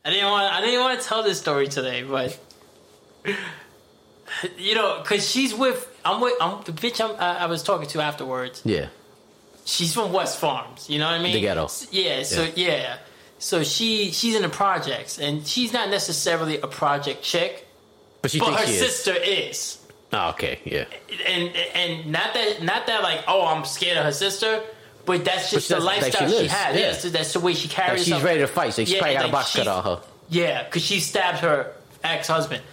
[0.03, 0.51] I didn't want.
[0.53, 2.37] I didn't want to tell this story today, but
[4.57, 5.93] you know, cause she's with.
[6.09, 6.33] I'm with.
[6.41, 6.99] I'm the bitch.
[7.03, 8.61] I'm, I, I was talking to afterwards.
[8.65, 8.87] Yeah,
[9.65, 10.89] She's from West Farms.
[10.89, 11.33] You know what I mean?
[11.33, 11.67] The ghetto.
[11.91, 12.23] Yeah.
[12.23, 12.97] So yeah.
[13.39, 17.67] So she she's in the projects, and she's not necessarily a project chick,
[18.21, 19.77] but she but her she sister is.
[20.13, 20.85] Oh, okay, yeah.
[21.27, 24.63] And and not that not that like oh I'm scared of her sister,
[25.05, 26.75] but that's just But the like lifestyle she she, has.
[26.75, 26.81] yeah.
[26.81, 26.93] Yeah.
[26.93, 28.23] so that's the way she Like carries she's herself.
[28.23, 30.01] ready to fight, so she Yeah, probably got a like box cut on her.
[30.29, 31.73] Yeah, because she stabbed her
[32.03, 32.63] ex husband.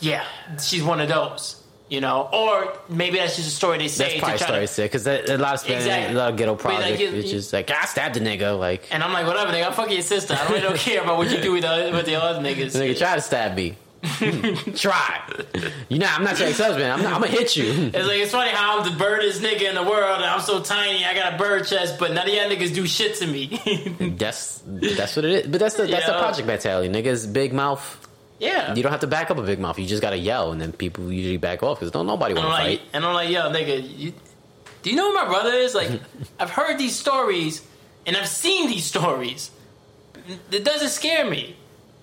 [0.00, 0.24] Yeah,
[0.60, 1.61] she's one of those.
[1.92, 4.60] You know, or maybe that's just a story they say That's to probably try story
[4.62, 4.66] to.
[4.66, 6.14] sick because a lot of Spanish, Exactly.
[6.14, 8.14] a lot of ghetto But, like, project, you- which you- is like ah, I stabbed
[8.14, 9.66] the nigga, like And I'm like, whatever, nigga.
[9.66, 10.32] I'm fucking your sister.
[10.40, 12.72] I really don't care about what you do with the with the other niggas.
[12.74, 13.76] nigga try to stab me.
[14.04, 14.72] Hmm.
[14.72, 15.20] try.
[15.90, 16.90] You know, I'm not your ex-husband.
[16.90, 17.66] I'm, not, I'm gonna hit you.
[17.94, 20.60] It's like it's funny how I'm the birdest nigga in the world, and I'm so
[20.62, 21.04] tiny.
[21.04, 23.46] I got a bird chest, but none of y'all niggas do shit to me.
[24.18, 25.46] That's that's what it is.
[25.46, 26.88] But that's the that's the project mentality.
[26.88, 27.84] Niggas big mouth.
[28.42, 28.74] Yeah.
[28.74, 29.78] You don't have to back up a big mouth.
[29.78, 32.50] You just gotta yell, and then people usually back off because don't nobody want to
[32.50, 32.88] like, fight.
[32.92, 34.12] and I'm like, yo, nigga, you,
[34.82, 35.74] do you know who my brother is?
[35.74, 36.00] Like,
[36.40, 37.66] I've heard these stories,
[38.06, 39.50] and I've seen these stories.
[40.50, 41.56] It doesn't scare me.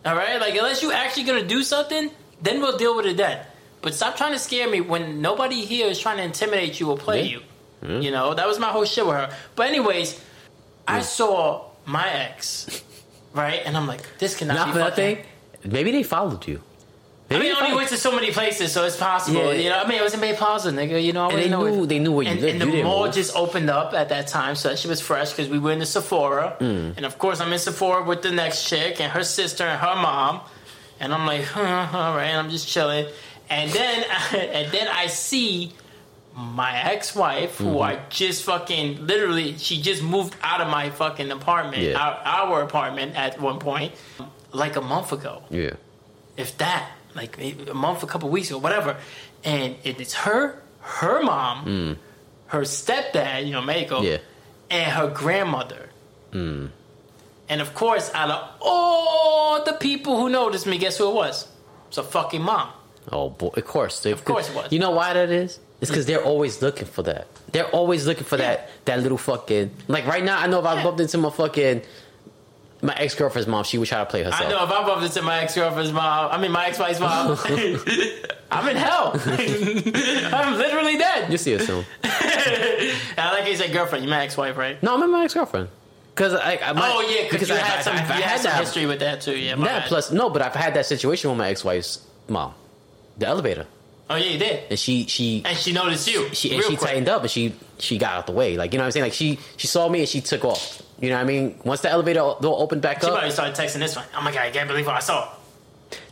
[0.06, 2.10] All right, like unless you actually gonna do something,
[2.42, 3.46] then we'll deal with it then.
[3.82, 6.98] But stop trying to scare me when nobody here is trying to intimidate you or
[6.98, 7.30] play Yeah.
[7.32, 7.42] you.
[7.84, 8.02] Mm-hmm.
[8.02, 9.34] You know, that was my whole shit with her.
[9.56, 10.22] But anyways,
[10.86, 11.04] I mm.
[11.04, 12.84] saw my ex
[13.34, 13.62] right?
[13.66, 15.16] And I'm like, this cannot Not be for fucking.
[15.16, 15.26] nothing.
[15.66, 16.62] Maybe they followed you.
[17.32, 19.54] I Maybe mean, they only went to so many places, so it's possible.
[19.54, 19.60] Yeah.
[19.62, 21.04] You know, I mean, it was in Bay Plaza, nigga.
[21.04, 22.62] You know, I they know knew it- they knew where you and, lived.
[22.62, 23.14] and the mall move.
[23.14, 25.78] just opened up at that time, so that shit was fresh because we were in
[25.80, 26.98] the Sephora, Mm.
[26.98, 29.96] and of course I'm in Sephora with the next chick and her sister and her
[29.96, 30.42] mom,
[31.00, 33.06] and I'm like, huh, all right, I'm just chilling,
[33.48, 35.74] and then and then I see
[36.36, 37.82] my ex-wife who Mm-hmm.
[37.82, 42.00] I just fucking literally she just moved out of my fucking apartment, Yeah.
[42.00, 42.16] our,
[42.50, 43.92] our apartment at one point,
[44.52, 45.72] like a month ago Yeah.
[46.38, 48.98] if that, like maybe a month, a couple weeks ago, whatever.
[49.44, 51.98] And it's her, her mom,
[52.48, 54.04] her stepdad, you know, Mm.
[54.04, 54.18] Yeah.
[54.70, 55.90] and her grandmother.
[57.52, 61.48] And of course, out of all the people who noticed me, guess who it was?
[61.88, 62.70] It's a fucking mom.
[63.12, 64.06] Oh boy, of course.
[64.06, 64.72] Of course it was.
[64.72, 65.60] You know why that is?
[65.82, 67.26] It's because they're always looking for that.
[67.52, 70.38] They're always looking for that that little fucking like right now.
[70.38, 70.84] I know if I Yeah.
[70.84, 71.82] bumped into my fucking
[72.82, 74.42] my ex girlfriend's mom, she would try to play herself.
[74.42, 77.00] I know if I bumped into my ex girlfriend's mom, I mean my ex wife's
[77.00, 77.38] mom,
[78.52, 79.12] I'm in hell.
[79.26, 81.32] I'm literally dead.
[81.32, 81.86] You see her soon.
[82.04, 84.82] I like you said girlfriend, you my ex wife, right?
[84.82, 85.70] No, I'm in my ex girlfriend.
[86.16, 88.24] Because I, I my, oh yeah, because you I- had some, I- I you had
[88.24, 89.38] had some that- history with that too.
[89.38, 92.54] Yeah, That plus no, but I've had that situation with my ex wife's mom,
[93.18, 93.68] the elevator,
[94.10, 94.64] Oh yeah, you did.
[94.72, 96.34] and she she And she noticed you.
[96.34, 96.90] she and she quick.
[96.90, 98.58] tightened up and she she got out the way.
[98.58, 99.04] Like you know what I'm saying?
[99.06, 100.82] Like she she saw me and she took off.
[101.02, 101.60] You know what I mean?
[101.64, 104.06] Once the elevator door opened back She up, she probably started texting this one.
[104.16, 105.30] Oh my god, I can't believe what I saw.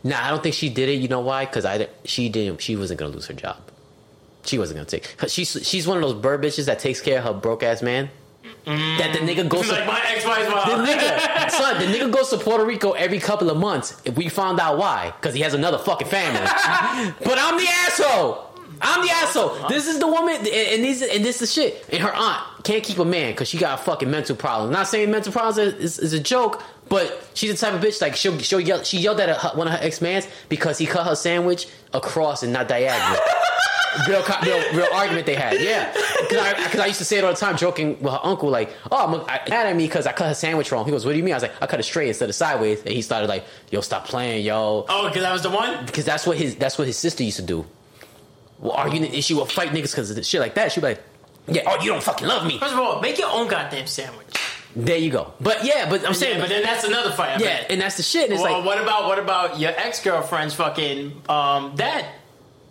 [0.02, 0.94] Nah, I don't think she did it.
[0.94, 1.44] You know why?
[1.44, 2.60] Because I she didn't.
[2.60, 3.58] She wasn't gonna lose her job.
[4.44, 5.16] She wasn't gonna take.
[5.18, 7.82] 'cause She's she's one of those bird bitches that takes care of her broke ass
[7.82, 8.08] man.
[8.64, 8.98] Mm.
[8.98, 9.86] That the nigga goes like to.
[9.86, 14.00] my ex-wife's The nigga, son, the nigga goes to Puerto Rico every couple of months.
[14.04, 16.40] If we found out why, because he has another fucking family.
[17.24, 18.44] but I'm the asshole.
[18.80, 19.68] I'm the asshole.
[19.68, 20.46] This is the woman, and
[20.84, 21.84] this and this is shit.
[21.90, 24.72] And her aunt can't keep a man because she got a fucking mental problem.
[24.72, 28.16] Not saying mental problems is, is a joke, but she's the type of bitch like
[28.16, 28.82] she'll she'll yell.
[28.82, 32.42] She yelled at her, one of her ex mans because he cut her sandwich across
[32.42, 33.20] and not diagonal.
[34.08, 35.60] real, real, real argument they had.
[35.60, 36.38] Yeah, because
[36.80, 39.06] I, I used to say it all the time, joking with her uncle, like, "Oh,
[39.06, 41.18] I'm I, mad at me because I cut her sandwich wrong." He goes, "What do
[41.18, 43.28] you mean?" I was like, "I cut it straight instead of sideways," and he started
[43.28, 45.86] like, "Yo, stop playing, yo," Oh, because that was the one.
[45.86, 47.66] because that's what his that's what his sister used to do.
[48.58, 50.72] Well, arguing, and she would fight niggas because of shit like that.
[50.72, 51.02] She'd be like,
[51.48, 54.26] "Yeah, oh, you don't fucking love me." First of all, make your own goddamn sandwich.
[54.76, 55.32] There you go.
[55.40, 57.30] But yeah, but I'm saying, Yeah, but then that's another fight.
[57.30, 57.70] I yeah, bet.
[57.70, 58.24] and that's the shit.
[58.24, 62.04] And it's Well, like, what about what about your ex girlfriend's fucking um dad?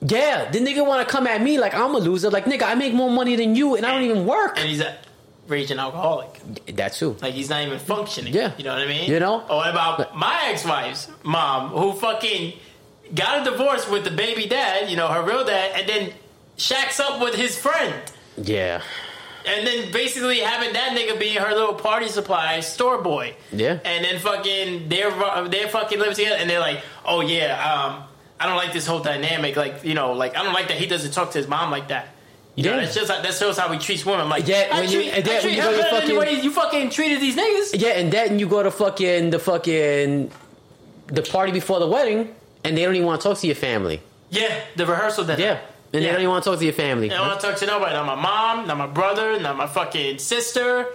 [0.01, 2.29] yeah, the nigga want to come at me like I'm a loser.
[2.29, 4.57] Like, nigga, I make more money than you, and I don't even work.
[4.59, 4.95] And he's a
[5.47, 6.29] raging alcoholic.
[6.75, 7.17] That too.
[7.21, 8.33] Like he's not even functioning.
[8.33, 8.51] Yeah.
[8.57, 9.09] You know what I mean?
[9.09, 9.41] You know?
[9.49, 12.53] Or what about my ex wife's mom who fucking
[13.15, 16.13] got a divorce with the baby dad, you know, her real dad, and then
[16.57, 17.93] shacks up with his friend.
[18.37, 18.81] Yeah,
[19.45, 23.35] And then basically having that nigga be her little party supply store boy.
[23.51, 23.79] Yeah.
[23.83, 25.11] And then fucking they're
[25.49, 28.03] they're fucking living together and they're like, oh yeah, um,
[28.39, 29.55] I don't like this whole dynamic.
[29.55, 31.87] Like you know, like I don't like that he doesn't talk to his mom like
[31.87, 32.09] that.
[32.55, 32.81] You know, Yeah.
[32.81, 34.29] that's just that shows how he treats women.
[34.29, 36.31] Like, Yeah, when you- treat, and then when you go to better the fucking- way
[36.41, 37.79] you fucking treated these niggas.
[37.79, 40.31] yeah, and then you go to fucking the fucking
[41.07, 42.33] the party before the wedding,
[42.63, 44.01] and they don't even want to talk to your family.
[44.31, 45.39] Yeah, the rehearsal dinner.
[45.41, 45.57] Yeah,
[45.93, 46.11] and they Yeah.
[46.13, 47.11] don't even want to talk to your family.
[47.11, 47.93] I don't want to talk to nobody.
[47.93, 50.87] Not my mom, not my brother, not my fucking sister.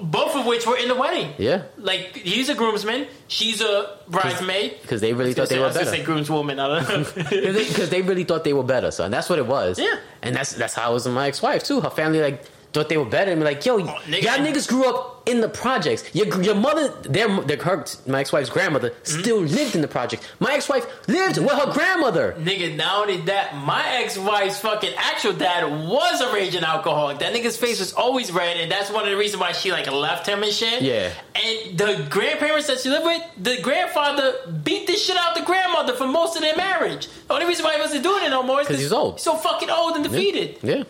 [0.00, 1.32] Both of which were in the wedding.
[1.36, 4.80] Yeah, Like he's a groomsman, she's a bridesmaid.
[4.82, 6.12] because they really thought they I were was gonna say better.
[6.12, 6.60] groomswoman.
[6.60, 7.14] I don't.
[7.58, 9.10] Because they really thought they were better, son.
[9.10, 9.80] That's what it was.
[9.80, 9.96] Yeah.
[10.22, 11.80] and that's that's how it was with my ex-wife too.
[11.80, 14.22] Her family like thought they were better, and be like, yo, Oh, nigga.
[14.22, 16.02] y'all niggas grew up in the projects.
[16.14, 19.20] Your your mother, their, their her, my ex-wife's grandmother Mm-hmm.
[19.20, 20.26] still lived in the project.
[20.38, 22.34] My ex-wife lived with her grandmother.
[22.38, 27.18] Nigga, not only that, my ex-wife's fucking actual dad was a raging alcoholic.
[27.18, 29.90] That nigga's face was always red, and that's one of the reasons why she like
[29.90, 30.80] left him and shit.
[30.82, 31.12] Yeah.
[31.34, 34.34] And the grandparents that she lived with, the grandfather
[34.64, 37.08] beat the shit out the grandmother for most of their marriage.
[37.28, 39.20] The only reason why he wasn't doing it no more is because he's old.
[39.20, 40.58] so fucking old and defeated.
[40.62, 40.84] Yeah,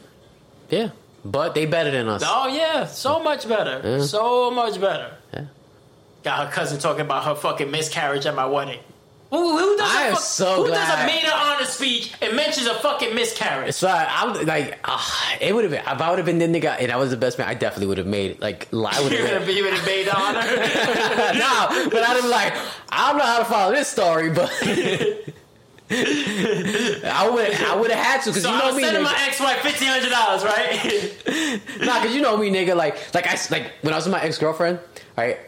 [0.70, 0.90] yeah,
[1.25, 2.23] but they better than us.
[2.27, 3.81] Oh yeah, so much better.
[3.85, 4.05] Yeah.
[4.05, 5.15] So much better.
[5.35, 5.45] Yeah.
[6.23, 8.81] Got her cousin talking about her fucking miscarriage at my wedding.
[9.31, 10.87] Who, who does I a am fuck- so who glad.
[10.89, 13.75] does a maid of honor speech and mentions a fucking miscarriage?
[13.75, 16.47] So I, I'm like, ah, it would have been if I would have been the
[16.49, 17.47] nigga and I was the best man.
[17.47, 20.15] I definitely would have made like lie would have be you would have maid of
[20.17, 20.41] honor.
[21.39, 22.55] no, but I'd have like,
[22.91, 24.51] I don't know how to follow this story, but
[25.91, 29.05] I would I would have had to because so you know I'm me, sending nigga.
[29.05, 31.17] my ex-wife fifteen hundred dollars, right?
[31.81, 32.77] Nah, because you know me, nigga.
[32.77, 34.79] Like, like I like when I was with my ex girlfriend,
[35.17, 35.39] right?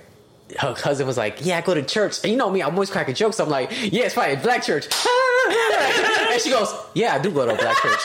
[0.58, 2.90] Her cousin was like, "Yeah, I go to church," and you know me, I'm always
[2.90, 3.38] cracking jokes.
[3.38, 4.86] I'm like, "Yeah, it's probably a black church,"
[5.48, 8.00] and she goes, "Yeah, I do go to a black church."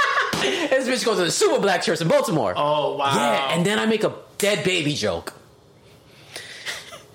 [0.45, 2.53] and this bitch goes to the super black church in Baltimore.
[2.55, 3.15] oh wow.
[3.15, 5.33] Yeah, and then I make a dead baby joke.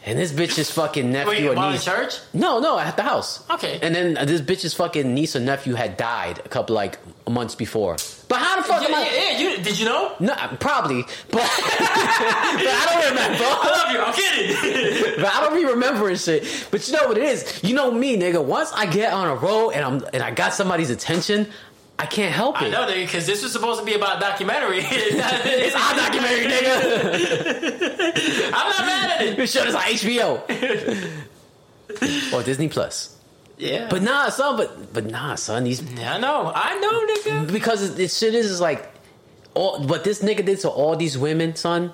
[0.05, 1.85] And this bitch's fucking nephew Wait, or niece.
[1.85, 2.15] church?
[2.33, 3.43] No, no, at the house.
[3.51, 3.79] Okay.
[3.83, 6.99] And then this bitch's fucking niece or nephew had died a couple like
[7.29, 7.97] months before.
[8.29, 9.03] But how the fuck Yeah, am I?
[9.05, 10.13] yeah, yeah, you, did you know?
[10.19, 13.45] No, uh, probably, but, but I don't remember.
[13.45, 14.01] I love you.
[14.01, 15.17] I'm kidding.
[15.23, 16.67] But I don't be remembering shit.
[16.71, 17.63] But you know what it is?
[17.63, 18.43] You know me, nigga.
[18.45, 21.47] Once I get on a roll and I'm and I got somebody's attention,
[21.99, 22.67] I can't help it.
[22.67, 24.79] I know, because this was supposed to be about a documentary.
[24.85, 28.53] It's our documentary, nigga.
[28.55, 29.37] I'm not mad at it.
[29.37, 30.41] this shit is on HBO
[32.33, 33.17] or Disney Plus.
[33.59, 34.57] Yeah, But nah, son.
[34.57, 35.63] But but nah, son.
[35.65, 37.53] These yeah, I know, I know, nigga.
[37.53, 38.91] because this shit is, is like
[39.55, 41.93] all what this nigga did to all these women, son.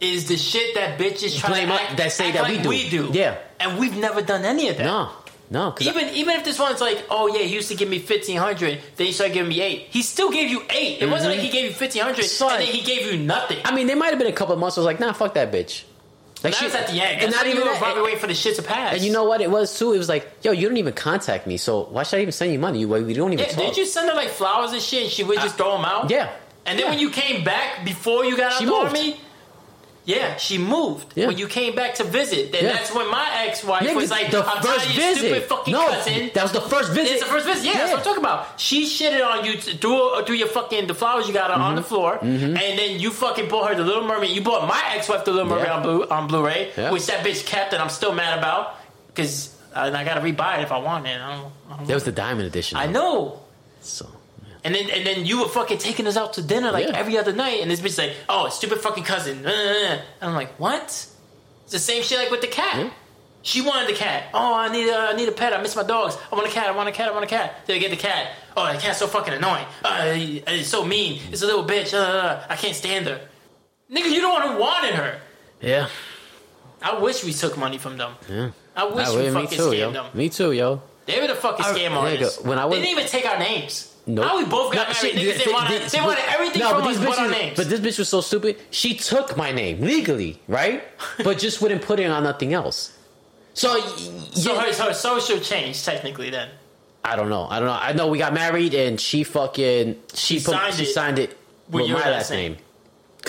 [0.00, 2.68] Is the shit that bitches try to act, that say that like we do.
[2.68, 3.10] we do.
[3.12, 3.36] Yeah.
[3.58, 4.84] and we've never done any of that.
[4.84, 5.10] No,
[5.50, 5.70] no.
[5.72, 7.98] 'cause I- Even even if this one's like, oh yeah, he used to give me
[7.98, 9.86] fifteen hundred, then he started giving me eight.
[9.90, 11.00] He still gave you eight.
[11.02, 11.56] It wasn't like he mm-hmm.
[11.56, 13.58] gave you fifteen hundred and then he gave you nothing.
[13.64, 14.76] I mean, there might have been a couple of months.
[14.76, 15.84] I was like, nah, fuck that bitch.
[16.44, 17.22] Like that she- was at the end.
[17.22, 17.78] and not even that.
[17.78, 18.94] probably waiting for the shit to pass.
[18.94, 19.92] And you know what it was too?
[19.92, 22.52] It was like, yo, you don't even contact me, so why should I even send
[22.52, 22.78] you money?
[22.80, 23.64] You we don't even yeah, talk.
[23.64, 25.02] did you send her like flowers and shit?
[25.04, 26.10] and She would just throw them out.
[26.10, 26.30] Yeah.
[26.64, 26.90] And then Yeah.
[26.90, 28.86] when you came back before you got out She the moved.
[28.88, 29.20] army,
[30.08, 31.06] yeah, she moved.
[31.14, 31.26] Yeah.
[31.28, 32.72] When you came back to visit, then Yeah.
[32.72, 35.74] that's when my ex-wife Nigga, was like, the "I'm first tired of your stupid fucking
[35.74, 37.12] no, cousin." that was the first visit.
[37.12, 37.64] It's the first visit.
[37.66, 38.58] Yeah, that's what I'm talking about.
[38.58, 41.76] She shitted on you through through your fucking the flowers you got on Mm-hmm.
[41.76, 44.30] the floor, and then you fucking bought her the Little Mermaid.
[44.30, 45.76] You bought my ex-wife the Little Mermaid Yeah.
[45.76, 46.90] on Blu on Blu-ray, Yeah.
[46.90, 48.76] which that bitch kept, and I'm still mad about
[49.14, 51.20] because I, I gotta rebuy it if I want it.
[51.20, 52.78] I don't, I don't That was the diamond edition.
[52.78, 53.40] I know.
[53.82, 54.06] So
[54.68, 56.96] And then and then you were fucking taking us out to dinner like Yeah.
[57.02, 59.46] every other night, and this bitch like, oh, stupid fucking cousin.
[59.46, 59.98] Uh, uh, uh.
[60.20, 60.82] And I'm like, what?
[61.64, 62.76] It's the same shit like with the cat.
[62.76, 62.90] Yeah.
[63.40, 64.24] She wanted the cat.
[64.34, 65.54] Oh, I need a, I need a pet.
[65.54, 66.18] I miss my dogs.
[66.30, 66.66] I want a cat.
[66.66, 67.08] I want a cat.
[67.08, 67.64] I want a cat.
[67.66, 68.32] They get the cat.
[68.56, 69.64] Oh, the cat's so fucking annoying.
[69.82, 70.12] Uh,
[70.54, 71.22] it's so mean.
[71.32, 71.94] It's a little bitch.
[71.94, 73.20] Uh, uh, I can't stand her.
[73.90, 75.20] Nigga, you don't want to wanted her.
[75.62, 75.88] yeah,
[76.82, 78.12] I wish we took money from them.
[78.28, 78.50] yeah.
[78.76, 79.92] I wish we fucking too, scammed yo.
[79.92, 80.06] them.
[80.12, 80.82] Me too, yo.
[81.06, 82.42] They were the fucking I- scam nigga, artists.
[82.42, 83.94] when I was- they didn't even take our names.
[84.08, 84.24] Nope.
[84.24, 85.18] How we both got No, married?
[85.20, 87.30] she- Niggas, they, wanted, this- they wanted everything no, from but us these but our
[87.30, 87.56] names.
[87.56, 88.56] But this bitch was so stupid.
[88.70, 90.82] She took my name legally, right?
[91.24, 92.96] but just wouldn't put it on nothing else.
[93.54, 96.48] So, so yeah, her, her social changed technically then.
[97.04, 97.46] I don't know.
[97.50, 97.78] I don't know.
[97.80, 101.18] I know we got married and she fucking she, She put, signed she it signed
[101.18, 101.30] it
[101.68, 102.52] with with, your my last last name.
[102.52, 102.62] name.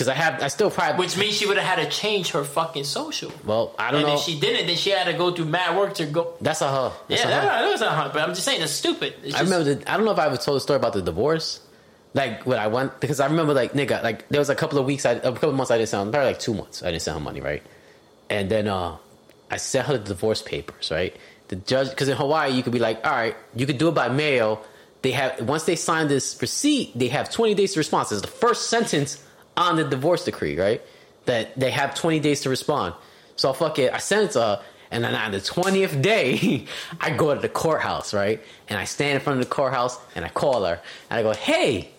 [0.00, 0.98] Because I have, I still probably.
[1.04, 3.30] Which means she would have had to change her fucking social.
[3.44, 4.14] well, I don't And know.
[4.14, 6.32] if she didn't, then she had to go through mad work to go.
[6.40, 6.90] That's a huh.
[7.08, 8.10] That's Yeah, a that, that was not her.
[8.14, 9.12] But I'm just saying, it's stupid.
[9.22, 9.74] It's I just- remember.
[9.74, 11.60] The, I don't know if I ever told the story about the divorce.
[12.14, 14.86] Like when I went, because I remember, like nigga, like there was a couple of
[14.86, 17.02] weeks, I, a couple of months I didn't send, probably like two months I didn't
[17.02, 17.62] send her money, right?
[18.30, 18.96] And then uh
[19.50, 21.14] I sent her the divorce papers, right?
[21.48, 23.94] The judge, because in Hawaii you could be like, all right, you could do it
[23.94, 24.64] by mail.
[25.02, 28.08] They have once they sign this receipt, they have twenty days to respond.
[28.10, 29.24] It's the first sentence
[29.60, 30.82] on the divorce decree, right?
[31.26, 32.94] That they have twenty days to respond.
[33.36, 34.62] So fuck it, I sent it to her.
[34.92, 36.66] And then on the 20th day,
[37.00, 38.42] I go to the courthouse, right?
[38.68, 41.32] And I stand in front of the courthouse and I call her and I go,
[41.32, 41.90] hey,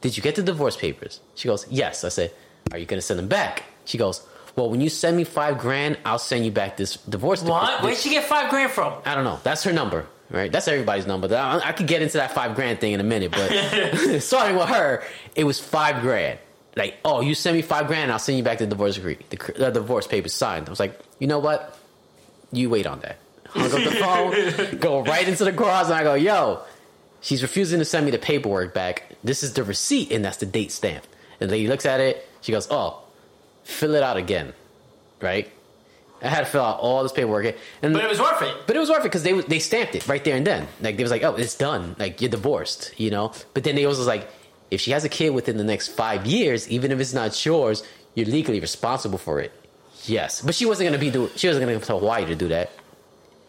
[0.00, 1.20] did you get the divorce papers?
[1.34, 2.04] She goes, yes.
[2.04, 2.32] I said,
[2.72, 3.64] are you going to send them back?
[3.84, 4.26] She goes,
[4.56, 7.42] well, when you send me five grand, I'll send you back this divorce.
[7.42, 7.82] What?
[7.82, 8.94] Where'd she get five grand from?
[9.04, 9.38] I don't know.
[9.42, 10.50] That's her number, right?
[10.50, 11.34] That's everybody's number.
[11.34, 13.50] I, I could get into that five grand thing in a minute, but
[14.20, 15.04] starting with her,
[15.34, 16.38] it was five grand.
[16.76, 19.36] Like, oh, you send me five grand, I'll send you back the divorce decree, the,
[19.36, 20.68] the uh, divorce papers signed.
[20.68, 21.78] I was like, you know what?
[22.50, 23.18] You wait on that.
[23.48, 23.90] Hung up the
[24.70, 26.60] phone, go right into the garage, and I go, yo,
[27.20, 29.04] she's refusing to send me the paperwork back.
[29.22, 31.04] This is the receipt, and that's the date stamp.
[31.40, 32.26] And the lady looks at it.
[32.40, 33.02] She goes, oh,
[33.64, 34.54] fill it out again,
[35.20, 35.50] right?
[36.22, 38.56] I had to fill out all this paperwork, and But it was worth it.
[38.66, 40.68] but it was worth it because they they stamped it right there and then.
[40.80, 41.96] Like they was like, oh, it's done.
[41.98, 43.32] Like you're divorced, you know.
[43.54, 44.28] But then they also was like,
[44.72, 47.82] if she has a kid within the next five years, even if it's not yours,
[48.14, 49.52] you're legally responsible for it.
[50.06, 51.30] Yes, but she wasn't gonna be do.
[51.36, 52.70] She wasn't gonna come to Hawaii to do that.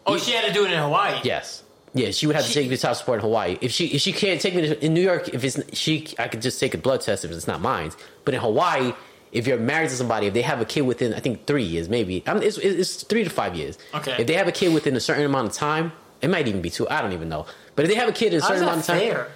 [0.06, 1.20] Oh, she had to do it in Hawaii.
[1.24, 1.62] Yes.
[1.94, 3.56] Yeah, she would have to She- take me to child support in Hawaii.
[3.60, 6.28] If she if she can't take me to, in New York, if it's she, I
[6.28, 7.92] could just take a blood test if it's not mine.
[8.24, 8.92] But in Hawaii,
[9.32, 11.88] if you're married to somebody, if they have a kid within, I think three years,
[11.88, 13.78] maybe, I mean, it's, it's three to five years.
[13.94, 14.16] Okay.
[14.18, 15.92] If they have a kid within a certain amount of time,
[16.22, 16.88] it might even be two.
[16.88, 17.46] I don't even know.
[17.76, 19.28] But if they have a kid in a certain amount of time, fair?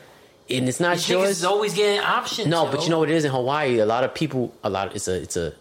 [0.51, 2.49] And it's not yours, is always getting options.
[2.49, 2.65] no.
[2.65, 2.71] yo.
[2.73, 3.79] But you know what it is in Hawaii?
[3.79, 4.95] A lot of people, a lot.
[4.97, 5.53] It's a, it's a,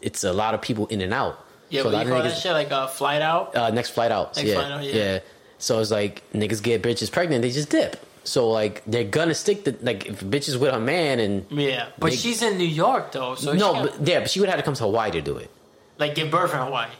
[0.00, 1.38] it's a lot of people in and out.
[1.68, 2.52] Yeah, So a what lot you of call niggas- that shit?
[2.52, 3.56] Like a flight out?
[3.56, 4.36] uh, next flight out.
[4.36, 4.94] Next yeah, flight out, yeah.
[4.94, 5.18] yeah.
[5.58, 7.96] So it's like niggas get bitches pregnant, they just dip.
[8.24, 11.88] So like they're gonna stick to like if bitches with a man and Yeah.
[11.98, 13.34] But They- she's in New York, though.
[13.36, 15.36] So no, got- but yeah, but she would have to come to Hawaii to do
[15.38, 15.50] it,
[15.98, 16.90] like, give birth in Hawaii.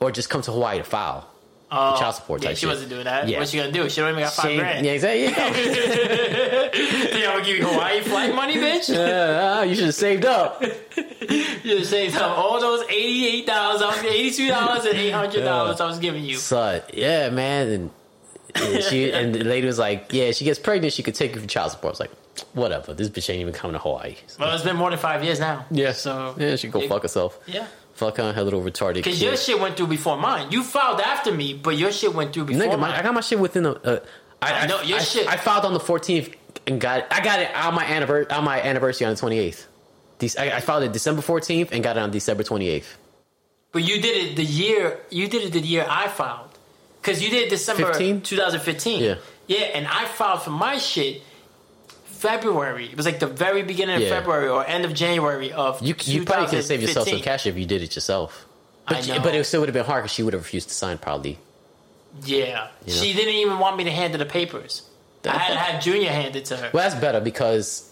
[0.00, 1.28] or just come to Hawaii to file.
[1.74, 2.68] Oh, child support Yeah, type she shit.
[2.68, 3.26] wasn't doing that.
[3.28, 3.38] Yeah.
[3.38, 3.88] What's she gonna do?
[3.88, 4.84] She don't even got five Same- grand.
[4.84, 5.22] Yeah, exactly.
[5.24, 5.32] Yeah.
[6.72, 8.90] Think I'm gonna give you Hawaii flight money, bitch?
[9.02, 10.62] Uh, you should have saved up.
[11.22, 15.10] You should have saved up all those eighty-eight dollars, I was eighty-two dollars, and eight
[15.12, 16.34] hundred dollars I was giving you.
[16.36, 17.90] So yeah, man, and,
[18.56, 21.40] and she and the lady was like, yeah, she gets pregnant, she could take you
[21.40, 21.90] for child support.
[21.90, 22.10] I was like,
[22.54, 24.16] whatever, this bitch ain't even coming to Hawaii.
[24.40, 25.64] Well, it's been more than five years now.
[25.70, 27.38] Yeah, So yeah, she can go it- fuck herself.
[27.46, 27.66] Yeah.
[28.02, 28.94] Fuck her, her little retarded.
[28.94, 30.50] Because your shit went through before mine.
[30.50, 32.98] You filed after me, but your shit went through before Nigga, my, mine.
[32.98, 33.66] I got my shit within.
[33.66, 34.00] Uh,
[34.40, 36.34] I, I know, your I, shit- I filed on the 14th
[36.66, 37.06] and got it.
[37.10, 38.30] I got it on my anniversary.
[38.32, 39.66] On my anniversary on the 28th.
[40.18, 42.84] Dec- I, I filed it December 14th and got it on December 28th.
[43.72, 46.48] But you did it the year you did it the year I filed.
[47.02, 48.20] Cause you did December 15?
[48.22, 49.02] 2015.
[49.02, 49.14] Yeah.
[49.48, 51.22] Yeah, and I filed for my shit
[52.22, 52.86] February.
[52.86, 54.10] It was like the very beginning of Yeah.
[54.16, 57.24] February or end of January of You you probably could have saved yourself some 2015.
[57.24, 58.46] cash if you did it yourself.
[58.86, 59.20] I But, know.
[59.20, 61.38] but it still would have been hard because she would have refused to sign probably.
[62.24, 62.68] Yeah.
[62.86, 63.00] You know?
[63.00, 64.82] She didn't even want me to hand her the papers.
[65.24, 66.70] I had to have Junior hand it to her.
[66.72, 67.88] Well, that's better because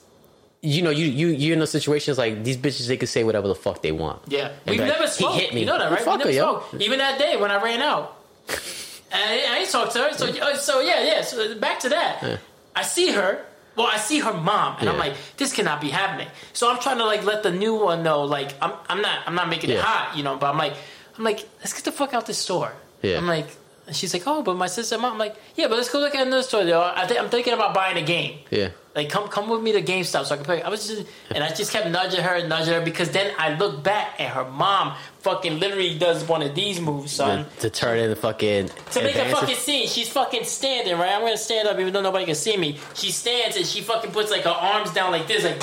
[0.63, 3.49] you know you you you're in those situations like these bitches they can say whatever
[3.49, 4.21] the fuck they want.
[4.27, 5.35] Yeah, And we've like, never "He spoke.
[5.35, 6.01] hit me." You know that, right?
[6.01, 6.61] Fuck we her, never yo.
[6.69, 6.81] spoke.
[6.83, 8.17] Even that day when I ran out,
[9.13, 10.13] I, I ain't talked to her.
[10.13, 11.23] So, uh, so yeah, yeah.
[11.23, 12.41] So back to that.
[12.77, 13.45] I see her.
[13.81, 16.29] Well, I see her mom, and I'm like, this cannot be happening.
[16.53, 19.35] So I'm trying to like let the new one know, like, I'm, I'm not, I'm
[19.35, 20.37] not making it hot, you know.
[20.37, 20.75] But I'm like,
[21.17, 22.75] I'm like, let's get the fuck out of this store.
[23.01, 23.17] Yeah.
[23.17, 23.49] I'm like,
[23.91, 25.15] and she's like, oh, but my sister, mom.
[25.15, 26.63] I'm like, yeah, but let's go look at another store.
[26.63, 26.81] Yo.
[26.81, 28.39] I think I'm thinking about buying a game.
[28.49, 28.69] Yeah.
[28.95, 30.63] Like, come come with me to GameStop so I can play.
[30.63, 33.57] I was just, and I just kept nudging her, and nudging her, because then I
[33.57, 37.47] look back and her mom fucking literally does one of these moves, son.
[37.57, 41.11] To, to turn in the fucking To make a fucking scene, she's fucking standing, right?
[41.11, 42.79] I'm gonna stand up even though nobody can see me.
[42.95, 45.61] She stands and she fucking puts like her arms down like this, like,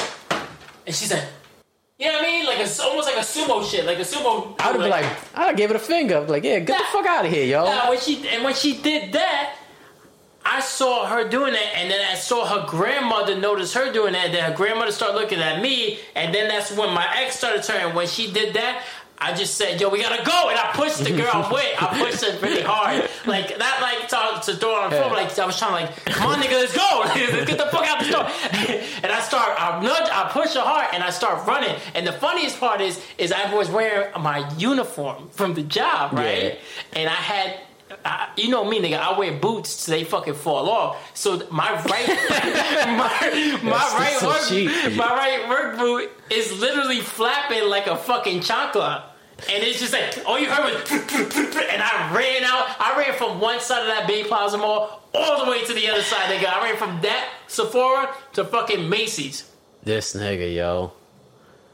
[0.86, 1.24] and she's like,
[2.00, 2.46] you know what I mean?
[2.46, 4.56] Like a, almost like a sumo shit, like a sumo.
[4.60, 5.06] I would have been like,
[5.36, 6.22] I'd have gave it a finger.
[6.22, 7.66] Like, yeah, get the fuck out of here, yo.
[7.66, 9.56] Now, when she and when she did that,
[10.46, 14.28] I saw her doing it, and then I saw her grandmother notice her doing that.
[14.28, 17.64] And then her grandmother started looking at me, and then that's when my ex started
[17.64, 17.96] turning.
[17.96, 18.84] When she did that.
[19.20, 21.66] I just said, "Yo, we gotta go," and I pushed the girl I'm with.
[21.82, 25.12] I pushed her pretty hard, like not like to, to throw her on the floor,
[25.12, 27.86] like I was trying to like, "Come on, nigga, let's go, let's get the fuck
[27.88, 28.24] out the store."
[29.04, 31.76] and I start, I nudge, I push her hard, and I start running.
[31.96, 36.54] And the funniest part is, is I was wearing my uniform from the job, right?
[36.54, 37.00] Yeah.
[37.00, 37.60] and I had.
[38.06, 39.00] I, you know me, nigga.
[39.00, 41.12] I wear boots so they fucking fall off.
[41.14, 42.08] So my right,
[42.88, 44.70] my, my right so work, cheap.
[44.96, 49.04] my right work boot is literally flapping like a fucking chancla.
[49.52, 52.76] And it's just like all you heard was, and I ran out.
[52.80, 55.88] I ran from one side of that Bay Plaza Mall all the way to the
[55.90, 56.48] other side, nigga.
[56.48, 59.50] I ran from that Sephora to fucking Macy's.
[59.84, 60.94] This nigga, yo.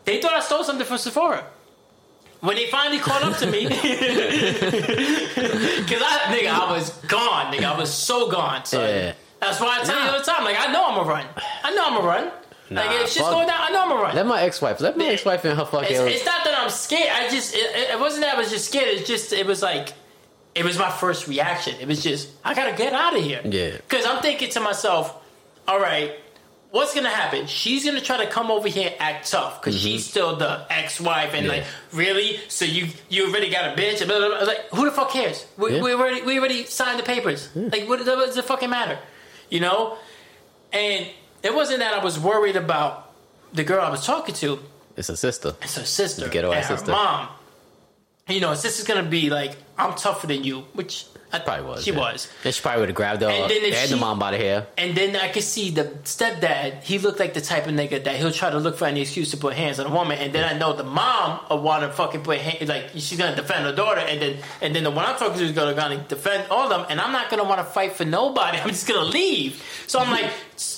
[0.06, 1.45] They thought I stole something from Sephora.
[2.44, 3.94] When they finally caught up to me, because I,
[6.28, 8.65] nigga, I was gone, nigga, I was so gone.
[8.65, 8.82] Son.
[8.82, 9.14] Yeah.
[9.40, 11.26] That's why I tell you all the time, like I know I'm a run.
[11.64, 12.26] I know I'm a run.
[12.26, 12.34] like
[12.70, 14.14] Nah, if shit's going down, I know I'm a run.
[14.14, 14.82] Let my ex-wife.
[14.82, 15.95] Let my ex-wife and her fucking.
[15.95, 17.11] It's, it's not that I'm scared.
[17.14, 18.90] I just it, it wasn't that I was just scared.
[18.90, 19.94] It's just it was like
[20.53, 21.76] it was my first reaction.
[21.80, 23.40] It was just I gotta get out of here.
[23.45, 23.78] Yeah.
[23.78, 25.15] Because I'm thinking to myself,
[25.65, 26.11] all right,
[26.74, 27.45] what's gonna happen?
[27.48, 31.34] She's gonna try to come over here and act tough because she's still the ex-wife
[31.34, 31.56] and Mm-hmm.
[31.56, 31.62] Yeah.
[31.62, 32.40] like really.
[32.50, 34.06] So you you already got a bitch.
[34.08, 34.40] Blah, blah, blah.
[34.52, 35.45] Like who the fuck cares?
[35.58, 35.82] We, Yeah.
[35.84, 37.50] we already we already signed the papers.
[37.56, 38.98] Like what, what does it fucking matter?
[39.50, 39.98] You know.
[40.72, 41.08] And
[41.44, 43.12] it wasn't that I was worried about
[43.54, 44.60] the girl I was talking to.
[44.98, 45.54] It's a sister.
[45.62, 46.91] It's her sister ghetto ass her sister.
[46.91, 47.28] mom.
[48.28, 51.84] You know, sister's gonna be like, "I'm tougher than you," which I Probably was.
[51.84, 51.97] She yeah.
[51.97, 52.30] was.
[52.45, 54.38] And she probably would have grabbed her And then and she- the mom by the
[54.38, 54.68] hair.
[54.77, 56.84] And then I could see the stepdad.
[56.84, 59.31] He looked like the type of nigga that he'll try to look for any excuse
[59.31, 60.19] to put hands on a woman.
[60.19, 63.35] And then I know the mom will want to fucking put hands, like she's gonna
[63.35, 64.01] defend her daughter.
[64.01, 66.69] And then and then the one I'm talking to is gonna, gonna defend all of
[66.69, 66.85] them.
[66.89, 68.57] And I'm not gonna want to fight for nobody.
[68.61, 69.64] I'm just gonna leave.
[69.88, 70.30] So I'm like,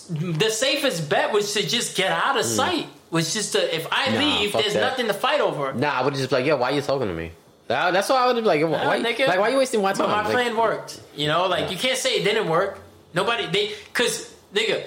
[0.10, 2.88] the safest bet was to just get out of sight.
[3.12, 4.14] Was just to if I Mm.
[4.14, 4.82] Nah, leave, there's that.
[4.82, 5.74] nothing to fight over.
[5.74, 7.32] Nah, I would just be like, yo, why are you talking to me?
[7.68, 9.28] That- That's why I would be like, why, nigga.
[9.28, 10.08] like, why you wasting my time?
[10.08, 11.02] But my Like, plan worked.
[11.16, 12.80] You know, like you can't say it didn't work.
[13.14, 14.84] Nobody they cause nigga,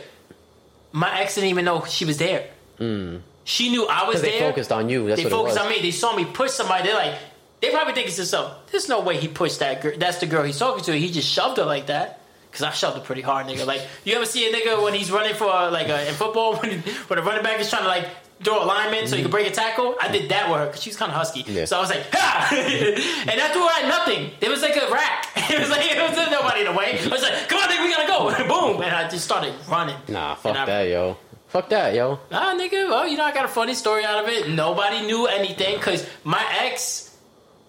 [0.93, 2.49] my ex didn't even know she was there.
[2.79, 3.17] Hmm.
[3.45, 4.51] She knew I was they there.
[4.51, 5.09] focused on you.
[5.09, 5.81] That's they what it focused on me.
[5.81, 6.85] They saw me push somebody.
[6.87, 7.15] They're like,
[7.61, 8.55] they probably think it's themselves.
[8.71, 9.93] There's no way he pushed that girl.
[9.97, 10.93] That's the girl he's talking to.
[10.99, 12.21] He just shoved her like that.
[12.53, 13.67] Cause I shoved her pretty hard, nigga.
[13.67, 16.81] Like, you ever see a nigga when he's running for like a, in football when,
[16.81, 18.09] when a running back is trying to like
[18.43, 19.97] throw a lineman so you can break a tackle?
[20.01, 21.43] I did that with her because she's kind of husky.
[21.43, 21.56] Mm-hmm.
[21.56, 21.65] Yeah.
[21.65, 22.48] So I was like, ha!
[22.52, 24.31] and I threw her at nothing.
[24.40, 25.27] It was like a rack.
[25.51, 26.98] It was like it was nobody in the way.
[27.01, 28.48] I was like, come on, nigga, we gotta go.
[28.48, 29.97] Boom, and I just started running.
[30.06, 31.16] Nah, fuck I- that, yo.
[31.48, 32.19] Fuck that, yo.
[32.31, 32.90] Nah, nigga.
[32.90, 34.51] Well, you know, I got a funny story out of it.
[34.51, 37.16] Nobody knew anything because my ex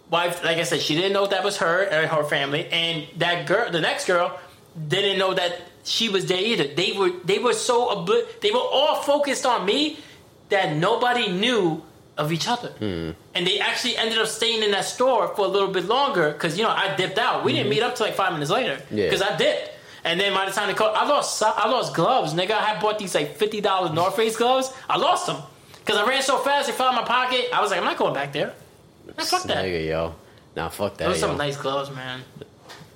[0.10, 3.48] wife, like I said, she didn't know that was her and her family, and that
[3.48, 4.38] girl, the next girl,
[4.88, 6.66] didn't know that she was there either.
[6.76, 9.98] They were they were so obli- they were all focused on me
[10.50, 11.84] that nobody knew
[12.18, 12.70] of each other.
[12.70, 13.12] Hmm.
[13.34, 16.58] And they actually ended up staying in that store for a little bit longer because,
[16.58, 17.46] you know, I dipped out.
[17.46, 17.72] We didn't hmm.
[17.72, 19.06] meet up till like five minutes later Yeah.
[19.06, 19.72] because I dipped.
[20.04, 22.52] And then by the time they called, I lost I lost gloves, nigga.
[22.52, 24.72] I had bought these like fifty dollars North Face gloves.
[24.90, 25.38] I lost them
[25.80, 26.68] because I ran so fast.
[26.68, 27.50] They fell in my pocket.
[27.54, 28.54] I was like, I'm not going back there.
[29.06, 29.66] Man, fuck that.
[29.66, 30.16] Nigga, yo.
[30.56, 31.08] Nah, fuck that.
[31.08, 31.28] Those yo.
[31.28, 32.22] some nice gloves, man.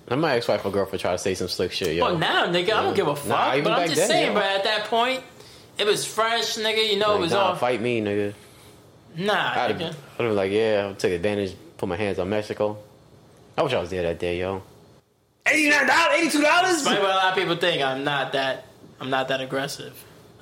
[0.07, 2.05] And my ex wife or girlfriend try to say some slick shit, yo.
[2.05, 3.27] Well, now, nigga, I don't give a fuck.
[3.27, 4.33] Nah, but I'm just then, saying, yo.
[4.33, 5.23] but at that point,
[5.77, 6.89] it was fresh, nigga.
[6.91, 8.33] You know, like, it was nah, all fight me, nigga.
[9.17, 9.33] nah.
[9.33, 9.95] I'd have nigga.
[10.17, 12.77] been like, yeah, I took advantage, put my hands on Mexico.
[13.57, 14.63] I wish I was there that day, yo.
[15.45, 16.31] $89, $82?
[16.31, 18.65] Despite what a lot of people think, I'm not that.
[18.99, 19.93] I'm not that aggressive.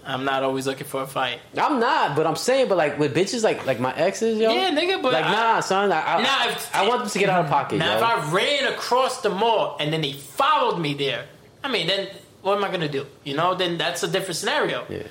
[0.05, 1.39] I'm not always looking for a fight.
[1.57, 4.51] I'm not, but I'm saying, but like with bitches like like my exes, yo.
[4.51, 5.91] Yeah, nigga, but like I- nah, son.
[5.91, 7.97] I, I, Nah, if- I want them to get out of pocket, Now, yo.
[7.97, 11.25] if I ran across the mall and then they followed me there,
[11.63, 12.07] I mean, then
[12.41, 13.05] what am I gonna do?
[13.23, 14.85] You know, then that's a different scenario.
[14.89, 15.03] yeah.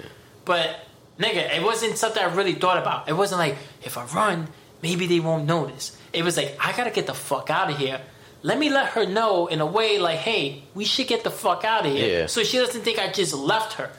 [0.44, 0.86] But
[1.18, 3.08] nigga, it wasn't something I really thought about.
[3.08, 4.48] It wasn't like if I run,
[4.82, 5.96] maybe they won't notice.
[6.12, 8.00] It was like I gotta get the fuck out of here.
[8.42, 11.62] Let me let her know in a way like, hey, we should get the fuck
[11.64, 12.26] out of here, Yeah.
[12.26, 13.90] so she doesn't think I just left her.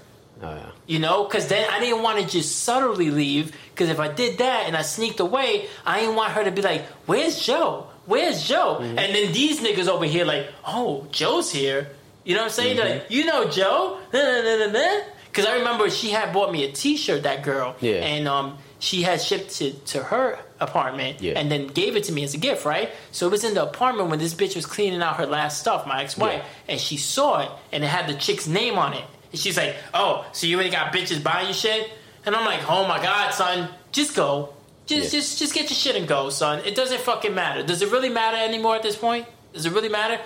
[0.43, 0.65] Oh, yeah.
[0.87, 3.55] You know, because then I didn't want to just subtly leave.
[3.69, 6.63] Because if I did that and I sneaked away, I didn't want her to be
[6.63, 7.85] like, "Where's Joe?
[8.07, 8.97] Where's Joe?" Mm-hmm.
[8.97, 11.91] And then these niggas over here like, "Oh, Joe's here."
[12.23, 12.77] You know what I'm saying?
[12.77, 13.97] They're like, "You know Joe?"
[15.31, 17.23] Because I remember she had bought me a T-shirt.
[17.23, 18.03] That girl, Yeah.
[18.03, 21.39] and um, she had shipped it to her apartment, Yeah.
[21.39, 22.89] and then gave it to me as a gift, right?
[23.13, 25.87] So it was in the apartment when this bitch was cleaning out her last stuff,
[25.87, 26.73] my ex-wife, Yeah.
[26.73, 29.05] and she saw it, and it had the chick's name on it.
[29.31, 31.89] And she's like, "Oh, so you already got bitches buying you shit?"
[32.25, 34.49] And I'm like, "Oh my god, son, just go,
[34.85, 35.19] just Yeah.
[35.21, 36.59] just just get your shit and go, son.
[36.65, 37.63] It doesn't fucking matter.
[37.63, 39.27] Does it really matter anymore at this point?
[39.53, 40.19] Does it really matter?"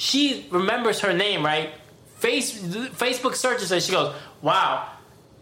[0.00, 1.74] She remembers her name, right?
[2.16, 3.78] Face Facebook searches her.
[3.80, 4.88] She goes, "Wow,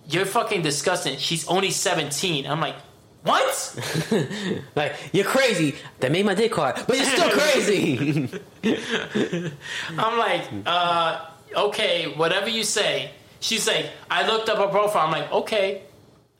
[0.09, 2.45] you're fucking disgusting." She's only 17.
[2.45, 2.75] I'm like,
[3.23, 3.55] "What?"
[4.75, 5.77] Like, you're crazy.
[6.01, 8.29] That made my dick hard, but you're still crazy.
[9.97, 13.13] I'm like, uh, okay, whatever you say.
[13.39, 15.07] She's like, I looked up her profile.
[15.07, 15.83] I'm like, okay.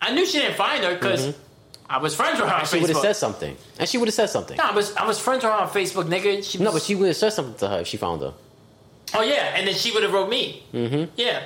[0.03, 1.37] I knew she didn't find her because
[1.91, 3.57] I was friends with her on she would have said something.
[3.79, 4.57] And she would have said something.
[4.59, 6.45] no, I was I was friends with her on Facebook, nigga.
[6.45, 8.35] She was, No, but she would have said something to her if she found her.
[9.15, 10.65] oh yeah, and then she would have wrote me.
[10.75, 11.11] Mm-hmm.
[11.17, 11.43] Yeah.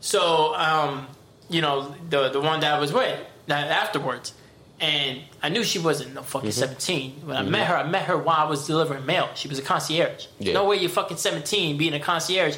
[0.00, 1.06] So, um,
[1.48, 3.18] you know, the the one that I was with
[3.48, 4.32] that afterwards,
[4.80, 6.58] and I knew she wasn't no fucking Mm-hmm.
[6.58, 7.10] seventeen.
[7.26, 9.28] When I met her, I met her while I was delivering mail.
[9.34, 10.26] She was a concierge.
[10.38, 10.54] Yeah.
[10.54, 12.56] No way you're fucking seventeen being a concierge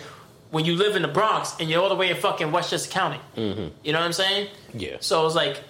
[0.51, 3.19] when you live in the Bronx and you're all the way in fucking Westchester County.
[3.37, 3.69] Mm-hmm.
[3.83, 4.49] You know what I'm saying?
[4.75, 4.99] Yeah.
[5.01, 5.63] So I was like,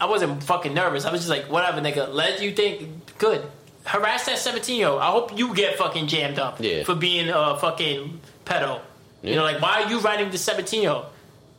[0.00, 1.04] I wasn't fucking nervous.
[1.04, 2.12] I was just like, whatever, nigga.
[2.12, 3.44] Let you think good.
[3.84, 5.00] Harass that 17 year old.
[5.00, 6.84] I hope you get fucking jammed up Yeah.
[6.84, 8.80] for being a fucking pedo.
[9.22, 11.06] You know, like, why are you writing the 17 year old?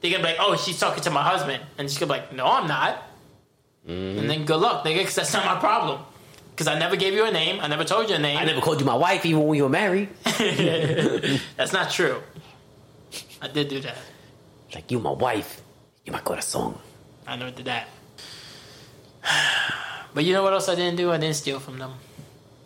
[0.02, 1.61] They're gonna be like, oh, she's talking to my husband.
[1.78, 3.03] And she's gonna be like, no, I'm not.
[3.88, 4.20] Mm-hmm.
[4.20, 6.02] And then good luck, nigga, because that's not my problem.
[6.52, 7.60] Because I never gave you a name.
[7.61, 8.38] I never told you a name.
[8.38, 10.10] I never called you my wife even when we were married.
[10.26, 12.22] That's not true.
[13.41, 13.95] I did do that.
[14.76, 15.61] Like, you my wife.
[16.06, 16.78] You my song.
[17.26, 17.88] I never did that.
[20.14, 21.12] But you know what else I didn't do?
[21.12, 21.94] I didn't steal from them.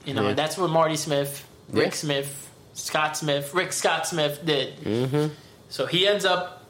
[0.06, 0.34] You know, Yeah.
[0.34, 1.92] that's what Marty Smits, Rick Yeah.
[1.92, 2.28] Smits,
[2.74, 4.80] Scott Smits, Rick Scott Smits did.
[4.80, 5.28] Mm-hmm.
[5.70, 6.64] So he ends up,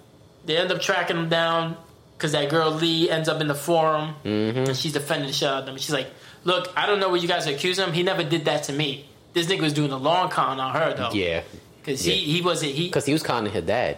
[0.46, 1.78] they end up tracking him down
[2.18, 4.58] because that girl Lee ends up in the forum Mm-hmm.
[4.60, 5.78] and she's defending the shit out of them.
[5.78, 6.08] She's like,
[6.44, 7.94] "Look, I don't know what you guys accuse him.
[7.94, 9.08] He never did that to me.
[9.34, 11.12] This nigga was doing a long con on her though.
[11.14, 11.44] Yeah.
[11.82, 12.16] because yeah.
[12.16, 13.98] he he wasn't he Because he was conning her dad.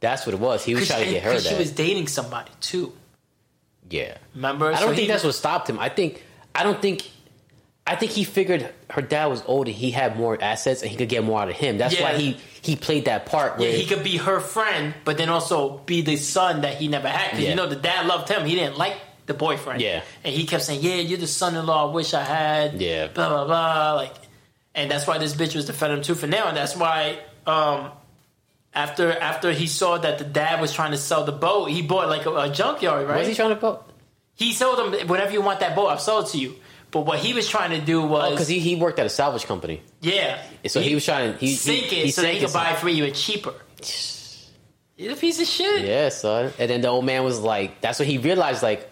[0.00, 0.64] That's what it was.
[0.64, 2.92] He was trying to get her she was dating somebody too.
[3.98, 4.16] Yeah.
[4.34, 4.72] Remember?
[4.72, 5.78] I don't he- think that's what stopped him.
[5.78, 6.22] I think
[6.54, 7.08] I don't think
[7.86, 10.96] I think he figured her dad was old and he had more assets and he
[10.96, 11.76] could get more out of him.
[11.78, 15.18] That's why he he played that part Yeah, where he could be her friend, but
[15.18, 17.30] then also be the son that he never had.
[17.30, 17.50] Because Yeah.
[17.50, 18.46] you know the dad loved him.
[18.46, 18.96] He didn't like
[19.26, 19.80] the boyfriend.
[19.82, 20.02] Yeah.
[20.24, 23.08] And he kept saying, "Yeah, you're the son-in-law I wish I had." Yeah.
[23.08, 23.92] Blah blah blah.
[23.94, 24.14] Like,
[24.74, 26.48] and that's why this bitch was defending him too for now.
[26.48, 27.90] And that's why, um,
[28.74, 32.08] after after he saw that the dad was trying to sell the boat, he bought
[32.08, 33.18] like a, a junkyard, right?
[33.18, 33.84] was he trying to vote?
[34.34, 36.56] he told him, "Whenever you want that boat, I'll sell it to you."
[36.94, 39.08] But what he was trying to do oh, was, Because he, he worked at a
[39.08, 39.82] salvage company.
[40.00, 42.52] yeah, So he, was trying to he, sink he, it he so that he could
[42.52, 43.52] buy it for you and cheaper.
[44.96, 45.84] He's a piece of shit.
[45.84, 46.52] Yeah, son.
[46.56, 48.88] And then the old man was like, that's what he realized, like,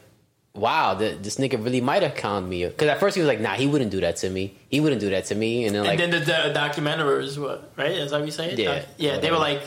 [0.54, 2.64] wow, th- this nigga really might have conned me.
[2.66, 4.54] Because at first he was like, nah, he wouldn't do that to me.
[4.68, 5.64] He wouldn't do that to me.
[5.66, 7.92] And then like, and then the, the documentaries, what right?
[7.92, 8.54] Is that what you say?
[8.54, 8.74] Yeah.
[8.80, 9.18] Doc- yeah.
[9.18, 9.62] They were like,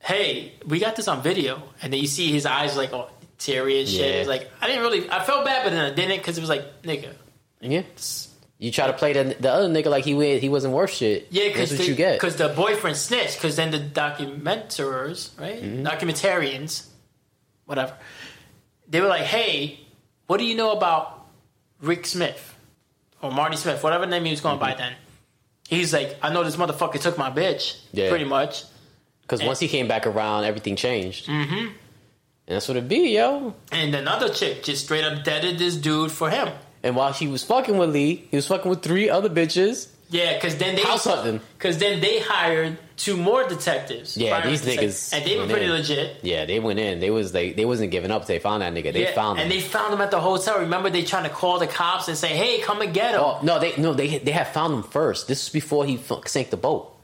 [0.00, 3.80] "Hey, we got this on video," and then you see his eyes like all teary
[3.80, 4.24] and shit.
[4.26, 4.28] Yeah.
[4.28, 6.82] Like I didn't really, I felt bad, but then I didn't because it was like,
[6.82, 7.12] nigga,
[7.60, 7.82] yeah.
[8.60, 11.28] You try to play the, the other nigga like he wa- he wasn't worth shit.
[11.30, 12.14] yeah, because what you get.
[12.18, 13.36] because the boyfriend snitched.
[13.36, 15.86] Because then the documenters, right, Mm-hmm.
[15.86, 16.86] documentarians,
[17.66, 17.94] whatever,
[18.88, 19.80] they were like, "Hey."
[20.28, 21.26] What do you know about
[21.80, 22.38] Rick Smits
[23.20, 24.92] or Marty Smits, whatever name he was going by then?
[25.68, 28.08] He's like, I know this motherfucker took my bitch, Yeah.
[28.10, 28.64] pretty much.
[29.22, 31.26] Because once he came back around, everything changed.
[31.26, 31.54] Mm-hmm.
[31.66, 31.74] And
[32.46, 33.54] that's what it be, yo.
[33.72, 36.48] And another chick just straight up deaded this dude for him.
[36.82, 39.88] And while she was fucking with Lee, he was fucking with three other bitches.
[40.10, 41.40] Yeah, because then they House hunting.
[41.58, 44.16] Because then they hired two more detectives.
[44.16, 45.70] Yeah, these niggas and they were pretty in.
[45.72, 46.16] legit.
[46.22, 46.98] Yeah, they went in.
[47.00, 48.26] They was like they wasn't giving up.
[48.26, 48.92] They found that nigga.
[48.92, 49.42] They Yeah, found him.
[49.44, 50.60] and they found him at the hotel.
[50.60, 53.38] Remember, they trying to call the cops and say, "Hey, come and get him." Oh
[53.42, 55.28] no, they no they they had found him first.
[55.28, 56.94] This was before he sank the boat.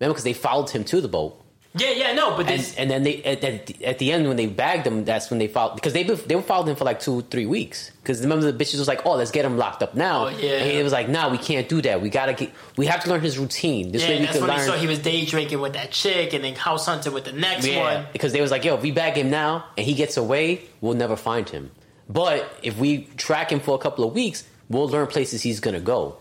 [0.00, 1.40] Remember, because they followed him to the boat,
[1.74, 4.36] Yeah, yeah, no, but and this, and then they at, at, at the end when
[4.38, 6.98] they bagged him, that's when they followed because they they were following him for like
[6.98, 7.92] two three weeks.
[8.02, 10.26] Because remember the bitches was like, oh, let's get him locked up now.
[10.26, 10.54] Oh, yeah.
[10.56, 12.00] and he was like, nah, we can't do that.
[12.00, 13.92] We gotta get we have to learn his routine.
[13.92, 14.60] This yeah, way we that's can when learn.
[14.60, 17.32] they saw he was day drinking with that chick and then house hunting with the
[17.32, 18.06] next Yeah, one.
[18.14, 20.94] because they was like, yo, if we bag him now and he gets away, we'll
[20.94, 21.70] never find him.
[22.08, 25.80] But if we track him for a couple of weeks, we'll learn places he's gonna
[25.80, 26.16] go.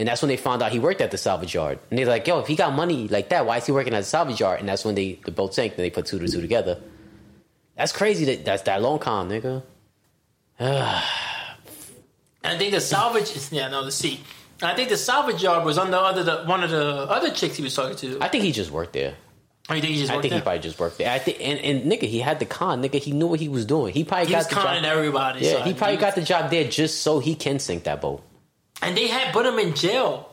[0.00, 1.78] And that's when they found out he worked at the salvage yard.
[1.90, 4.00] And they're like, yo, if he got money like that, why is he working at
[4.00, 4.58] the salvage yard?
[4.58, 6.80] And that's when they the boat sank and they put two to two together.
[7.76, 9.62] That's crazy that that's that long con, nigga.
[12.42, 14.20] And I think the salvage is yeah, no, the sea.
[14.62, 17.56] I think the salvage yard was on the other the, one of the other chicks
[17.56, 18.18] he was talking to.
[18.22, 19.16] I think he just worked there.
[19.68, 21.10] oh, you think he just I think he probably just worked there.
[21.10, 22.94] I think and, and nigga, he had the con, nigga.
[22.94, 23.92] He knew what he was doing.
[23.92, 24.96] He probably He got was the conning job.
[24.96, 25.44] everybody.
[25.44, 25.66] Yeah, son.
[25.66, 28.22] he probably got the job there just so he can sink that boat.
[28.82, 30.28] And they had put him in jail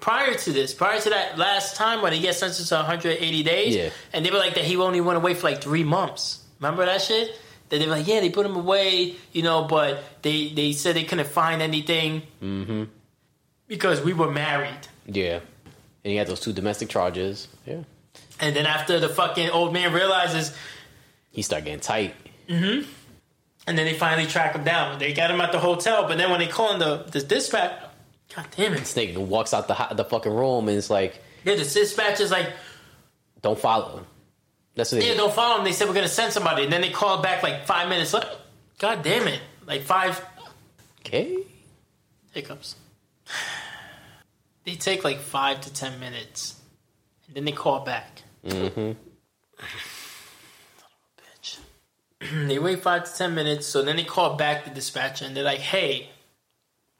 [0.00, 3.74] prior to this, prior to that last time when he gets sentenced to 180 days.
[3.76, 3.90] Yeah.
[4.12, 6.42] And they were like that he only went away for like three months.
[6.60, 7.38] Remember that shit?
[7.68, 10.96] That they were like, yeah, they put him away, you know, but they they said
[10.96, 12.84] they couldn't find anything Mm-hmm.
[13.66, 14.88] because we were married.
[15.06, 15.40] Yeah.
[16.04, 17.48] And he had those two domestic charges.
[17.66, 17.82] Yeah.
[18.40, 20.54] And then after the fucking old man realizes,
[21.30, 22.14] He start getting tight.
[22.48, 22.84] Mhm.
[23.66, 24.98] And then they finally track him down.
[24.98, 27.72] They got him at the hotel, but then when they call in the, the dispatch,
[28.34, 28.86] god damn it.
[28.86, 32.50] Snake walks out the the fucking room and it's like, Yeah, the dispatch is like,
[33.40, 34.06] don't follow him.
[34.74, 35.64] That's what they Yeah, don't follow them.
[35.64, 38.28] They said we're gonna send somebody, and then they called back like five minutes later.
[38.78, 39.40] God damn it!
[39.66, 40.24] Like five
[41.00, 41.36] Okay.
[42.32, 42.76] hiccups.
[44.64, 46.60] They take like five to ten minutes,
[47.26, 48.22] and then they call back.
[48.46, 48.92] Mm-hmm.
[51.18, 51.58] Bitch.
[52.48, 55.44] they wait five to ten minutes, so then they call back the dispatcher, and they're
[55.44, 56.10] like, "Hey,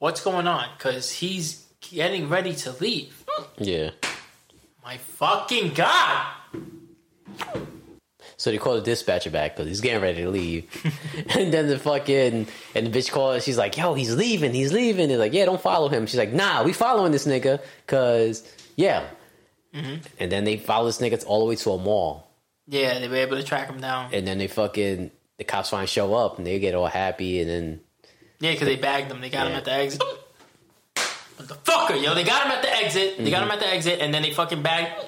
[0.02, 0.66] what's going on?
[0.76, 3.24] Because he's getting ready to leave."
[3.58, 3.90] Yeah.
[4.84, 6.26] My fucking god!
[8.36, 10.64] So they call the dispatcher back because he's getting ready to leave.
[11.38, 13.44] and then the fucking and the bitch calls.
[13.44, 14.52] She's like, "Yo, he's leaving.
[14.52, 17.60] He's leaving." They're like, "Yeah, don't follow him." She's like, "Nah, we following this nigga
[17.86, 18.42] because
[18.76, 19.04] yeah."
[19.72, 20.04] Mm-hmm.
[20.18, 22.28] And then they follow this nigga all the way to a mall,
[22.66, 24.10] Yeah, they were able to track him down.
[24.12, 27.48] and then they fucking the cops finally show up, and they get all happy, and
[27.48, 27.80] then
[28.42, 29.20] Yeah, because they bagged them.
[29.20, 29.58] They got him Yeah.
[29.58, 30.02] at the exit.
[31.36, 32.14] What the fucker, yo?
[32.14, 33.16] They got him at the exit.
[33.16, 33.30] They Mm-hmm.
[33.30, 35.06] got him at the exit, and then they fucking bagged.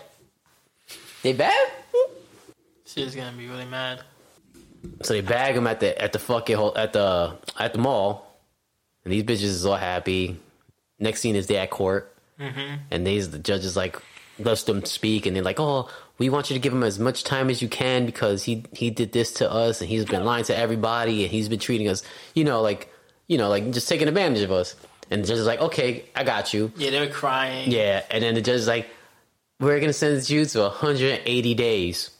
[1.22, 1.68] they bag.
[2.86, 4.02] She's gonna be really mad.
[5.02, 8.36] So they bag him at the at the fucking hol- at the at the mall,
[9.04, 10.38] and these bitches is all happy.
[11.00, 13.96] Next scene is they at court, and these the judges is like
[14.38, 15.88] lets them speak, and they're like, "Oh,
[16.18, 18.90] we want you to give him as much time as you can because he he
[18.90, 22.02] did this to us, and he's been lying to everybody, and he's been treating us,
[22.34, 22.92] you know, like
[23.26, 24.74] you know, like just taking advantage of us."
[25.10, 27.70] And the judge is like, "Okay, I got you." Yeah, they were crying.
[27.70, 28.88] Yeah, and then the judge is like,
[29.60, 32.10] "We're gonna sentence you to 180 days."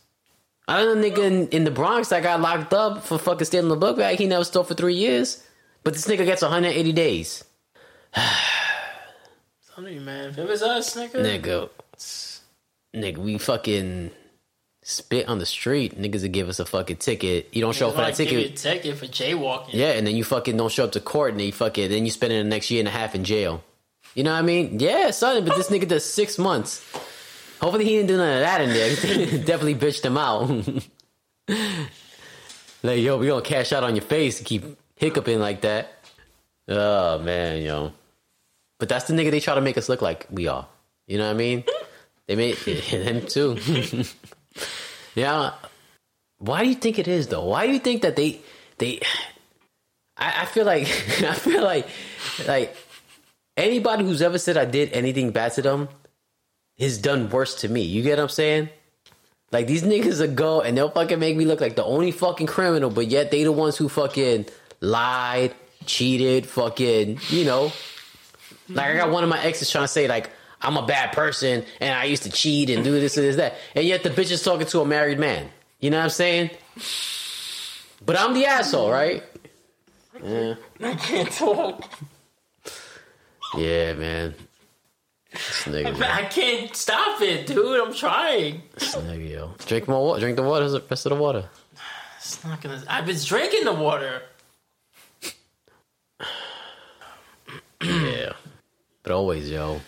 [0.67, 3.69] I know a nigga in, in the Bronx that got locked up for fucking stealing
[3.69, 4.19] the book bag.
[4.19, 5.43] He never stole for three years,
[5.83, 7.45] but this nigga gets 180 days.
[9.77, 10.31] Me, man.
[10.31, 11.17] If it was us, nigga.
[11.17, 11.69] Nigga,
[12.95, 14.13] nigga, we fucking
[14.85, 16.01] spit on the street.
[16.01, 17.49] Niggas would give us a fucking ticket.
[17.53, 18.57] You don't show up for that Give you a ticket.
[18.57, 19.71] ticket for jaywalking.
[19.73, 22.05] Yeah, and then you fucking don't show up to court, and then you fucking then
[22.05, 23.65] you spend the next year and a half in jail.
[24.15, 24.79] You know what I mean?
[24.79, 25.45] Yeah, son.
[25.45, 26.85] But this nigga does six months.
[27.61, 28.91] Hopefully he didn't do none of that in there.
[29.45, 30.49] Definitely bitched him out.
[32.83, 34.65] like yo, we gonna cash out on your face and keep
[34.97, 35.93] hiccuping like that.
[36.69, 37.93] Oh man, yo.
[38.79, 40.67] But that's the nigga they try to make us look like we are.
[41.07, 41.65] You know what I mean?
[42.27, 43.57] They made him too.
[45.15, 45.53] Yeah.
[46.39, 47.45] Why do you think it is though?
[47.47, 48.41] Why do you think that they
[48.79, 49.01] they?
[50.17, 50.83] I, I feel like
[51.23, 51.87] I feel like
[52.47, 52.77] like
[53.57, 55.89] anybody who's ever said I did anything bad to them
[56.79, 57.83] has done worse to me.
[57.83, 58.69] You get what I'm saying?
[59.53, 62.49] Like these niggas will go and they'll fucking make me look like the only fucking
[62.49, 64.47] criminal, but yet they the ones who fucking
[64.81, 65.55] lied,
[65.87, 67.73] cheated, fucking, you know.
[68.69, 70.31] Like I got one of my exes trying to say like
[70.65, 73.57] I'm a bad person and I used to cheat and do this and this that,
[73.75, 75.49] and yet the bitch is talking to a married man.
[75.81, 76.51] You know what I'm saying?
[78.05, 79.23] But I'm the asshole, right?
[80.23, 81.85] Yeah, I can't talk.
[83.57, 84.35] yeah, man.
[85.35, 86.11] Nigga, man.
[86.11, 87.81] I can't stop it, dude.
[87.81, 88.63] I'm trying.
[88.75, 89.55] This nigga, yo.
[89.67, 90.21] Drink more water.
[90.21, 90.69] Drink the water.
[90.71, 91.49] The rest of the water.
[92.19, 92.83] It's not gonna.
[92.89, 94.23] I've been drinking the water.
[97.83, 98.33] yeah.
[99.03, 99.81] But always, yo.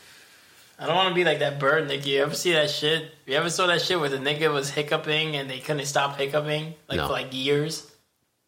[0.79, 2.07] I don't want to be like that bird nigga.
[2.07, 3.11] You ever see that shit?
[3.27, 6.75] You ever saw that shit where the nigga was hiccuping and they couldn't stop hiccuping
[6.89, 7.07] like No.
[7.07, 7.91] for like years?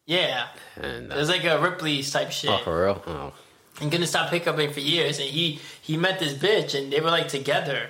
[0.05, 2.49] Yeah, And it was uh, like a Ripley's type shit.
[2.49, 3.03] oh, for real.
[3.07, 3.33] Oh.
[3.81, 5.19] and couldn't stop hiccuping for years.
[5.19, 7.89] And he he met this bitch, and they were like together,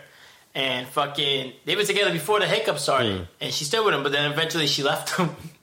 [0.54, 4.04] and fucking they were together before the hiccup started, and she still with him.
[4.04, 5.36] But then eventually she left him.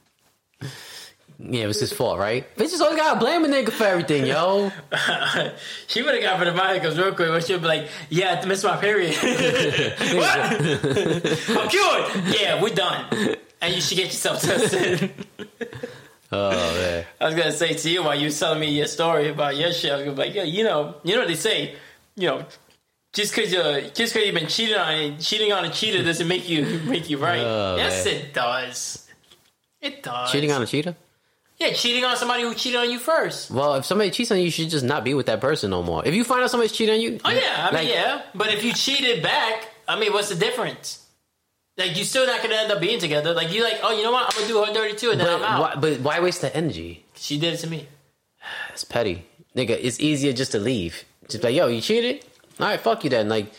[1.39, 2.45] Yeah, it was his fault, right?
[2.55, 4.71] Bitches always gotta blame a nigga for everything, yo.
[5.87, 8.41] she would have got rid of my hiccups real quick, but she'd be like, "Yeah,
[8.41, 9.15] I missed my period.
[10.15, 10.39] what?
[11.59, 12.35] I'm cured.
[12.35, 13.35] Yeah, we're done.
[13.61, 15.11] And you should get yourself tested."
[16.31, 17.05] Oh man.
[17.21, 19.71] I was gonna say to you while you was telling me your story about your
[19.71, 19.91] shit.
[19.91, 21.75] I was gonna be like, yeah, you know, you know what they say,
[22.15, 22.45] you know,
[23.13, 23.61] just because you
[23.93, 27.17] just because you've been cheated on, cheating on a cheater doesn't make you make you
[27.17, 27.39] right.
[27.39, 28.15] Oh, yes, man.
[28.15, 29.07] it does.
[29.81, 30.31] It does.
[30.31, 30.95] Cheating on a cheater?
[31.57, 33.49] Yeah, cheating on somebody who cheated on you first.
[33.51, 35.81] Well, if somebody cheats on you, you should just not be with that person no
[35.83, 36.05] more.
[36.05, 38.53] If you find out somebody's cheating on you, Oh yeah, I mean like, yeah, but
[38.53, 41.03] if you cheated back, I mean, what's the difference?
[41.77, 43.33] Like you're still not gonna end up being together.
[43.33, 44.25] Like you like, oh, you know what?
[44.33, 45.61] I'm gonna do her dirty too, and then But I'm out.
[45.61, 47.05] why, but why waste the energy?
[47.15, 47.87] She did it to me.
[48.71, 49.25] It's petty,
[49.55, 49.71] nigga.
[49.71, 51.03] It's easier just to leave.
[51.27, 52.25] Just like, yo, you cheated.
[52.59, 53.29] All right, fuck you then.
[53.29, 53.51] Like,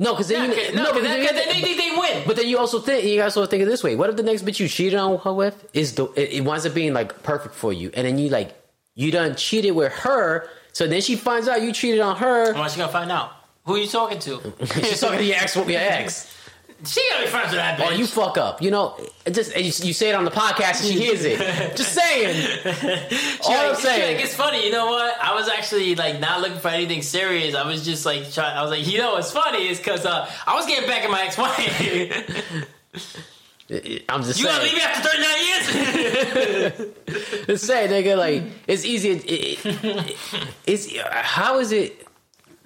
[0.00, 2.22] no, because then you, no, no, because then they think they win.
[2.24, 3.96] But then you also think you also think of this way.
[3.96, 6.64] What if the next bitch you cheated on her with is the it, it winds
[6.64, 8.54] up being like perfect for you, and then you like
[8.94, 12.54] you done cheated with her, so then she finds out you cheated on her.
[12.54, 13.32] Why she gonna find out?
[13.64, 14.40] Who are you talking to?
[14.74, 16.37] She's talking to your ex your ex.
[16.86, 17.86] She gotta be friends with that bitch.
[17.88, 18.62] Oh, you fuck up.
[18.62, 18.96] You know,
[19.30, 21.36] just you, you say it on the podcast and she hears it.
[21.76, 22.46] Just saying.
[23.44, 24.14] All Like, I'm saying.
[24.16, 25.20] like, it's funny, you know what?
[25.20, 27.56] I was actually like not looking for anything serious.
[27.56, 28.56] I was just like trying.
[28.56, 31.10] I was like, you know, what's funny is because uh, I was getting back at
[31.10, 32.84] my ex-wife.
[34.08, 35.64] I'm just you gonna leave me after thirty nine years?
[37.46, 38.16] Just saying, nigga.
[38.16, 39.10] Like it's easy.
[39.10, 39.58] It, it,
[40.66, 42.06] it's how is it?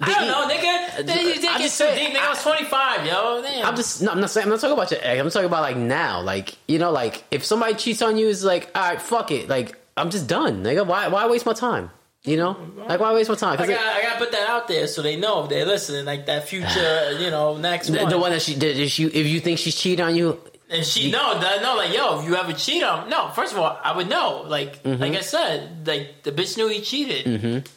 [0.01, 1.07] I don't know, nigga.
[1.07, 2.19] They, they I'm just too saying, deep.
[2.19, 3.41] Nigga, I was twenty five, yo.
[3.43, 3.67] Damn.
[3.67, 4.03] I'm just.
[4.03, 4.45] No, I'm not saying.
[4.47, 5.21] I'm not talking about your ex.
[5.21, 6.21] I'm talking about like now.
[6.23, 9.49] Like you know, like if somebody cheats on you, it's like, all right, fuck it.
[9.49, 10.87] Like I'm just done, nigga.
[10.87, 11.09] Why?
[11.09, 11.91] Why waste my time?
[12.25, 12.57] You know,
[12.89, 13.55] like why waste my time?
[13.55, 15.67] I 'Cause got, I got to put that out there so they know if they're
[15.67, 16.05] listening.
[16.05, 18.09] Like that future, you know, next the, one.
[18.11, 18.79] the one that she did.
[18.79, 20.39] Is she, if you think she's cheating on you,
[20.71, 23.79] And she no, no, like yo, if you ever cheat on no, first of all,
[23.83, 24.45] I would know.
[24.47, 25.03] Like Mm-hmm.
[25.03, 27.69] like I said, like the bitch knew he cheated.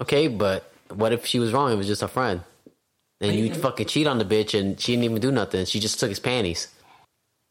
[0.00, 1.72] okay, but what if she was wrong?
[1.72, 2.42] It was just a friend,
[3.20, 5.64] and you fucking cheat on the bitch, and she didn't even do nothing.
[5.66, 6.68] She just took his panties.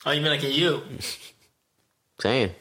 [0.05, 0.81] Oh, you mean like you?
[2.21, 2.51] Saying,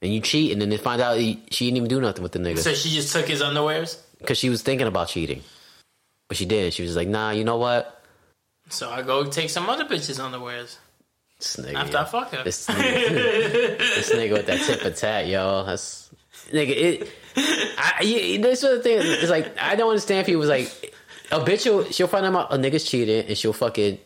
[0.00, 2.32] and you cheat, and then they find out he, she didn't even do nothing with
[2.32, 3.98] the nigga So she just took his underwears.
[4.18, 5.42] because she was thinking about cheating,
[6.28, 6.72] but she did.
[6.72, 8.02] She was like, nah, you know what?
[8.68, 10.76] So I go take some other bitches underwears
[11.38, 11.98] This nigga, after.
[11.98, 12.44] I fuck her.
[12.44, 15.64] This nigga, this nigga with that tip for tat, yo.
[15.66, 16.10] That's
[16.50, 16.70] nigga.
[16.70, 17.10] It.
[17.36, 20.40] I, yeah, this sort of thing is like I don't understand people.
[20.40, 20.94] Was like
[21.30, 21.60] a bitch.
[21.62, 23.98] She'll, she'll find out a nigga's cheating and she'll fucking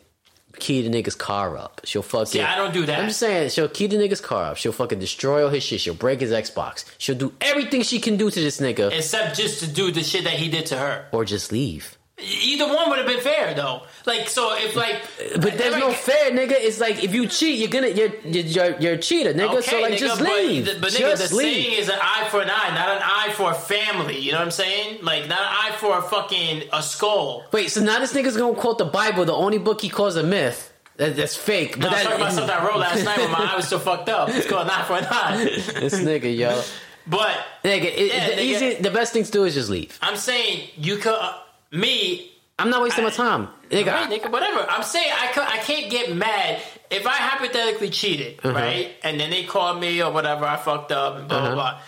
[0.59, 1.81] key the nigga's car up.
[1.83, 2.41] She'll fucking.
[2.41, 2.99] Yeah, I don't do that.
[2.99, 4.57] I'm just saying she'll key the nigga's car up.
[4.57, 5.81] She'll fucking destroy all his shit.
[5.81, 6.85] She'll break his Xbox.
[6.97, 10.23] She'll do everything she can do to this nigga Except just to do the shit
[10.23, 11.05] that he did to her.
[11.11, 11.97] or just leave.
[12.19, 13.83] Either one would have been fair though.
[14.05, 15.01] Like so, if like,
[15.39, 16.53] But there's no fair, nigga.
[16.53, 19.61] It's like if you cheat, you're gonna you're you're, you're a cheater, nigga.
[19.61, 20.65] so like nigga, just but, leave.
[20.81, 21.63] But, nigga, just the leave.
[21.65, 24.17] saying is an eye for an eye, not an eye for a family.
[24.17, 25.03] You know what I'm saying?
[25.03, 27.45] Like not an eye for a fucking a skull.
[27.51, 30.23] Wait, so now this nigga's gonna quote the Bible, the only book he calls a
[30.23, 30.73] myth.
[30.95, 31.77] That, that's fake.
[31.77, 33.67] No, But I was talking about something I wrote last night when my eye was
[33.67, 34.29] still fucked up.
[34.29, 35.43] It's called an eye for an eye.
[35.79, 36.59] this nigga, yo,
[37.05, 38.39] But nigga, it, Yeah, the nigga.
[38.39, 39.95] easy, the best thing to do is just leave.
[40.01, 41.35] I'm saying you could uh,
[41.71, 43.85] me I'm not wasting my time, nigga.
[43.93, 44.65] Right, nigga, whatever.
[44.67, 48.51] I'm saying I, I can't get mad if I hypothetically cheated, Uh-huh.
[48.55, 48.95] right?
[49.03, 51.45] And then they called me or whatever, I fucked up and blah, Uh-huh.
[51.53, 51.79] blah, blah.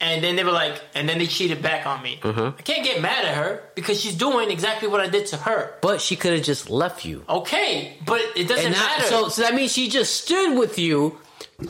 [0.00, 2.20] And then they were like, and then they cheated back on me.
[2.22, 2.52] Uh-huh.
[2.58, 5.74] I can't get mad at her because she's doing exactly what I did to her.
[5.82, 9.04] but she could have just left you, Okay, but it doesn't and now, matter.
[9.04, 11.18] so so that means she just stood with you,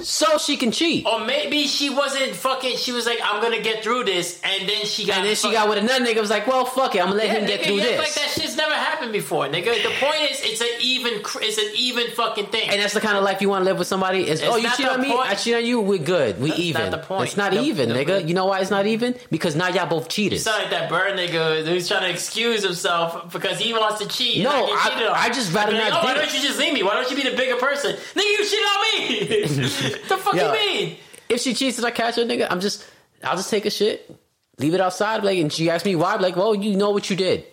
[0.03, 1.07] so she can cheat.
[1.07, 2.77] or maybe she wasn't fucking.
[2.77, 5.19] She was like, "I'm gonna get through this," and then she got.
[5.19, 6.21] And then she got with another nigga.
[6.21, 7.99] Was like, well, fuck it, I'm gonna let Yeah, him get through this.
[7.99, 9.83] Like that shit's never happened before, nigga.
[9.83, 11.23] The point is, it's an even.
[11.43, 12.71] It's an even fucking thing.
[12.71, 14.29] And that's the kind of life you want to live with somebody.
[14.29, 15.29] Is oh, you cheat on me, point.
[15.29, 15.81] I cheat on you.
[15.81, 16.41] We're good.
[16.41, 16.83] We That's even.
[16.83, 17.29] not the point.
[17.29, 18.27] It's not The- even, the- nigga.
[18.27, 19.15] You know why it's not even?
[19.31, 20.43] Because now y'all both cheaters.
[20.45, 24.43] sound like that bird nigga who's trying to excuse himself because he wants to cheat.
[24.43, 26.83] No, I- I just rather like, not Oh, why don't you just leave me?
[26.83, 27.93] Why don't you be the bigger person?
[28.15, 29.84] Nigga, you cheated on me.
[30.09, 30.47] the fuck Yo.
[30.47, 30.97] you mean?
[31.29, 32.85] If she cheats and I catch her, nigga, I'm just,
[33.23, 34.15] I'll just take a shit.
[34.59, 35.25] leave it outside.
[35.25, 36.15] Like, and she asked me why.
[36.15, 37.45] I'm Like, well, you know what you did.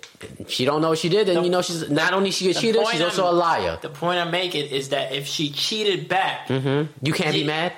[0.47, 2.53] She don't know what she did, and The- you know she's not only she a
[2.53, 3.79] cheater, she's also I'm- a liar.
[3.81, 6.91] The point I'm making is that if she cheated back, mm-hmm.
[7.05, 7.73] You can't be mad.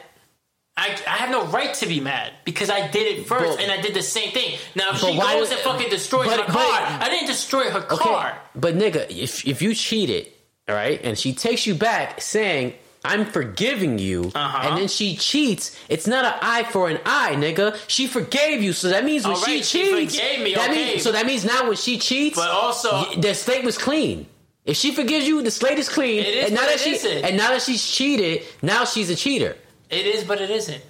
[0.76, 3.72] I, I have no right to be mad because I did it first But- and
[3.72, 4.58] I did the same thing.
[4.76, 7.80] Now if she goes and fucking destroys but- my but- car, I didn't destroy her
[7.80, 8.38] Okay, car.
[8.56, 10.28] but nigga, if if you cheated,
[10.68, 12.74] all right, and she takes you back saying.
[13.06, 14.68] I'm forgiving you, Uh-huh.
[14.70, 15.76] and then she cheats.
[15.90, 17.78] It's not an eye for an eye, nigga.
[17.88, 20.86] She forgave you, so that means when right, she cheats, forgave me, that okay.
[20.92, 24.28] means so that means now when she cheats, But also- the slate was clean.
[24.66, 26.20] If she forgives you, the slate is clean.
[26.24, 27.26] It is, and now but that it she isn't.
[27.26, 29.58] and now that she's cheated, now she's a cheater.
[29.90, 30.82] It is, but it isn't.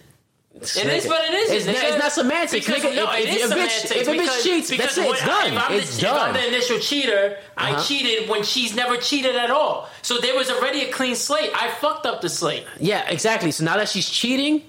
[0.56, 1.56] It Nigga, is, but it isn't.
[1.58, 2.96] It's, not, it's not semantics, Because, nigga.
[2.96, 3.92] No, if, it is if, a bitch, semantics.
[3.92, 5.06] if a bitch cheats, that's it.
[5.10, 5.58] It's done.
[5.58, 6.16] I'm, it's the, done.
[6.16, 7.84] if I'm the initial cheater, I Uh-huh.
[7.84, 9.90] cheated when she's never cheated at all.
[10.04, 11.50] So there was already a clean slate.
[11.56, 12.66] I fucked up the slate.
[12.80, 13.50] Yeah, exactly.
[13.52, 14.62] So now that she's cheating,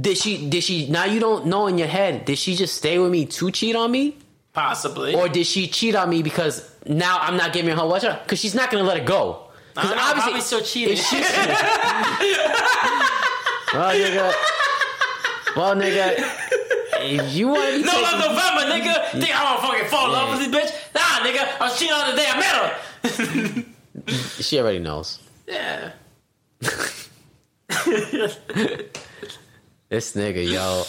[0.00, 0.48] did she?
[0.50, 0.88] Did she?
[0.88, 2.26] Now you don't know in your head.
[2.26, 4.18] Did she just stay with me to cheat on me,
[4.52, 5.14] Possibly.
[5.14, 8.02] or did she cheat on me because now I'm not giving her what?
[8.02, 9.48] She Because she's not gonna let it go.
[9.74, 10.98] Because obviously, still cheating.
[10.98, 11.32] if she's-
[13.72, 14.34] well, nigga.
[15.56, 16.14] Well, nigga.
[17.04, 18.94] If you want to be no taking, November, nigga.
[19.10, 20.70] Think I'm gonna fucking fall in love with this bitch?
[20.94, 21.42] Nah, nigga.
[21.60, 22.72] I was cheating on the day I met her.
[24.42, 25.18] she already knows.
[25.46, 25.92] Yeah.
[29.92, 30.84] This nigga, yo.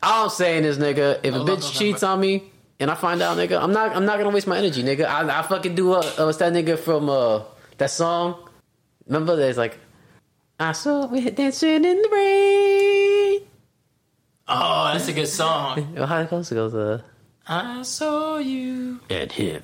[0.00, 2.44] All I'm saying is, nigga, if a bitch cheats on me
[2.78, 5.06] and I find out, nigga, I'm not, I'm not gonna waste my energy, nigga.
[5.06, 5.94] I, I fucking do.
[5.94, 7.42] Uh, uh, what's that nigga from uh
[7.78, 8.48] that song?
[9.08, 9.76] Remember, there's like,
[10.60, 12.77] I saw we hit dancing in the rain.
[14.98, 15.94] That's a good song.
[15.96, 16.50] How it goes?
[16.50, 17.00] It goes, uh,
[17.46, 19.62] I saw you and him.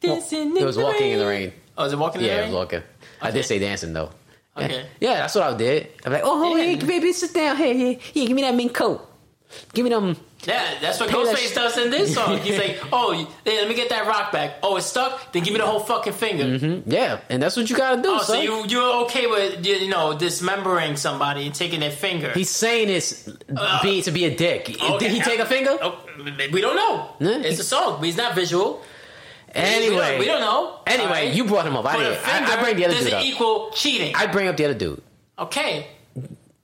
[0.00, 1.50] dancing in It was walking in the rain.
[1.50, 1.52] rain.
[1.76, 2.52] Oh, is it walking in Yeah, the it rain?
[2.52, 2.82] was walking.
[3.20, 4.10] I did say dancing though.
[4.56, 4.86] Okay.
[4.98, 5.88] Yeah, that's what I did.
[6.06, 6.64] I'm like, oh, Yeah.
[6.64, 7.56] hey, baby, sit down.
[7.56, 9.05] Hey, hey, yeah, give me that mink coat.
[9.72, 10.16] Give me them.
[10.44, 12.38] Yeah, that's what Ghostface sh- does in this song.
[12.38, 14.58] He's like, "Oh, let me get that rock back.
[14.62, 15.32] Oh, it's stuck.
[15.32, 16.90] Then give me the whole fucking finger." Mm-hmm.
[16.90, 18.10] Yeah, and that's what you gotta do.
[18.10, 22.30] Oh, so you you're okay with you know dismembering somebody and taking their finger?
[22.32, 24.70] He's saying it's uh, being to be a dick.
[24.70, 24.98] Okay.
[24.98, 25.76] Did he take a finger?
[25.80, 26.04] Oh,
[26.52, 27.10] we don't know.
[27.18, 27.42] Yeah.
[27.46, 28.82] It's a song, but he's not visual.
[29.54, 30.80] Anyway, we don't, we don't know.
[30.86, 31.34] Anyway, Alright?
[31.34, 31.86] you brought him up.
[31.86, 32.06] I did.
[32.06, 33.24] I, I finger bring the other dude up.
[33.24, 34.14] equal cheating.
[34.14, 35.02] I bring up the other dude.
[35.38, 35.86] okay.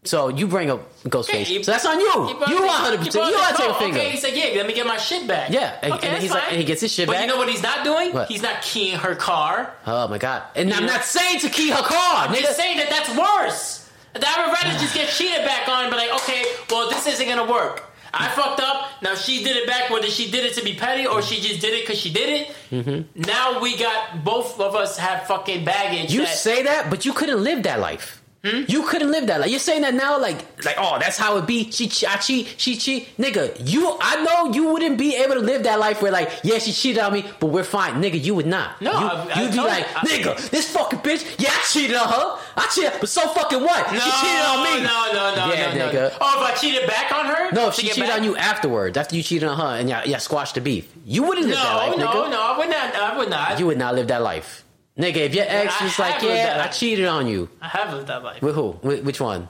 [0.05, 1.45] So you bring up Ghostface.
[1.45, 2.07] He- so that's on you.
[2.07, 2.99] You the- 100.
[3.01, 3.99] he percent brought You want to take a finger?
[4.01, 6.31] Okay, he said, "Yeah, let me get my shit back." Yeah, and- okay, and he's
[6.33, 7.23] like- and he gets his shit but back?
[7.23, 8.13] you know what he's not doing?
[8.13, 8.29] What?
[8.29, 9.73] He's not keying her car.
[9.87, 10.43] Oh my god!
[10.57, 13.87] And I'm not saying to key her car, I'm just saying that that's worse.
[14.15, 17.27] That I would rather just get cheated back on, But like, okay, well, this isn't
[17.29, 17.85] gonna work.
[18.13, 18.89] I fucked up.
[19.03, 21.61] Now she did it back, whether she did it to be petty or she just
[21.63, 22.55] did it because she did it.
[22.71, 23.23] Mm-hmm.
[23.23, 26.13] Now we got both of us have fucking baggage.
[26.13, 28.21] You that- say that, but you couldn't live that life.
[28.45, 28.65] Hmm?
[28.67, 29.41] You couldn't live that.
[29.41, 31.71] Like you're saying that now, like like oh, that's how it be.
[31.71, 33.55] She, che- I cheat, she cheat, nigga.
[33.65, 36.73] You, I know you wouldn't be able to live that life where like yeah, she
[36.73, 38.21] cheated on me, but we're fine, nigga.
[38.21, 38.83] You would not.
[38.83, 41.23] No, you, I- you'd be like I- nigga, this fucking bitch.
[41.39, 42.39] Yeah, I cheated on her.
[42.57, 43.93] I cheated, but so fucking what?
[43.93, 44.83] no, she cheated on me.
[44.83, 45.93] No, no, no, Yeah, no, nigga.
[46.11, 46.17] no.
[46.21, 47.53] Oh, if I cheated back on her?
[47.53, 48.19] No, if she cheated back?
[48.19, 51.23] on you afterwards, after you cheated on her and yeah, yeah, squashed the beef, you
[51.23, 52.31] wouldn't live that No, life, no, nigga.
[52.33, 52.43] no.
[52.43, 52.95] I would not.
[52.97, 53.61] I would not.
[53.61, 54.65] You would not live that life,
[54.99, 55.17] nigga.
[55.17, 57.49] If your ex I was like, yeah, I cheated on you.
[57.61, 58.43] I have lived that life.
[58.43, 58.79] With who?
[58.83, 59.49] With, which one?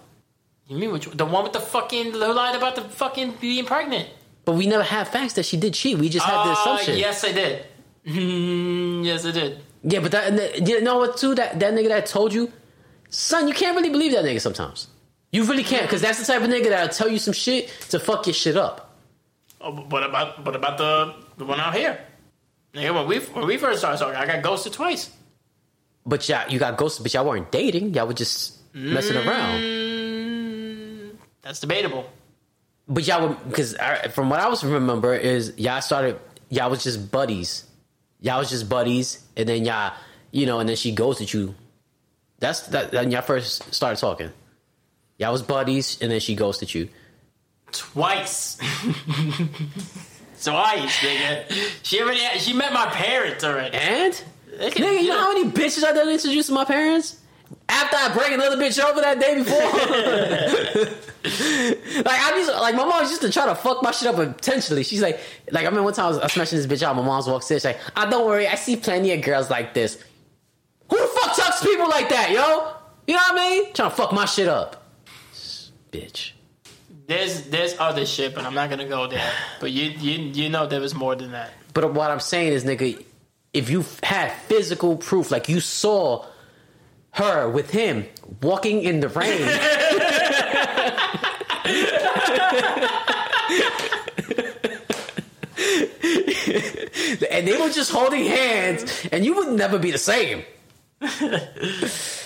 [0.68, 4.08] You mean which, the one with the fucking who lied about the fucking being pregnant?
[4.44, 5.98] But we never had facts that she did cheat.
[5.98, 6.96] We just had the Uh, assumption.
[6.98, 7.64] yes, I did.
[8.06, 9.58] Mm, yes, I did.
[9.84, 11.16] Yeah, but that, you know what?
[11.16, 12.50] Too that that nigga that told you,
[13.10, 14.88] son, you can't really believe that nigga sometimes.
[15.32, 17.98] You really can't, because that's the type of nigga that'll tell you some shit to
[17.98, 18.96] fuck your shit up.
[19.60, 21.98] Oh, but what about what about the the one out here?
[22.74, 25.10] Nigga, when we when we first started talking, I got ghosted twice.
[26.04, 27.94] But y'all, you got ghosted, but y'all weren't dating.
[27.94, 29.60] Y'all were just messing around.
[29.60, 32.10] Mm, that's debatable.
[32.88, 33.76] But y'all were because
[34.12, 36.18] from what I was remember is y'all started
[36.48, 37.64] y'all was just buddies.
[38.20, 39.94] Y'all was just buddies, and then y'all,
[40.30, 41.54] you know, and then she ghosted you.
[42.38, 42.92] That's that.
[42.92, 44.30] When y'all first started talking,
[45.18, 46.88] y'all was buddies, and then she ghosted you.
[47.72, 48.58] Twice.
[50.42, 51.44] Twice, nigga.
[51.82, 53.76] She already she met my parents already.
[53.76, 54.24] And
[54.70, 57.18] nigga, you know how many bitches I done introduced to my parents?
[57.68, 59.58] After I bring another bitch over that day before,
[62.02, 64.18] like I used to, like my mom used to try to fuck my shit up
[64.18, 64.84] intentionally.
[64.84, 65.20] She's like,
[65.50, 66.96] like I remember one time I was, I was smashing this bitch out.
[66.96, 69.74] My mom's walks in, she's like, "Ah, don't worry, I see plenty of girls like
[69.74, 70.02] this."
[70.90, 72.74] Who the fuck talks to people like that, yo?
[73.06, 73.72] You know what I mean?
[73.74, 74.82] Trying to fuck my shit up,
[75.90, 76.32] bitch.
[77.06, 79.30] There's there's other shit, but I'm not gonna go there.
[79.60, 81.50] But you you you know there was more than that.
[81.74, 83.02] But what I'm saying is, nigga,
[83.52, 86.24] if you had physical proof, like you saw
[87.12, 88.06] her with him
[88.40, 89.42] walking in the rain.
[97.30, 100.44] and they were just holding hands, and you would never be the same.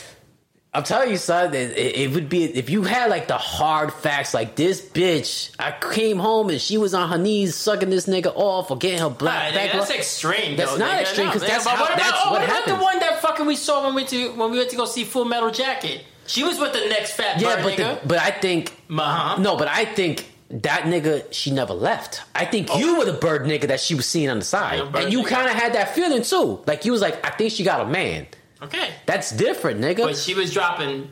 [0.76, 4.34] I'm telling you, son, it, it would be if you had like the hard facts,
[4.34, 5.50] like this bitch.
[5.58, 9.00] I came home and she was on her knees sucking this nigga off or getting
[9.00, 9.54] her black.
[9.54, 9.96] Nah, back nigga, that's off.
[9.96, 10.56] extreme.
[10.56, 11.00] That's though, not nigga.
[11.00, 12.76] extreme, 'cause nigga, that's how- what about, that's oh, what about happens.
[12.78, 14.84] the one that fucking we saw when we went to when we went to go
[14.84, 16.04] see Full Metal Jacket?
[16.26, 18.00] She was with the next fat yeah, bird but nigga.
[18.02, 19.40] the, but I think uh-huh.
[19.40, 22.20] no, but I think that nigga she never left.
[22.34, 22.78] I think Oh.
[22.78, 25.46] you were the bird nigga that she was seeing on the side, and you kind
[25.48, 26.60] of had that feeling too.
[26.66, 28.26] Like you was like, I think she got a man.
[28.62, 29.98] Okay, That's different, nigga.
[30.04, 31.10] but she was dropping,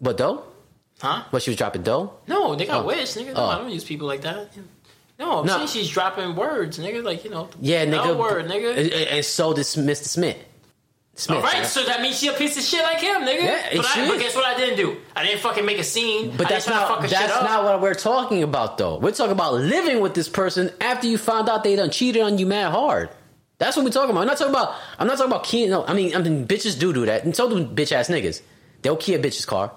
[0.00, 0.44] But though,
[1.00, 1.24] huh?
[1.30, 2.12] what she was dropping dough.
[2.28, 2.86] No, they got Oh.
[2.86, 3.34] wish, nigga.
[3.34, 3.46] No, Oh.
[3.46, 4.50] I don't use people like that.
[5.18, 5.56] No, I'm No.
[5.56, 7.02] saying she's dropping words, nigga.
[7.02, 8.16] Like you know, Yeah, nigga.
[8.16, 9.10] word, nigga.
[9.10, 10.04] And, so did Mr.
[10.04, 10.36] Smith.
[11.16, 11.38] Smith.
[11.38, 13.42] All right, so that means she a piece of shit like him, nigga.
[13.42, 14.44] Yeah, but, she I, but guess what?
[14.44, 14.98] I didn't do.
[15.16, 16.30] I didn't fucking make a scene.
[16.36, 18.44] But I that's didn't try to not fuck her shit that's not what we're talking
[18.44, 18.98] about though.
[18.98, 22.38] We're talking about living with this person after you found out they done cheated on
[22.38, 23.08] you mad hard.
[23.58, 24.20] That's what we're talking about.
[24.20, 26.78] I'm not talking about I'm not talking about keying no, I mean I mean bitches
[26.78, 27.24] do do that.
[27.24, 28.40] And so do bitch ass niggas.
[28.82, 29.72] They'll key a bitch's car.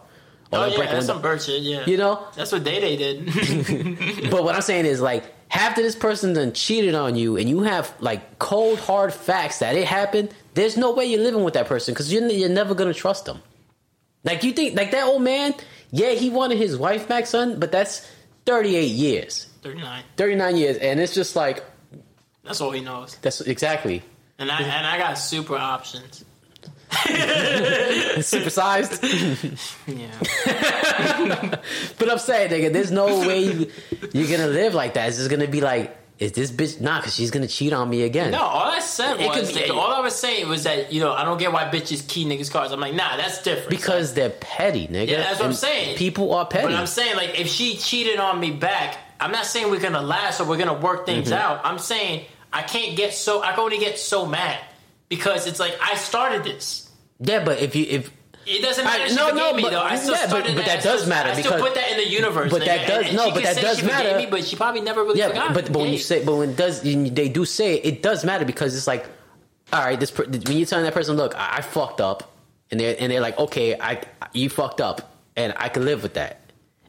[0.52, 1.62] Or Oh yeah, break that's some bird shit.
[1.64, 2.28] Yeah, You know?
[2.36, 4.30] that's what Day Day did.
[4.32, 7.62] But what I'm saying is like after this person done cheated on you and you
[7.62, 11.68] have like cold hard facts that it happened, there's no way you're living with that
[11.68, 13.41] person because you're, you're never gonna trust them.
[14.24, 15.56] Like you think like that old man,
[15.90, 18.08] yeah, he wanted his wife back, son, but that's
[18.45, 20.03] 38 years, Thirty nine.
[20.18, 21.64] 39 years, and it's just like
[22.43, 23.15] That's all he knows.
[23.22, 24.01] that's exactly
[24.39, 26.26] And I and I got super options.
[28.22, 29.01] supersized.
[29.88, 30.09] Yeah.
[31.97, 33.72] but I'm saying, nigga, there's no way you,
[34.13, 35.07] you're gonna live like that.
[35.09, 36.99] It's just gonna be like, is this bitch nah?
[36.99, 38.31] Because she's gonna cheat on me again.
[38.31, 40.99] No, all I said It was be- nigga, all I was saying was that you
[40.99, 42.72] know I don't get why bitches key niggas cars.
[42.72, 43.69] I'm like, nah, that's different.
[43.69, 45.07] because they're petty, nigga.
[45.07, 45.97] Yeah, that's what I'm saying.
[45.97, 46.68] People are petty.
[46.68, 50.01] But I'm saying, like, if she cheated on me back, I'm not saying we're gonna
[50.01, 51.39] last or we're gonna work things Mm-hmm.
[51.41, 51.61] out.
[51.63, 54.60] I'm saying I can't get so I can only get so mad
[55.10, 56.90] because it's like I started this.
[57.19, 58.11] yeah, but if you if
[58.45, 59.03] It doesn't matter.
[59.03, 59.82] I- no, no, me but- though.
[59.82, 60.65] I still yeah, but- but that.
[60.65, 62.52] that I still- does matter I still because- put that in the universe.
[62.52, 64.18] but that does- and no, but that does matter.
[64.18, 65.53] Me, but she probably never really yeah, forgot.
[65.53, 68.26] but but when you say but when it does they do say it, it does
[68.26, 69.06] matter because it's like,
[69.72, 72.32] all right, this when you're telling that person, look, I, I fucked up,
[72.72, 74.02] and they and they're like, okay, I
[74.34, 76.41] you fucked up, and I can live with that,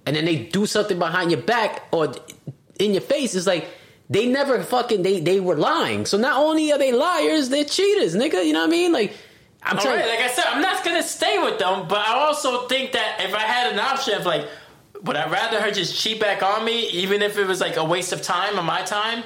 [0.07, 2.13] and then they do something behind your back or
[2.81, 3.69] in your face, it's like.
[4.13, 6.05] They never fucking they they were lying.
[6.07, 8.45] So not only are they liars, they're cheaters, nigga.
[8.45, 8.93] You know what I mean?
[8.93, 9.15] Like
[9.63, 12.15] I'm All telling right, like I said, I'm not gonna stay with them, but I
[12.15, 14.47] also think that if I had an option of like,
[15.05, 17.85] would I rather her just cheat back on me, even if it was like a
[17.85, 19.25] waste of time on my time,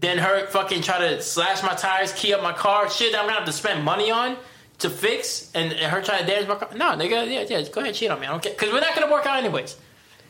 [0.00, 3.26] than her fucking try to slash my tires, key up my car, shit that I'm
[3.26, 4.36] gonna have to spend money on
[4.78, 6.68] to fix, and, and her try to damage my car?
[6.76, 8.26] No, nigga, yeah, yeah, go ahead, cheat on me.
[8.26, 9.76] I don't care, because we're not gonna work out anyways.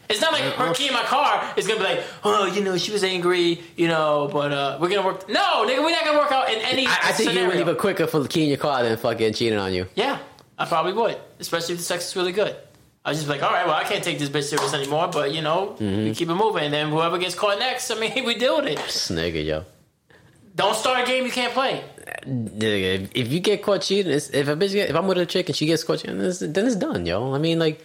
[0.09, 2.77] It's not like her key in my car is gonna be like, oh, you know,
[2.77, 5.29] she was angry, you know, but uh, we're gonna work.
[5.29, 6.87] No, nigga, we're not gonna work out in any.
[6.87, 8.97] I, I think you would leave it quicker for the key in your car than
[8.97, 9.87] fucking cheating on you.
[9.95, 10.19] Yeah,
[10.59, 12.55] I probably would, especially if the sex is really good.
[13.05, 15.33] I was just like, all right, well, I can't take this bitch serious anymore, but
[15.33, 16.05] you know, Mm-hmm.
[16.05, 16.65] we keep it moving.
[16.65, 18.79] And then whoever gets caught next, I mean, we deal with it.
[18.79, 19.65] Nigga, yo.
[20.57, 21.85] Don't start a game you can't play.
[22.27, 25.27] Nigga, if, if you get caught cheating, if a bitch get, if I'm with a
[25.27, 27.33] chick and she gets caught cheating, then it's, then it's done, yo.
[27.35, 27.85] I mean, like,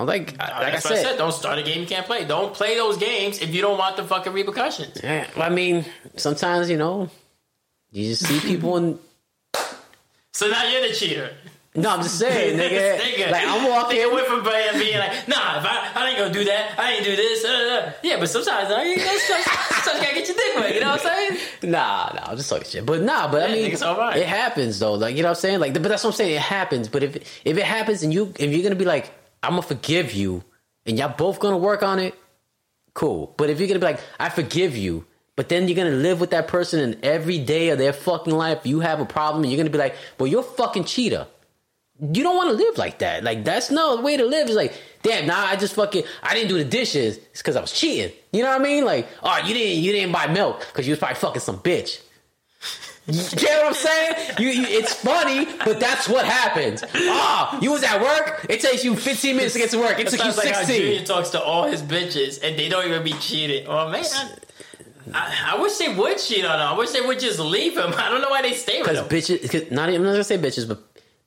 [0.00, 1.18] I'm like, like I That's what said, I said.
[1.18, 2.24] Don't start a game you can't play.
[2.24, 4.98] Don't play those games if you don't want the fucking repercussions.
[5.04, 5.84] yeah, I mean,
[6.16, 7.10] sometimes you know,
[7.92, 8.98] you just see people and
[10.32, 11.32] So now you're the cheater.
[11.74, 12.98] no, I'm just saying, nigga.
[12.98, 13.30] Nigga.
[13.30, 13.98] like I'm walking.
[13.98, 16.92] Nigga went from being, being like, nah, if I, I ain't gonna do that, I
[16.92, 17.44] ain't do this.
[17.44, 17.48] Uh,
[17.88, 17.92] uh.
[18.02, 19.44] Yeah, but sometimes, uh, you know, sometimes,
[19.84, 20.74] sometimes you gotta get your dick wet.
[20.74, 21.40] You know what I'm saying?
[21.62, 22.86] Nah, nah, I'm just talking shit.
[22.86, 24.16] But nah, but I mean, nigga, it's all right.
[24.16, 24.94] it happens though.
[24.94, 25.60] Like you know what I'm saying?
[25.60, 26.36] Like, but that's what I'm saying.
[26.36, 26.88] It happens.
[26.88, 30.12] But if if it happens and you if you're gonna be like, I'm gonna forgive
[30.12, 30.44] you,
[30.86, 32.14] and y'all both gonna work on it,
[32.94, 33.34] cool.
[33.36, 35.06] But if you're gonna be like, I forgive you,
[35.36, 38.60] but then you're gonna live with that person, and every day of their fucking life
[38.64, 41.26] you have a problem, and you're gonna be like, well, you're fucking cheater.
[42.00, 43.24] You don't want to live like that.
[43.24, 44.48] Like that's no way to live.
[44.48, 44.72] Is like,
[45.02, 47.18] damn, nah, I just fucking, I didn't do the dishes.
[47.18, 48.10] It's because I was cheating.
[48.32, 48.86] You know what I mean?
[48.86, 52.00] Like, oh, you didn't, you didn't buy milk because you was probably fucking some bitch.
[53.06, 54.14] You get what I'm saying?
[54.38, 56.84] You, you, it's funny, but that's what happens.
[56.94, 58.46] Ah, you was at work.
[58.48, 59.98] It takes you 15 minutes to get to work.
[59.98, 60.80] It It took you sounds like 16.
[60.80, 63.66] Junior talks to all his bitches, and they don't even be cheating.
[63.66, 64.34] Oh man, I,
[65.14, 66.66] I, I wish they would cheat on him.
[66.66, 67.92] I wish they would just leave him.
[67.96, 69.38] I don't know why they stay with Because him.
[69.38, 70.80] bitches, cause not even, I'm not gonna say bitches, but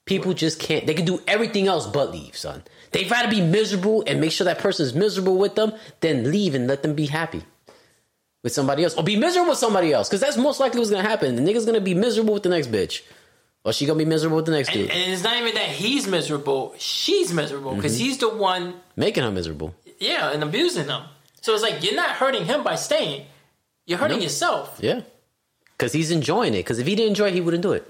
[0.06, 0.86] people just can't.
[0.88, 2.64] They can do everything else but leave, son.
[2.92, 6.68] They'd rather be miserable and make sure that person's miserable with them than leave and
[6.68, 7.44] let them be happy
[8.44, 10.08] with somebody else, or be miserable with somebody else.
[10.10, 11.36] Because that's most likely what's gonna happen.
[11.36, 13.02] The nigga's gonna be miserable with the next bitch,
[13.64, 15.70] or she gonna be miserable with the next and, dude, and it's not even that
[15.70, 18.04] he's miserable; she's miserable because Mm-hmm.
[18.06, 19.74] he's the one, making her miserable.
[20.00, 21.04] yeah, and abusing them.
[21.42, 23.26] So it's like you're not hurting him by staying;
[23.86, 24.24] you're hurting No.
[24.24, 24.78] yourself.
[24.82, 25.02] Yeah.
[25.78, 26.60] because he's enjoying it.
[26.60, 27.90] Because if he didn't enjoy it, he wouldn't do it.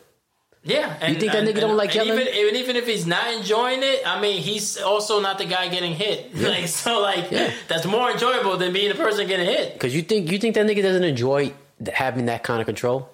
[0.65, 2.21] Yeah, and, You think that and- nigga don't and- like and yelling?
[2.21, 5.67] Even, even even if he's not enjoying it, I mean, he's also not the guy
[5.67, 6.33] getting hit.
[6.37, 7.51] Like so, like Yeah.
[7.67, 9.73] that's more enjoyable than being the person getting hit.
[9.73, 11.53] Because you think you think that nigga doesn't enjoy
[11.93, 13.09] having that kind of control.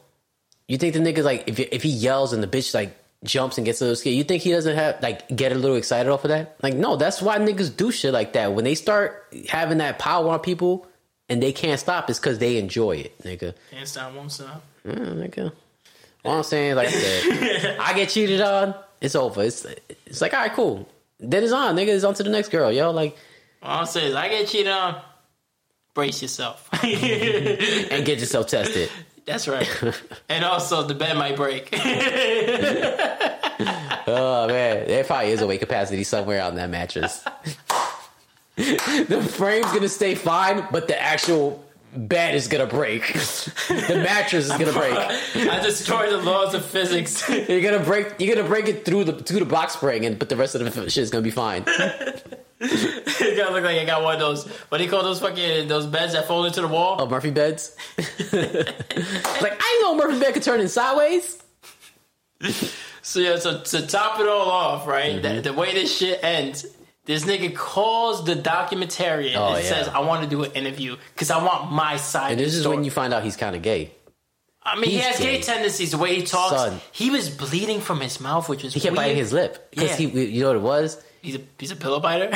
[0.67, 3.65] You think the nigga like if if he yells and the bitch like jumps and
[3.65, 6.23] gets a little scared, you think he doesn't have like get a little excited off
[6.25, 6.55] of that?
[6.61, 8.53] Like no, that's why niggas do shit like that.
[8.53, 10.85] When they start having that power on people
[11.27, 13.55] and they can't stop, it's because they enjoy it, nigga.
[13.71, 14.61] Can't stop, won't stop.
[14.85, 15.51] Yeah, nigga.
[16.25, 19.43] All I'm saying, like I said, I get cheated on, it's over.
[19.43, 19.65] It's
[20.05, 20.87] it's like all right, cool.
[21.19, 21.89] Then it's on, nigga.
[21.89, 22.91] It's on to the next girl, yo.
[22.91, 23.17] Like
[23.61, 25.01] All I'm saying is, I get cheated on.
[25.93, 26.69] Brace yourself.
[26.83, 28.89] and get yourself tested.
[29.25, 29.67] That's right.
[30.29, 31.69] and also, the bed might break.
[34.11, 37.23] Oh man, there probably is a weight capacity somewhere on that mattress.
[38.55, 41.63] the frame's gonna stay fine, but the actual
[41.95, 43.13] bed is gonna break.
[43.13, 44.93] the mattress is gonna break.
[45.35, 47.27] I destroyed the laws of physics.
[47.49, 48.13] You're gonna break.
[48.19, 50.61] You're gonna break it through the through the box spring, and but the rest of
[50.61, 51.65] the shit is gonna be fine.
[52.61, 54.45] It's gonna look like I got one of those.
[54.67, 56.97] What do you call those fucking those beds that fold into the wall?
[56.99, 57.73] Oh, Murphy beds.
[57.97, 61.41] like I know Murphy bed could turn in sideways.
[63.01, 65.21] So yeah, so to top it all off, right?
[65.21, 65.35] Mm-hmm.
[65.35, 66.65] The, the way this shit ends,
[67.05, 69.69] this nigga calls the documentarian Oh, and yeah.
[69.69, 72.61] says, "I want to do an interview because I want my side." And this is
[72.61, 72.75] story.
[72.77, 73.91] when you find out he's kind of gay.
[74.61, 75.37] I mean, he has gay.
[75.37, 75.41] gay.
[75.41, 75.91] tendencies.
[75.91, 76.81] The way he talks, Son.
[76.91, 78.97] he was bleeding from his mouth, which is He kept weird.
[79.05, 80.07] biting his lip because Yeah.
[80.09, 81.01] he, you know what it was.
[81.21, 82.29] He's a he's a pillow biter.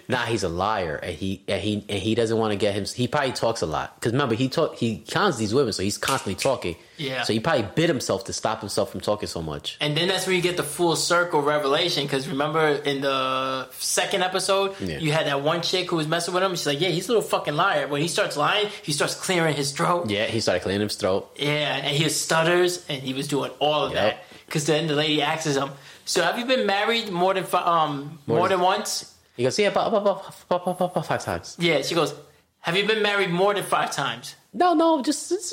[0.08, 2.84] Nah, he's a liar, and he and he and he doesn't want to get him.
[2.84, 5.98] He probably talks a lot because remember he talk he cons these women, so he's
[5.98, 6.76] constantly talking.
[6.96, 7.22] Yeah.
[7.22, 9.78] So he probably bit himself to stop himself from talking so much.
[9.80, 12.04] And then that's where you get the full circle revelation.
[12.04, 14.98] Because remember in the second episode, Yeah.
[14.98, 16.52] you had that one chick who was messing with him.
[16.52, 19.54] She's like, "Yeah, he's a little fucking liar." When he starts lying, he starts clearing
[19.54, 20.10] his throat.
[20.10, 21.30] Yeah, he started clearing his throat.
[21.36, 24.02] Yeah, and he stutters, and he was doing all of Yep.
[24.02, 24.24] that.
[24.46, 25.70] Because then the lady asks him,
[26.10, 29.44] "So have you been married more than fi- um more, More than than- once?" He
[29.44, 31.56] goes, yeah, about, about, about, about, five times.
[31.58, 32.12] Yeah, she goes,
[32.60, 35.50] "Have you been married more than five times?" No, no, just just,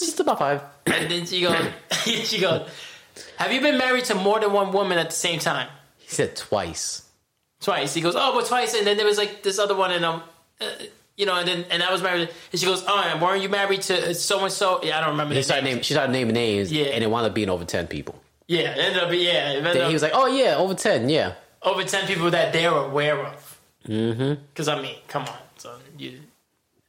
[0.00, 0.60] just, about five.
[0.86, 1.56] And then she goes,
[2.30, 2.68] "She goes,
[3.36, 5.68] have you been married to more than one woman at the same time?"
[5.98, 7.02] He said twice.
[7.60, 7.92] twice.
[7.94, 8.72] He goes, oh, but twice.
[8.74, 10.22] And then there was like this other one, and um,
[10.60, 10.64] uh,
[11.16, 12.28] you know, and then and I was married.
[12.52, 14.80] And she goes, oh, and weren't you married to so and so?
[14.82, 15.34] Yeah, I don't remember.
[15.34, 15.84] He the started.
[15.84, 16.72] She started naming names.
[16.72, 16.86] Yeah.
[16.94, 18.14] and it wound up being over ten people.
[18.48, 19.10] Yeah, it ended up.
[19.12, 21.08] Yeah, ended up he was like, oh yeah, over ten.
[21.08, 21.34] Yeah.
[21.62, 23.60] over ten people that they're aware of.
[23.86, 24.42] Mm-hmm.
[24.50, 26.20] Because I mean, come on, so you.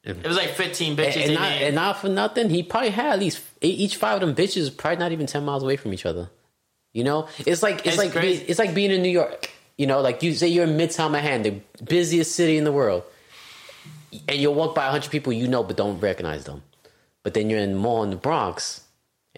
[0.04, 1.18] It was like fifteen bitches.
[1.18, 4.28] And, and, not, and not for nothing, he probably had at least each five of
[4.28, 6.30] them bitches probably not even ten miles away from each other.
[6.94, 8.46] You know, it's like it's, It's like crazy.
[8.48, 9.52] it's like being in New York.
[9.78, 13.04] You know, like you say you're in Midtown Manhattan, the busiest city in the world,
[14.28, 16.64] and you'll walk by a hundred people you know but don't recognize them.
[17.24, 18.82] But then you're in the mall in the Bronx,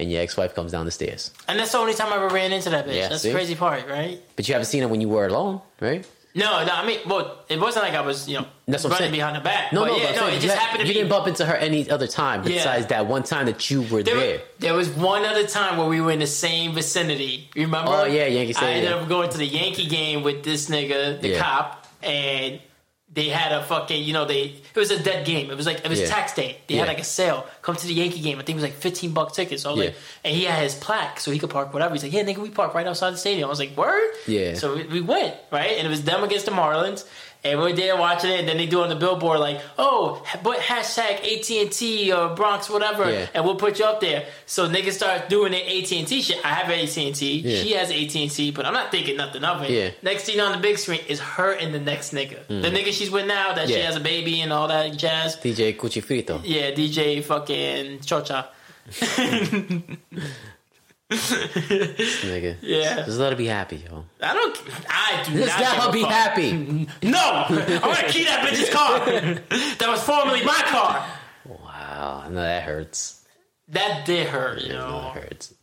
[0.01, 2.51] and your ex-wife comes down the stairs, and that's the only time I ever ran
[2.51, 2.95] into that bitch.
[2.95, 3.29] Yeah, that's see?
[3.29, 4.21] the crazy part, right?
[4.35, 6.05] but you haven't seen her when you were alone, right?
[6.33, 8.99] No, no, I mean, well, it wasn't like I was, you know, That's what I'm
[8.99, 9.19] running saying.
[9.19, 9.73] behind the back.
[9.73, 10.99] No, but no, yeah, but no, saying it just happened to you be.
[10.99, 12.53] didn't bump into her any other time Yeah.
[12.55, 14.31] besides that one time that you were There, there.
[14.31, 17.49] was, there was one other time where we were in the same vicinity.
[17.53, 17.91] You remember?
[17.93, 18.77] Oh, yeah, Yankee I Stadium.
[18.85, 21.39] ended up going to the Yankee game with this nigga, the Yeah.
[21.41, 22.61] cop, and
[23.13, 24.41] they had a fucking, you know, they
[24.73, 25.51] it was a dead game.
[25.51, 26.07] It was like it was Yeah.
[26.07, 26.57] tax day.
[26.67, 26.81] They Yeah.
[26.81, 27.45] had like a sale.
[27.61, 28.37] Come to the Yankee game.
[28.39, 29.63] I think it was like fifteen buck tickets.
[29.63, 29.85] So I was Yeah.
[29.87, 31.93] like, and he had his plaque, so he could park whatever.
[31.93, 33.47] He's like, yeah, nigga, we park right outside the stadium.
[33.47, 34.11] I was like, word.
[34.27, 34.53] Yeah.
[34.55, 37.03] So we, we went right, and it was them against the Marlins.
[37.43, 40.59] And we we're watching it, and then they do on the billboard like, "Oh, but
[40.59, 43.27] hashtag AT and T or Bronx, whatever," Yeah.
[43.33, 44.25] and we'll put you up there.
[44.45, 46.37] So niggas start doing their AT and T shit.
[46.45, 47.41] I have AT and T.
[47.63, 49.71] She has AT and T, but I'm not thinking nothing of it.
[49.71, 49.89] Yeah.
[50.03, 53.09] Next thing on the big screen is her and the next nigga, the nigga she's
[53.09, 53.85] with now that she Mm.
[53.85, 55.35] Has a baby and all that jazz.
[55.37, 56.41] DJ Cuchifrito.
[56.43, 58.45] Yeah, DJ fucking Chocha.
[61.11, 62.55] Nigga.
[62.61, 62.95] Yeah.
[63.05, 64.05] Just let her be happy, yo.
[64.21, 64.57] I don't.
[64.89, 66.11] I do Let's not give her be fuck.
[66.11, 66.87] happy.
[67.03, 68.99] No, I'm gonna keep that bitch's car.
[69.05, 71.05] that was formerly my car.
[71.45, 72.25] Wow.
[72.29, 73.23] No, that hurts.
[73.69, 75.53] That did hurt, you No, that hurts.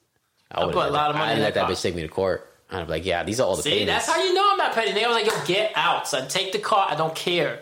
[0.50, 1.70] I, put a lot of money in let that car.
[1.70, 2.46] bitch take me to court.
[2.70, 4.06] I'd be like, yeah, these are all the See, payments.
[4.06, 4.92] that's how you know I'm not petty.
[4.92, 6.28] They was like, yo, get out, son.
[6.28, 6.86] Take the car.
[6.90, 7.60] I don't care.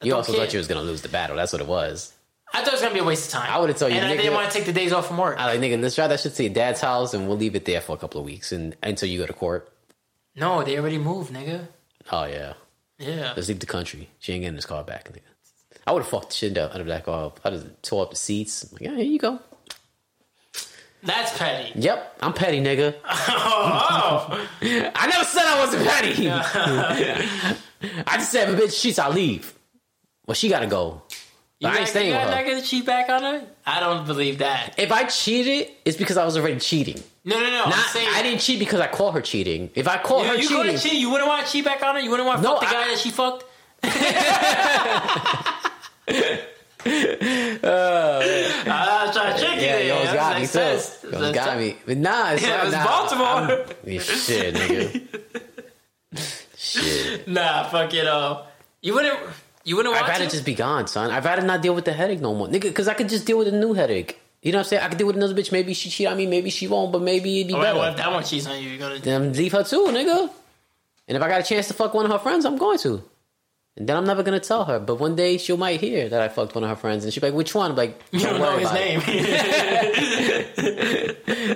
[0.00, 0.42] I you don't also care.
[0.44, 1.34] thought you was gonna lose the battle.
[1.36, 2.12] That's what it was.
[2.52, 3.50] I thought it was gonna be a waste of time.
[3.52, 5.18] I would've told you, and I nigga- didn't want to take the days off from
[5.18, 5.38] work.
[5.38, 7.64] I like, nigga, let's drive that shit to your dad's house and we'll leave it
[7.66, 9.70] there for a couple of weeks and until you go to court.
[10.34, 11.66] no, they already moved, nigga.
[12.10, 12.54] Oh yeah,
[12.98, 13.32] Yeah.
[13.36, 14.08] let's leave the country.
[14.18, 15.20] She ain't getting this car back, nigga.
[15.86, 17.32] I would have fucked the shit up out of that car.
[17.44, 18.70] I'd have tore up the seats.
[18.72, 19.40] Like, yeah, here you go.
[21.02, 21.72] That's petty.
[21.78, 22.94] Yep, I'm petty, nigga.
[23.04, 26.28] Oh, I never said I wasn't petty.
[28.06, 29.54] I just said, bitch cheats, I'll leave.
[30.26, 31.02] Well, she gotta go.
[31.60, 33.44] You I ain't staying you with not gonna cheat back on her?
[33.66, 34.74] I don't believe that.
[34.78, 37.02] If I cheated, it's because I was already cheating.
[37.24, 37.64] No, no, no.
[37.64, 39.70] I'm Not, saying, I didn't cheat because I caught her cheating.
[39.74, 40.92] If I caught You, her you cheating, cheat?
[41.00, 42.00] You wouldn't want to cheat back on her?
[42.00, 43.44] You wouldn't want to No, fuck the I- guy that she fucked?
[47.60, 48.20] Oh,
[48.66, 50.98] I was trying to trick you yeah, yo, got me sense.
[51.02, 51.76] Yo, got me.
[51.84, 53.26] But nah, it's Yeah, not, it was nah, Baltimore.
[53.26, 55.02] I'm- yeah, shit, nigga.
[56.56, 57.28] shit.
[57.28, 58.46] Nah, fuck it all.
[58.80, 59.18] You wouldn't.
[59.68, 60.30] You wouldn't want I'd rather to.
[60.30, 61.10] just be gone, son.
[61.10, 62.62] I'd rather not deal with the headache no more, nigga.
[62.62, 64.18] Because I could just deal with a new headache.
[64.42, 64.82] You know what I'm saying?
[64.84, 65.50] I could deal with another bitch.
[65.52, 66.26] Maybe she cheat on me.
[66.26, 66.92] Maybe she won't.
[66.92, 67.76] But maybe it'd be Oh, better.
[67.78, 68.70] what if that one cheats on you?
[68.70, 68.98] You're gonna.
[69.00, 70.30] then leave her too, nigga.
[71.08, 73.02] And if I got a chance to fuck one of her friends, I'm going to.
[73.76, 74.78] And then I'm never gonna tell her.
[74.80, 77.20] But one day she might hear that I fucked one of her friends, and she'll
[77.20, 79.00] be like, "Which one?" I'm like, You don't know his name.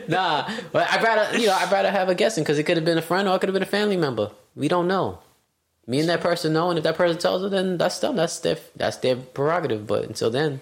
[0.08, 2.84] Nah, but I'd rather you know I'd rather have a guessing because it could have
[2.84, 4.30] been a friend or it could have been a family member.
[4.54, 5.18] We don't know.
[5.86, 8.16] Me and that person know, and if that person tells her, then that's them.
[8.16, 9.86] That's their that's their prerogative.
[9.86, 10.60] But until then,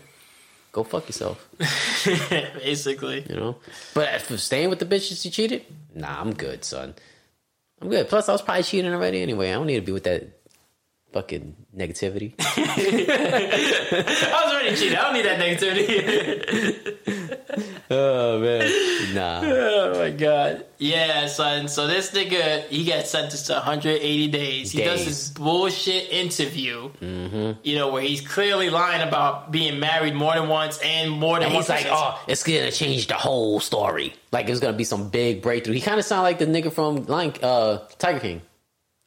[0.73, 1.47] go fuck yourself.
[2.05, 3.27] Basically.
[3.29, 3.57] You know.
[3.95, 6.95] But if staying with the bitch that she cheated, nah, I'm good, son.
[7.83, 8.09] I'm good.
[8.09, 9.51] Plus, I was probably cheating already anyway.
[9.51, 10.40] I don't need to be with that
[11.13, 12.35] fucking negativity.
[12.39, 14.99] I was already cheating.
[14.99, 16.97] I don't need that negativity.
[17.91, 19.41] oh man, nah.
[19.45, 20.65] oh my god.
[20.79, 21.69] Yeah, son.
[21.69, 24.71] So this nigga, he got sentenced to 180 days.
[24.73, 26.91] He does this bullshit interview.
[27.01, 31.47] You know where he's clearly lying about being married more than once and more than
[31.47, 31.67] And once.
[31.67, 34.15] he's like, oh, it's gonna change the whole story.
[34.33, 35.75] Like it's gonna be some big breakthrough.
[35.75, 38.43] He kind of sound like the nigga from Lion, uh, Tiger King.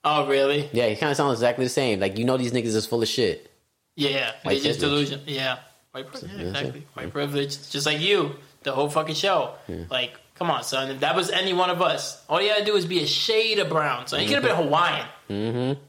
[0.03, 0.69] Oh really?
[0.73, 1.99] Yeah, he kind of sounds exactly the same.
[1.99, 3.49] Like you know, these niggas is full of shit.
[3.95, 5.09] Yeah, White they just privilege.
[5.09, 5.21] delusion.
[5.27, 5.59] Yeah,
[5.91, 6.31] white privilege.
[6.33, 6.79] Yeah, exactly.
[6.79, 6.87] it.
[6.93, 8.35] White privilege, just like you.
[8.63, 9.55] The whole fucking show.
[9.89, 10.89] Like, come on, son.
[10.89, 13.59] If that was any one of us, all you gotta do is be a shade
[13.59, 14.07] of brown.
[14.07, 15.81] So he could have been Hawaiian, mm-hmm.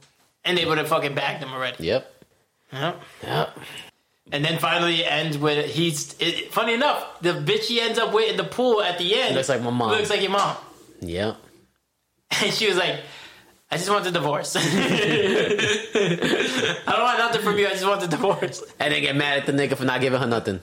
[0.44, 1.84] and they would have fucking bagged him already.
[1.84, 2.10] Yep.
[2.72, 3.02] Yep.
[3.22, 3.58] Yep.
[4.32, 6.16] And then finally it ends with he's.
[6.18, 9.36] It, funny enough, the bitch he ends up with in the pool at the end
[9.36, 9.90] Looks like my mom.
[9.92, 10.56] Looks like your mom,
[11.00, 11.36] Yep.
[12.42, 13.00] and she was like.
[13.74, 14.54] I just want the divorce.
[14.56, 14.60] I
[16.86, 17.66] don't want nothing from you.
[17.66, 18.62] I just want the divorce.
[18.78, 20.60] And they get mad at the nigga for not giving her nothing.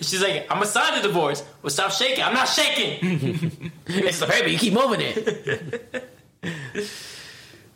[0.00, 1.42] She's like, I'm gonna sign the divorce.
[1.62, 2.22] Well, stop shaking.
[2.22, 3.72] I'm not shaking.
[3.88, 4.48] it's the paper.
[4.48, 6.20] You keep moving it.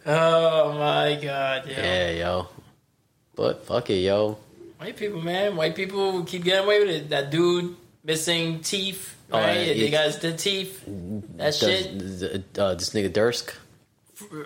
[0.06, 1.82] oh my god, yeah.
[1.82, 2.48] yeah, yo.
[3.34, 4.38] But fuck it, yo.
[4.78, 5.56] White people, man.
[5.56, 7.08] White people keep getting away with it.
[7.10, 7.74] That dude
[8.04, 9.58] missing teeth, Oh, right?
[9.58, 10.84] yeah, they he- got dead teeth.
[10.86, 11.86] That shit.
[12.56, 13.52] Uh, this nigga Durst.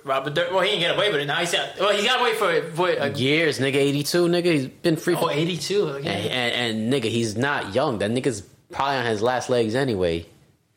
[0.05, 1.27] Robert Dur- Well, he didn't get away with it.
[1.27, 1.79] Now he's got.
[1.79, 4.45] Well, he got away for for a, uh, Years, nigga, 82, nigga.
[4.45, 5.31] He's been free oh, for.
[5.33, 5.83] 82.
[5.83, 6.29] Uh, and, Okay.
[6.31, 7.99] and, and nigga, he's not young.
[7.99, 8.43] That nigga's
[8.73, 10.27] probably on his last legs anyway.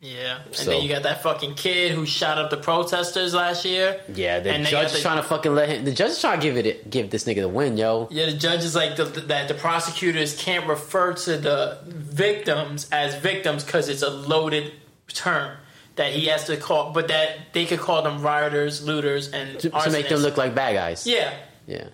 [0.04, 0.40] Yeah.
[0.46, 4.02] And So- then you got that fucking kid who shot up the protesters last year.
[4.14, 5.86] Yeah, the And judge the- is trying to fucking let him.
[5.86, 8.08] The judge is trying to give it, give this nigga the win, yo.
[8.12, 13.16] Yeah, the judge is like the, that the prosecutors can't refer to the victims as
[13.16, 14.74] victims because it's a loaded
[15.08, 15.58] term
[15.96, 19.70] that he has to call, but that they could call them rioters, looters, and To,
[19.70, 21.06] to make them look like bad guys.
[21.08, 21.34] Yeah,
[21.68, 21.86] Yeah.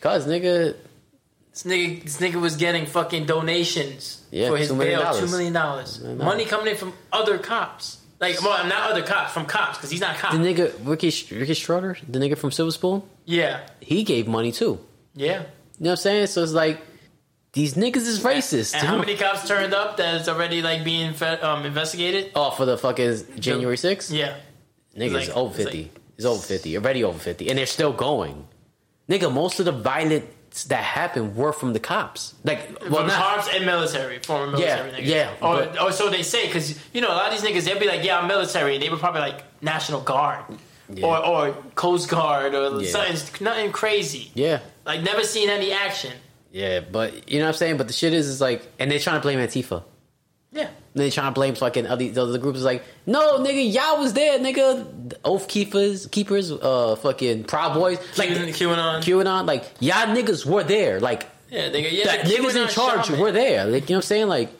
[0.00, 0.76] Cause nigga,
[1.50, 5.00] this nigga, this nigga was getting fucking donations Yeah, for his $2 million.
[5.00, 7.98] bail, two million dollars, money coming in from other cops.
[8.18, 10.32] Like, well, not other cops, from cops because he's not a cop.
[10.32, 14.78] the nigga Ricky Ricky Schroder, the nigga from Silver Spoon, yeah, he gave money too.
[15.14, 15.26] yeah.
[15.78, 16.26] You know what I'm saying?
[16.26, 16.78] So it's like
[17.52, 18.74] these niggas is racist.
[18.74, 22.32] And how many cops turned up that is already like being um, investigated?
[22.34, 24.12] Oh, for the fucking January 6th?
[24.16, 24.36] Yeah,
[24.96, 25.90] Niggas like- over it's 50.
[26.16, 26.76] It's over 50.
[26.76, 27.48] Already over 50.
[27.48, 28.46] And they're still going.
[29.08, 30.26] Nigga, most of the violence
[30.68, 32.34] that happened were from the cops.
[32.44, 33.16] Like, well, from not.
[33.36, 35.06] cops and military, former military Yeah, niggas.
[35.40, 37.64] yeah, Or, but- or so they say, because you know a lot of these niggas,
[37.64, 40.44] they'll be like, "Yeah, I'm military," and they were probably like National Guard
[40.92, 41.06] Yeah.
[41.06, 42.90] or or Coast Guard or Yeah.
[42.90, 44.30] something, nothing crazy.
[44.34, 44.58] Yeah.
[44.84, 46.12] Like never seen any action.
[46.50, 47.76] Yeah, but you know what I'm saying?
[47.76, 49.84] But the shit is, is like, and they're trying to blame Antifa.
[50.52, 52.62] Yeah, And they trying to blame fucking other, the other groups.
[52.62, 55.14] Like, no, nigga, y'all was there, nigga.
[55.24, 59.00] Oath keepers, keepers, uh, fucking Proud Boys, like QAnon, QAnon.
[59.00, 63.20] QAnon, like y'all niggas were there, like yeah, nigga, yeah, that niggas in charge shaman.
[63.20, 63.64] were there.
[63.66, 64.26] Like you know what I'm saying?
[64.26, 64.50] Like,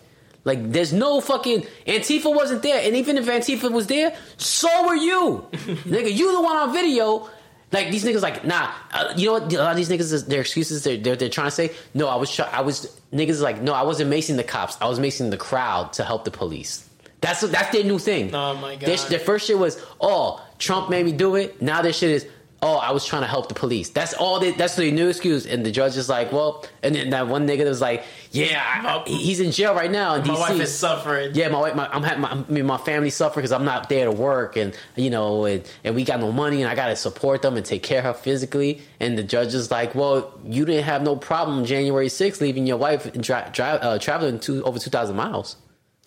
[0.44, 4.94] like there's no fucking Antifa wasn't there, and even if Antifa was there, so were
[4.94, 6.12] you, nigga.
[6.14, 7.28] You the one on video.
[7.72, 8.72] Like these niggas, like nah.
[8.92, 9.52] Uh, you know what?
[9.52, 12.16] A lot of these niggas, their excuses, they're, they're they're trying to say, no, I
[12.16, 14.76] was try- I was niggas is like, no, I wasn't macing the cops.
[14.80, 16.88] I was macing the crowd to help the police.
[17.20, 18.34] That's that's their new thing.
[18.34, 18.88] Oh my God.
[18.88, 21.60] Their, their first shit was, oh, Trump made me do it.
[21.62, 22.26] Now their shit is,
[22.62, 23.88] oh, I was trying to help the police.
[23.90, 24.38] That's all.
[24.40, 25.46] They, that's the new excuse.
[25.46, 29.08] And the judge is like, well, and then that one nigga was like, yeah, I,
[29.08, 30.38] he's in jail right now in My DC.
[30.40, 31.30] wife is suffering.
[31.34, 33.88] Yeah, my wife, my, I'm having my, I mean, my family suffer because I'm not
[33.88, 36.88] there to work, and you know, and, and we got no money, and I got
[36.88, 38.82] to support them and take care of her physically.
[39.00, 42.76] And the judge is like, well, you didn't have no problem January 6th leaving your
[42.76, 45.56] wife and dri- dri- uh, traveling to over 2,000 miles.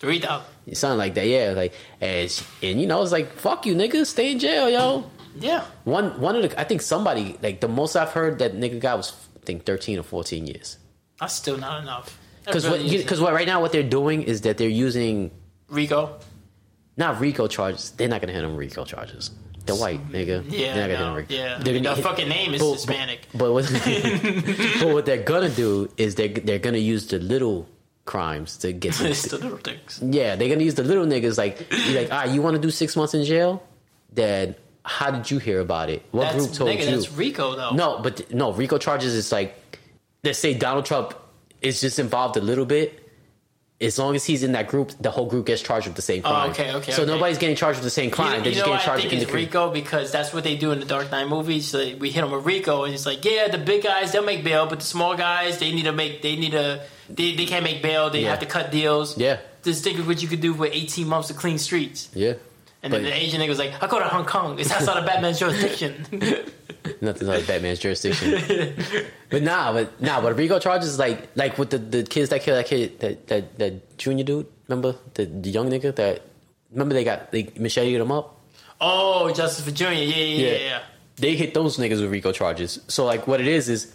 [0.00, 0.46] Three thousand.
[0.74, 1.52] Something like that, yeah.
[1.56, 5.10] Like, and, she- and you know, it's like, fuck you, nigga, stay in jail, yo.
[5.36, 5.64] Yeah.
[5.84, 8.96] One, one of the, I think somebody like the most I've heard that nigga got
[8.98, 10.78] was I think 13 or 14 years.
[11.20, 12.18] That's still not enough.
[12.44, 15.30] Because really what, because what right now what they're doing is that they're using
[15.68, 16.18] RICO.
[16.96, 17.90] not RICO charges.
[17.92, 19.30] They're not gonna hit them RICO charges.
[19.66, 20.44] They're white, nigga.
[20.50, 21.38] Yeah, they're not no, gonna hit them.
[21.38, 21.58] yeah.
[21.58, 23.20] They're gonna The hit- fucking name is but- Hispanic.
[23.34, 23.64] But what,
[24.80, 27.66] but what they're gonna do is they they're gonna use the little
[28.04, 29.00] crimes to get.
[29.00, 30.00] it's the little things.
[30.02, 31.38] yeah, they're gonna use the little niggas.
[31.38, 33.62] Like, like, ah, you want to do six months in jail?
[34.12, 34.54] Then
[34.84, 36.02] how did you hear about it?
[36.10, 36.80] What That's group told nigga.
[36.90, 36.96] you?
[36.96, 37.70] That's RICO though.
[37.70, 39.54] No, but no, RICO charges is like,
[40.22, 41.14] let's say Donald Trump
[41.62, 43.00] is just involved a little bit.
[43.80, 46.22] As long as he's in that group, the whole group gets charged with the same
[46.24, 46.48] oh, crime.
[46.48, 47.10] Oh, okay, okay, So okay.
[47.12, 48.36] nobody's getting charged with the same crime.
[48.38, 50.56] You, They're you just getting I charged think in it's RICO because that's what they
[50.56, 51.68] do in the Dark Knight movies.
[51.68, 54.44] So we hit them with RICO, and it's like, yeah, the big guys they'll make
[54.44, 57.64] bail, but the small guys they need to make they need to they, they can't
[57.64, 58.10] make bail.
[58.10, 58.30] They Yeah.
[58.30, 59.18] have to cut deals.
[59.18, 62.08] Yeah, Just think of what you could do with 18 months to clean streets.
[62.14, 62.34] yeah.
[62.84, 64.58] And then But- the Asian nigga was like, I go to Hong Kong.
[64.58, 66.06] It's outside of Batman's jurisdiction.
[67.00, 68.74] Nothing like Batman's jurisdiction.
[69.30, 72.42] but nah, but nah, but RICO charges is like like with the, the kids that
[72.42, 74.46] killed that kid that that, that junior dude.
[74.68, 76.22] Remember the, the young nigga that
[76.70, 78.38] remember they got they macheted him up.
[78.82, 80.02] oh, Justice for Junior.
[80.04, 80.50] Yeah, yeah, yeah.
[80.52, 80.58] Yeah.
[80.58, 80.82] yeah.
[81.16, 82.80] They hit those niggas with RICO charges.
[82.88, 83.92] So like what it is is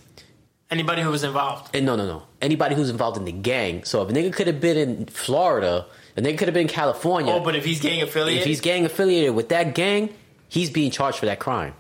[0.71, 1.75] Anybody who was involved.
[1.75, 2.23] And no, no, no.
[2.41, 3.83] Anybody who's involved in the gang.
[3.85, 5.85] So if a nigga could have been in Florida,
[6.19, 7.33] a nigga could have been California.
[7.33, 10.13] Oh, but if he's gang affiliated, if he's gang affiliated with that gang,
[10.49, 11.73] he's being charged for that crime.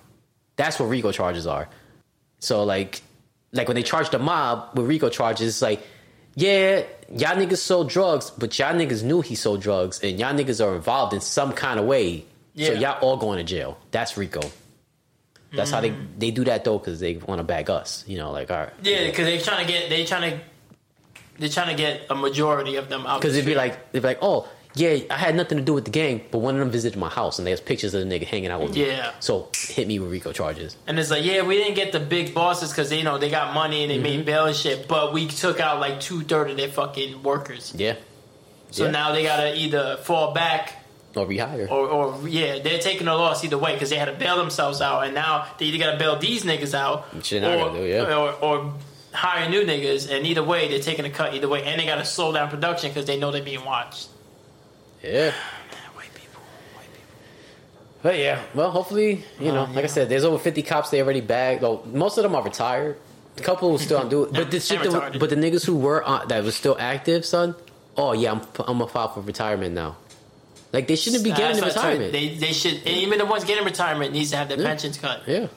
[0.55, 1.67] That's what RICO charges are.
[2.39, 3.01] So like,
[3.51, 5.81] like when they charge the mob with RICO charges, it's like,
[6.35, 10.63] yeah, y'all niggas sold drugs, but y'all niggas knew he sold drugs, and y'all niggas
[10.65, 12.25] are involved in some kind of way.
[12.57, 13.77] So y'all all going to jail.
[13.91, 14.41] That's RICO.
[15.53, 16.07] That's how they Mm.
[16.19, 18.03] they do that though, because they want to bag us.
[18.07, 18.73] You know, like all right.
[18.83, 20.39] yeah, because they're trying to get they trying to
[21.39, 23.21] they're trying to get a majority of them out.
[23.21, 25.73] Because the it'd be like, they'd be like, oh, yeah, I had nothing to do
[25.73, 28.19] with the gang, but one of them visited my house and there's pictures of the
[28.19, 28.85] nigga hanging out with me.
[28.85, 29.11] Yeah.
[29.19, 30.77] So hit me with RICO charges.
[30.85, 33.31] And it's like, yeah, we didn't get the big bosses because they, you know, they
[33.31, 34.03] got money and they Mm-hmm.
[34.03, 37.73] made bail and shit, but we took out like two thirds of their fucking workers.
[37.75, 37.95] Yeah.
[38.69, 38.91] So Yeah.
[38.91, 40.73] now they gotta either fall back
[41.15, 41.67] Or rehire.
[41.71, 44.81] or, or yeah, they're taking a loss either way because they had to bail themselves
[44.81, 47.83] out, and now they either gotta bail these niggas out Which they're not or, do,
[47.85, 48.15] yeah.
[48.15, 48.73] or or
[49.13, 52.05] hire new niggas, and either way they're taking a cut either way, and they gotta
[52.05, 54.07] slow down production because they know they're being watched.
[55.03, 55.31] yeah.
[55.95, 56.41] White people,
[56.75, 57.07] white people.
[58.03, 61.01] But yeah, well, hopefully, you know, Oh, like I said, there's over 50 cops they
[61.01, 61.61] already bagged.
[61.61, 62.97] Well, most of them are retired.
[63.37, 64.33] A couple will still do it.
[64.33, 65.19] But the shit, retarded.
[65.19, 67.55] but the niggas who were on, that was still active, son.
[67.97, 69.97] Oh yeah, I'm I'm gonna file for retirement now.
[70.71, 72.05] Like they shouldn't be getting the That's what I told you.
[72.07, 72.39] retirement.
[72.39, 74.67] They they should, and even the ones getting retirement needs to have their Yeah.
[74.67, 75.23] pensions cut.
[75.27, 75.47] Yeah,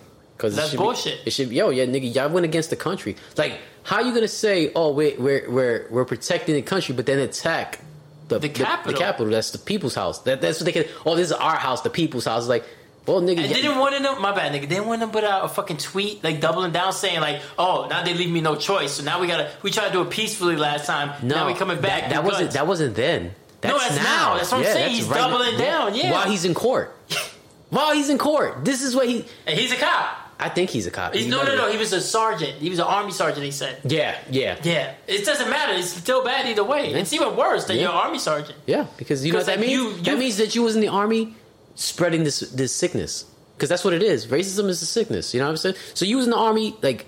[0.43, 1.21] because That's bullshit.
[1.25, 3.15] it should be yo, yeah, nigga, y'all went against the country.
[3.37, 7.21] Like, how you gonna say, oh, we're we're we're, we're protecting the country, but then
[7.21, 7.79] attack
[8.27, 8.93] the The capital.
[8.93, 9.33] The, capital.
[9.33, 10.21] That's the people's house.
[10.23, 10.85] That that's what they can.
[11.07, 12.49] Oh, this is our house, the people's house.
[12.49, 12.65] Like,
[13.07, 15.23] well, nigga, And yeah- didn't want them, my bad nigga, They didn't want them put
[15.23, 18.57] out a fucking tweet like doubling down saying like, oh, now they leave me no
[18.57, 21.47] choice, so now we gotta, we tried to do it peacefully last time, no, now
[21.47, 22.03] we coming back.
[22.03, 22.55] That, that wasn't guns.
[22.55, 23.33] that wasn't then.
[23.61, 24.03] That's No, that's now.
[24.03, 24.37] now.
[24.37, 24.91] That's what I'm saying.
[24.95, 25.29] He's right now.
[25.29, 26.11] doubling down, yeah.
[26.13, 26.97] While he's in court.
[27.71, 29.25] While he's in court, this is what he.
[29.47, 30.22] And he's a cop.
[30.41, 31.15] I think he's a cop.
[31.15, 31.71] He's, He no, no, no.
[31.71, 32.55] He was a sergeant.
[32.55, 33.45] He was an army sergeant.
[33.45, 33.79] He said.
[33.85, 35.73] Yeah, yeah, Yeah, it doesn't matter.
[35.75, 36.93] It's still bad either way.
[36.95, 37.83] It's even worse than Yeah.
[37.85, 38.59] your army sergeant.
[38.67, 39.73] Yeah, because you know what that like, means.
[39.73, 41.35] you- that you- means that you was in the army
[41.75, 43.25] spreading this this sickness.
[43.57, 44.27] Because that's what it is.
[44.27, 45.33] Racism is a sickness.
[45.35, 45.77] You know what I'm saying?
[45.95, 47.07] So you was in the army, like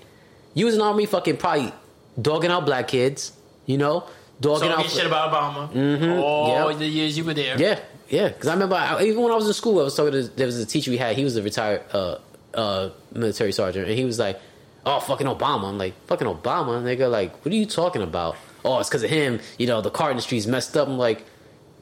[0.53, 1.73] you was in the army, fucking probably
[2.21, 3.33] dogging out black kids.
[3.65, 4.05] You know,
[4.39, 4.91] dogging Talking out.
[4.91, 5.73] shit about Obama.
[5.73, 6.19] Mm-hmm.
[6.19, 6.79] All Yep.
[6.79, 7.59] the years you were there.
[7.59, 7.79] yeah,
[8.09, 8.27] yeah.
[8.29, 10.45] Because I remember I, even when I was in school, I was talking to there
[10.45, 11.15] was a teacher we had.
[11.17, 12.17] He was a retired uh,
[12.55, 14.39] uh, military sergeant, and he was like,
[14.85, 18.35] "Oh, fucking Obama." I'm like, "Fucking Obama, nigga." Like, what are you talking about?
[18.63, 19.39] Oh, it's because of him.
[19.59, 20.87] You know, the car industry's messed up.
[20.87, 21.23] I'm like,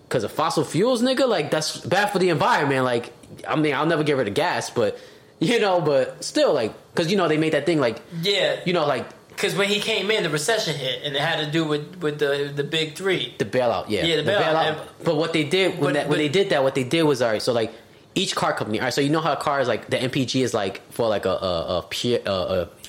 [0.07, 1.27] because of fossil fuels, nigga.
[1.27, 2.83] Like that's bad for the environment.
[2.85, 3.13] Like,
[3.47, 4.97] I mean, I'll never get rid of gas, but
[5.39, 8.59] you know, but still, like, because you know they made that thing like, Yeah.
[8.65, 11.51] you know, like Because when he came in, the recession hit, and it had to
[11.51, 13.33] do with, with the the big three.
[13.39, 13.85] the bailout.
[13.89, 14.65] Yeah, Yeah, the bailout.
[14.67, 16.83] And- But what they did when But- that, when but- they did that, what they
[16.83, 17.41] did was all right.
[17.41, 17.73] So like
[18.15, 18.93] each car company, all right.
[18.93, 21.77] So you know how cars like the MPG is like for like a a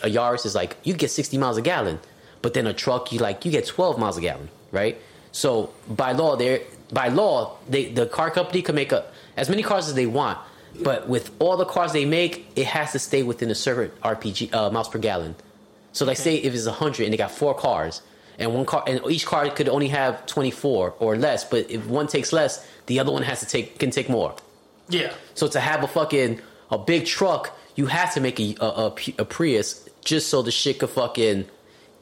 [0.03, 1.99] a Yaris is like you get sixty miles a gallon,
[2.43, 5.01] but then a truck you like you get twelve miles a gallon, right?
[5.33, 6.61] So by law, there
[6.93, 9.05] by law they the car company can make a
[9.37, 10.39] as many cars as they want,
[10.83, 14.53] But with all the cars they make, it has to stay within a certain RPG
[14.53, 15.37] uh, miles per gallon.
[15.93, 18.03] So, like, say if it's hundred and they got four cars,
[18.39, 21.45] and one car, and each car could only have twenty four or less.
[21.45, 24.35] But if one takes less, the other one has to take can take more.
[24.89, 25.13] Yeah.
[25.35, 26.41] So to have a fucking
[26.71, 30.91] a big truck, you have to make a a Prius just so the shit could
[30.91, 31.47] fucking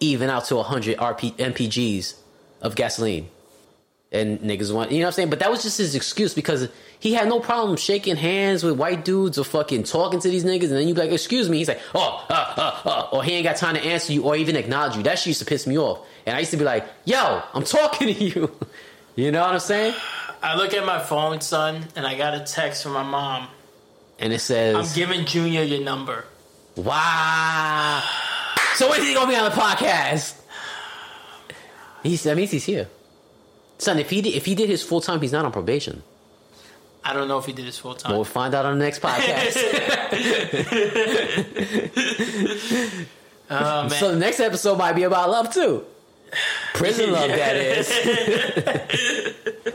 [0.00, 2.14] even out to hundred RP MPGs
[2.60, 3.28] of gasoline.
[4.10, 5.30] And niggas want, you know what I'm saying?
[5.30, 6.68] But that was just his excuse because
[7.00, 10.64] he had no problem shaking hands with white dudes or fucking talking to these niggas.
[10.64, 11.56] And then you be like, excuse me.
[11.56, 14.36] He's like, oh, uh, uh, uh, or he ain't got time to answer you or
[14.36, 15.02] even acknowledge you.
[15.02, 16.06] That shit used to piss me off.
[16.26, 18.54] And I used to be like, yo, I'm talking to you.
[19.16, 19.94] you know what I'm saying?
[20.42, 23.46] I look at my phone, son, and I got a text from my mom.
[24.18, 26.24] And it says, I'm giving Junior your number.
[26.76, 28.02] Wow.
[28.74, 30.34] So when is he gonna be on the podcast?
[32.02, 32.88] He's that means he's here.
[33.78, 36.02] Son, if he did, if he did his full time, he's not on probation.
[37.04, 38.10] I don't know if he did his full time.
[38.10, 39.56] Well, we'll find out on the next podcast.
[43.50, 43.90] oh man.
[43.90, 45.84] so the next episode might be about love too.
[46.74, 47.88] Prison love, that is.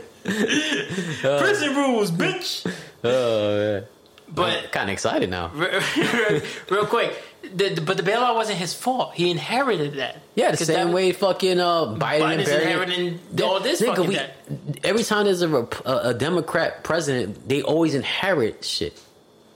[1.20, 2.70] Prison rules, bitch.
[3.04, 3.84] Oh man.
[4.30, 5.48] But Kind of excited now.
[6.70, 9.14] real quick, the, the- but the bailout wasn't his fault.
[9.14, 10.18] He inherited that.
[10.34, 12.62] Yeah, the 'Cause same that- way fucking uh, Biden and Biden's Barry.
[12.64, 14.36] inheriting all this Nigga, fucking we- debt.
[14.84, 19.00] Every time there's a, rep- a, a Democrat president, they always inherit shit.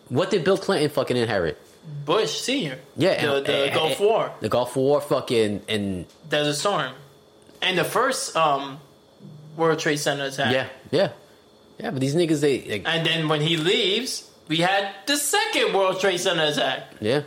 [0.08, 1.58] What did Bill Clinton fucking inherit?
[2.06, 2.78] Bush Senior.
[2.96, 6.92] Yeah, the, and- the and- Gulf and- War, The Gulf War, fucking, and Desert Storm,
[7.60, 8.78] and the first um,
[9.56, 10.52] World Trade Center attack.
[10.52, 11.10] yeah, yeah,
[11.78, 11.90] yeah.
[11.90, 16.00] But these niggas, they, like, And then when he leaves, we had the second World
[16.00, 16.84] Trade Center attack.
[17.00, 17.22] yeah,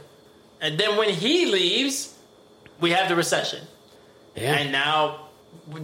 [0.62, 2.14] And then when he leaves,
[2.80, 3.62] we have the recession.
[4.36, 5.22] yeah, And now,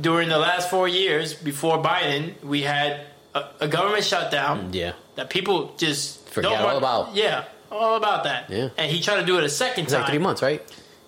[0.01, 3.01] during the last four years before Biden, we had
[3.33, 4.93] a, a government shutdown mm, yeah.
[5.15, 7.15] that people just Forget don't all about.
[7.15, 8.49] Yeah, all about that.
[8.49, 8.69] Yeah.
[8.77, 10.01] And he tried to do it a second It's time.
[10.01, 10.61] like three months, right?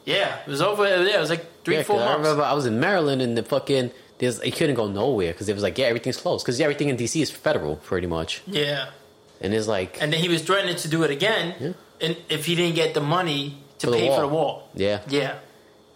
[0.06, 0.84] Yeah, it was over.
[0.86, 3.38] Yeah, it was like three, yeah, four 'cause I remember I was in Maryland and
[3.38, 6.60] the fucking there's it couldn't go nowhere because it was like yeah everything's closed because
[6.62, 8.90] everything in DC is federal pretty much Yeah,
[9.42, 12.08] and it's like and then he was threatening to do it again, Yeah.
[12.08, 14.70] and if he didn't get the money to For pay for the wall.
[14.76, 15.36] yeah Yeah.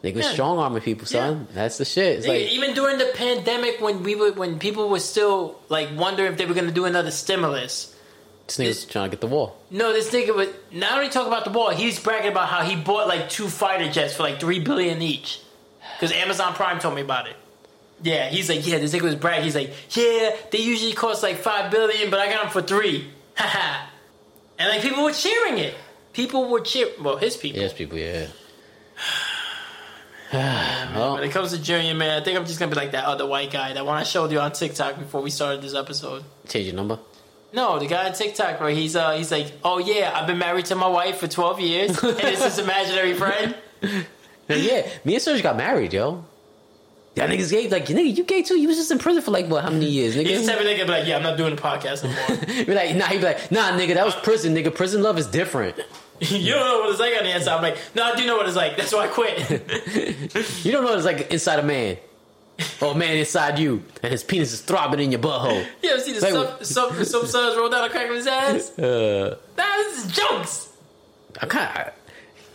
[0.03, 0.31] niggas Yeah.
[0.33, 4.15] strong arming people son that's the shit it's like even during the pandemic, when we
[4.15, 7.93] were, when people were still like wondering if they were going to do another stimulus.
[8.47, 11.43] this nigga's trying to get the wall No, this nigga would not only talk about
[11.45, 14.59] the wall, he's bragging about how he bought like two fighter jets for like three
[14.59, 15.39] billion each.
[15.95, 17.35] Because Amazon Prime told me about it.
[18.03, 19.43] Yeah, he's like, yeah, this nigga was bragging.
[19.45, 23.09] He's like, yeah, they usually cost like five billion, but I got them for three.
[23.35, 23.87] Haha.
[24.59, 25.73] and like people were cheering it.
[26.13, 26.87] People were cheer.
[27.01, 27.61] Well, his people.
[27.61, 28.27] yes people yeah
[30.31, 30.41] When
[30.95, 33.25] well it comes to Junior, man, I think I'm just gonna be like that other
[33.25, 36.23] white guy, that one I showed you on TikTok before we started this episode.
[36.47, 36.99] change your number
[37.53, 38.67] No, the guy on TikTok bro.
[38.67, 42.03] he's uh he's like, oh yeah, I've been married to my wife for 12 years,
[42.03, 43.55] and it's this imaginary friend.
[44.49, 46.25] yeah me and Serge got married yo
[47.17, 49.47] yeah niggas gay like nigga you gay too you was just in prison for like
[49.47, 51.61] what how many years nigga type of nigga be like, yeah, I'm not doing the
[51.61, 52.65] podcast anymore.
[52.65, 55.27] be like nah he be like nah nigga that was prison nigga prison love is
[55.27, 55.75] different
[56.19, 57.57] you don't know what it's like on the inside.
[57.57, 58.75] I'm like, no, I do know what it's like.
[58.75, 59.37] That's why I quit.
[60.65, 61.97] You don't know what it's like inside a man.
[62.81, 65.63] Or a man inside you, and his penis is throbbing in your butthole.
[65.83, 66.65] you ever see the what?
[66.65, 68.79] some, some sons roll down the crack of his ass?
[68.79, 70.69] Uh, Nah, this is jokes.
[71.39, 71.93] I kind of,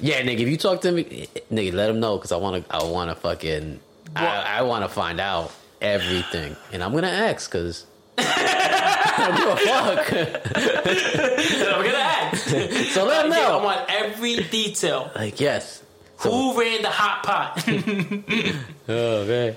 [0.00, 0.40] yeah, nigga.
[0.40, 2.74] If you talk to me, nigga, let him know because I want to.
[2.74, 3.78] I want to fucking.
[4.14, 7.86] I, I want to find out everything, and I'm gonna ask because.
[8.18, 10.12] I don't give a fuck.
[11.76, 12.92] I'm gonna ask.
[12.92, 13.58] So let him know.
[13.58, 15.10] I want every detail.
[15.14, 15.82] Like yes.
[16.18, 17.64] So, Who ran the hot pot?
[18.88, 19.56] oh man.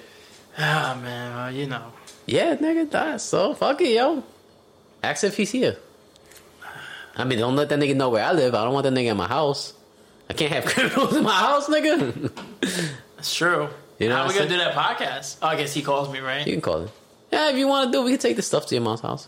[0.57, 1.91] Ah man, well, you know.
[2.25, 2.89] Yeah, nigga.
[2.89, 4.23] That, so fuck it, yo.
[5.03, 5.77] Ask if he's here.
[7.15, 8.55] I mean, don't let that nigga know where I live.
[8.55, 9.73] I don't want that nigga in my house.
[10.29, 12.31] I can't have criminals in my house, nigga.
[13.15, 13.69] That's true.
[13.99, 15.37] You know How what we gonna do that podcast?
[15.41, 16.45] Oh, I guess he calls me, right?
[16.45, 16.89] You can call him.
[17.31, 19.01] Yeah, if you want to do, it, we can take the stuff to your mom's
[19.01, 19.27] house.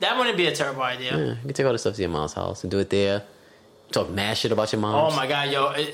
[0.00, 1.16] That wouldn't be a terrible idea.
[1.16, 3.22] Yeah, you can take all the stuff to your mom's house and do it there.
[3.92, 4.94] Talk mad shit about your mom.
[4.94, 5.84] Oh my god, yo, uh,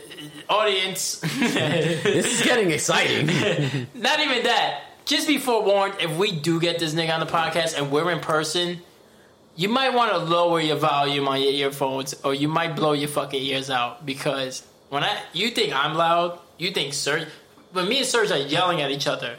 [0.48, 1.20] uh, audience.
[1.39, 3.26] This is getting exciting.
[3.94, 4.85] Not even that.
[5.05, 8.20] Just be forewarned, if we do get this nigga on the podcast and we're in
[8.20, 8.80] person,
[9.56, 13.09] you might want to lower your volume on your earphones or you might blow your
[13.09, 17.26] fucking ears out because when I you think I'm loud, you think Serge
[17.73, 19.36] when me and Serge are yelling at each other,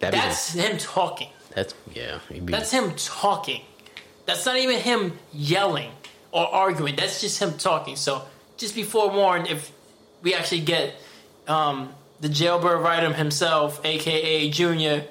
[0.00, 1.28] That'd that's him talking.
[1.54, 2.18] that's yeah.
[2.30, 3.62] be- That's him talking.
[4.26, 5.90] That's not even him yelling
[6.32, 6.96] or arguing.
[6.96, 7.96] That's just him talking.
[7.96, 8.22] So
[8.58, 9.72] just be forewarned if
[10.22, 10.94] we actually get
[11.46, 15.04] um, the jailbird writer himself, aka Junior.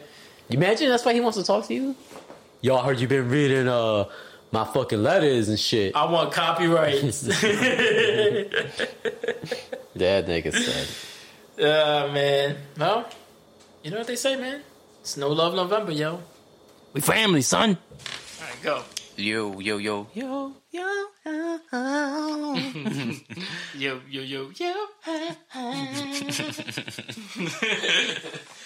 [0.49, 1.95] You imagine that's why he wants to talk to you.
[2.61, 4.06] Y'all heard you been reading uh
[4.52, 5.94] my fucking letters and shit.
[5.95, 7.28] I want copyrights.
[9.95, 10.88] That nigga said.
[11.59, 12.57] Uh, man.
[12.77, 13.09] Well,
[13.84, 14.61] you know what they say, man?
[15.01, 16.21] It's no love November, yo.
[16.93, 17.77] We family, son.
[18.39, 18.84] All right, go.
[19.17, 21.07] Yo, Yo, yo, yo, yo, yo.
[23.75, 24.88] Yo, yo, yo, yo.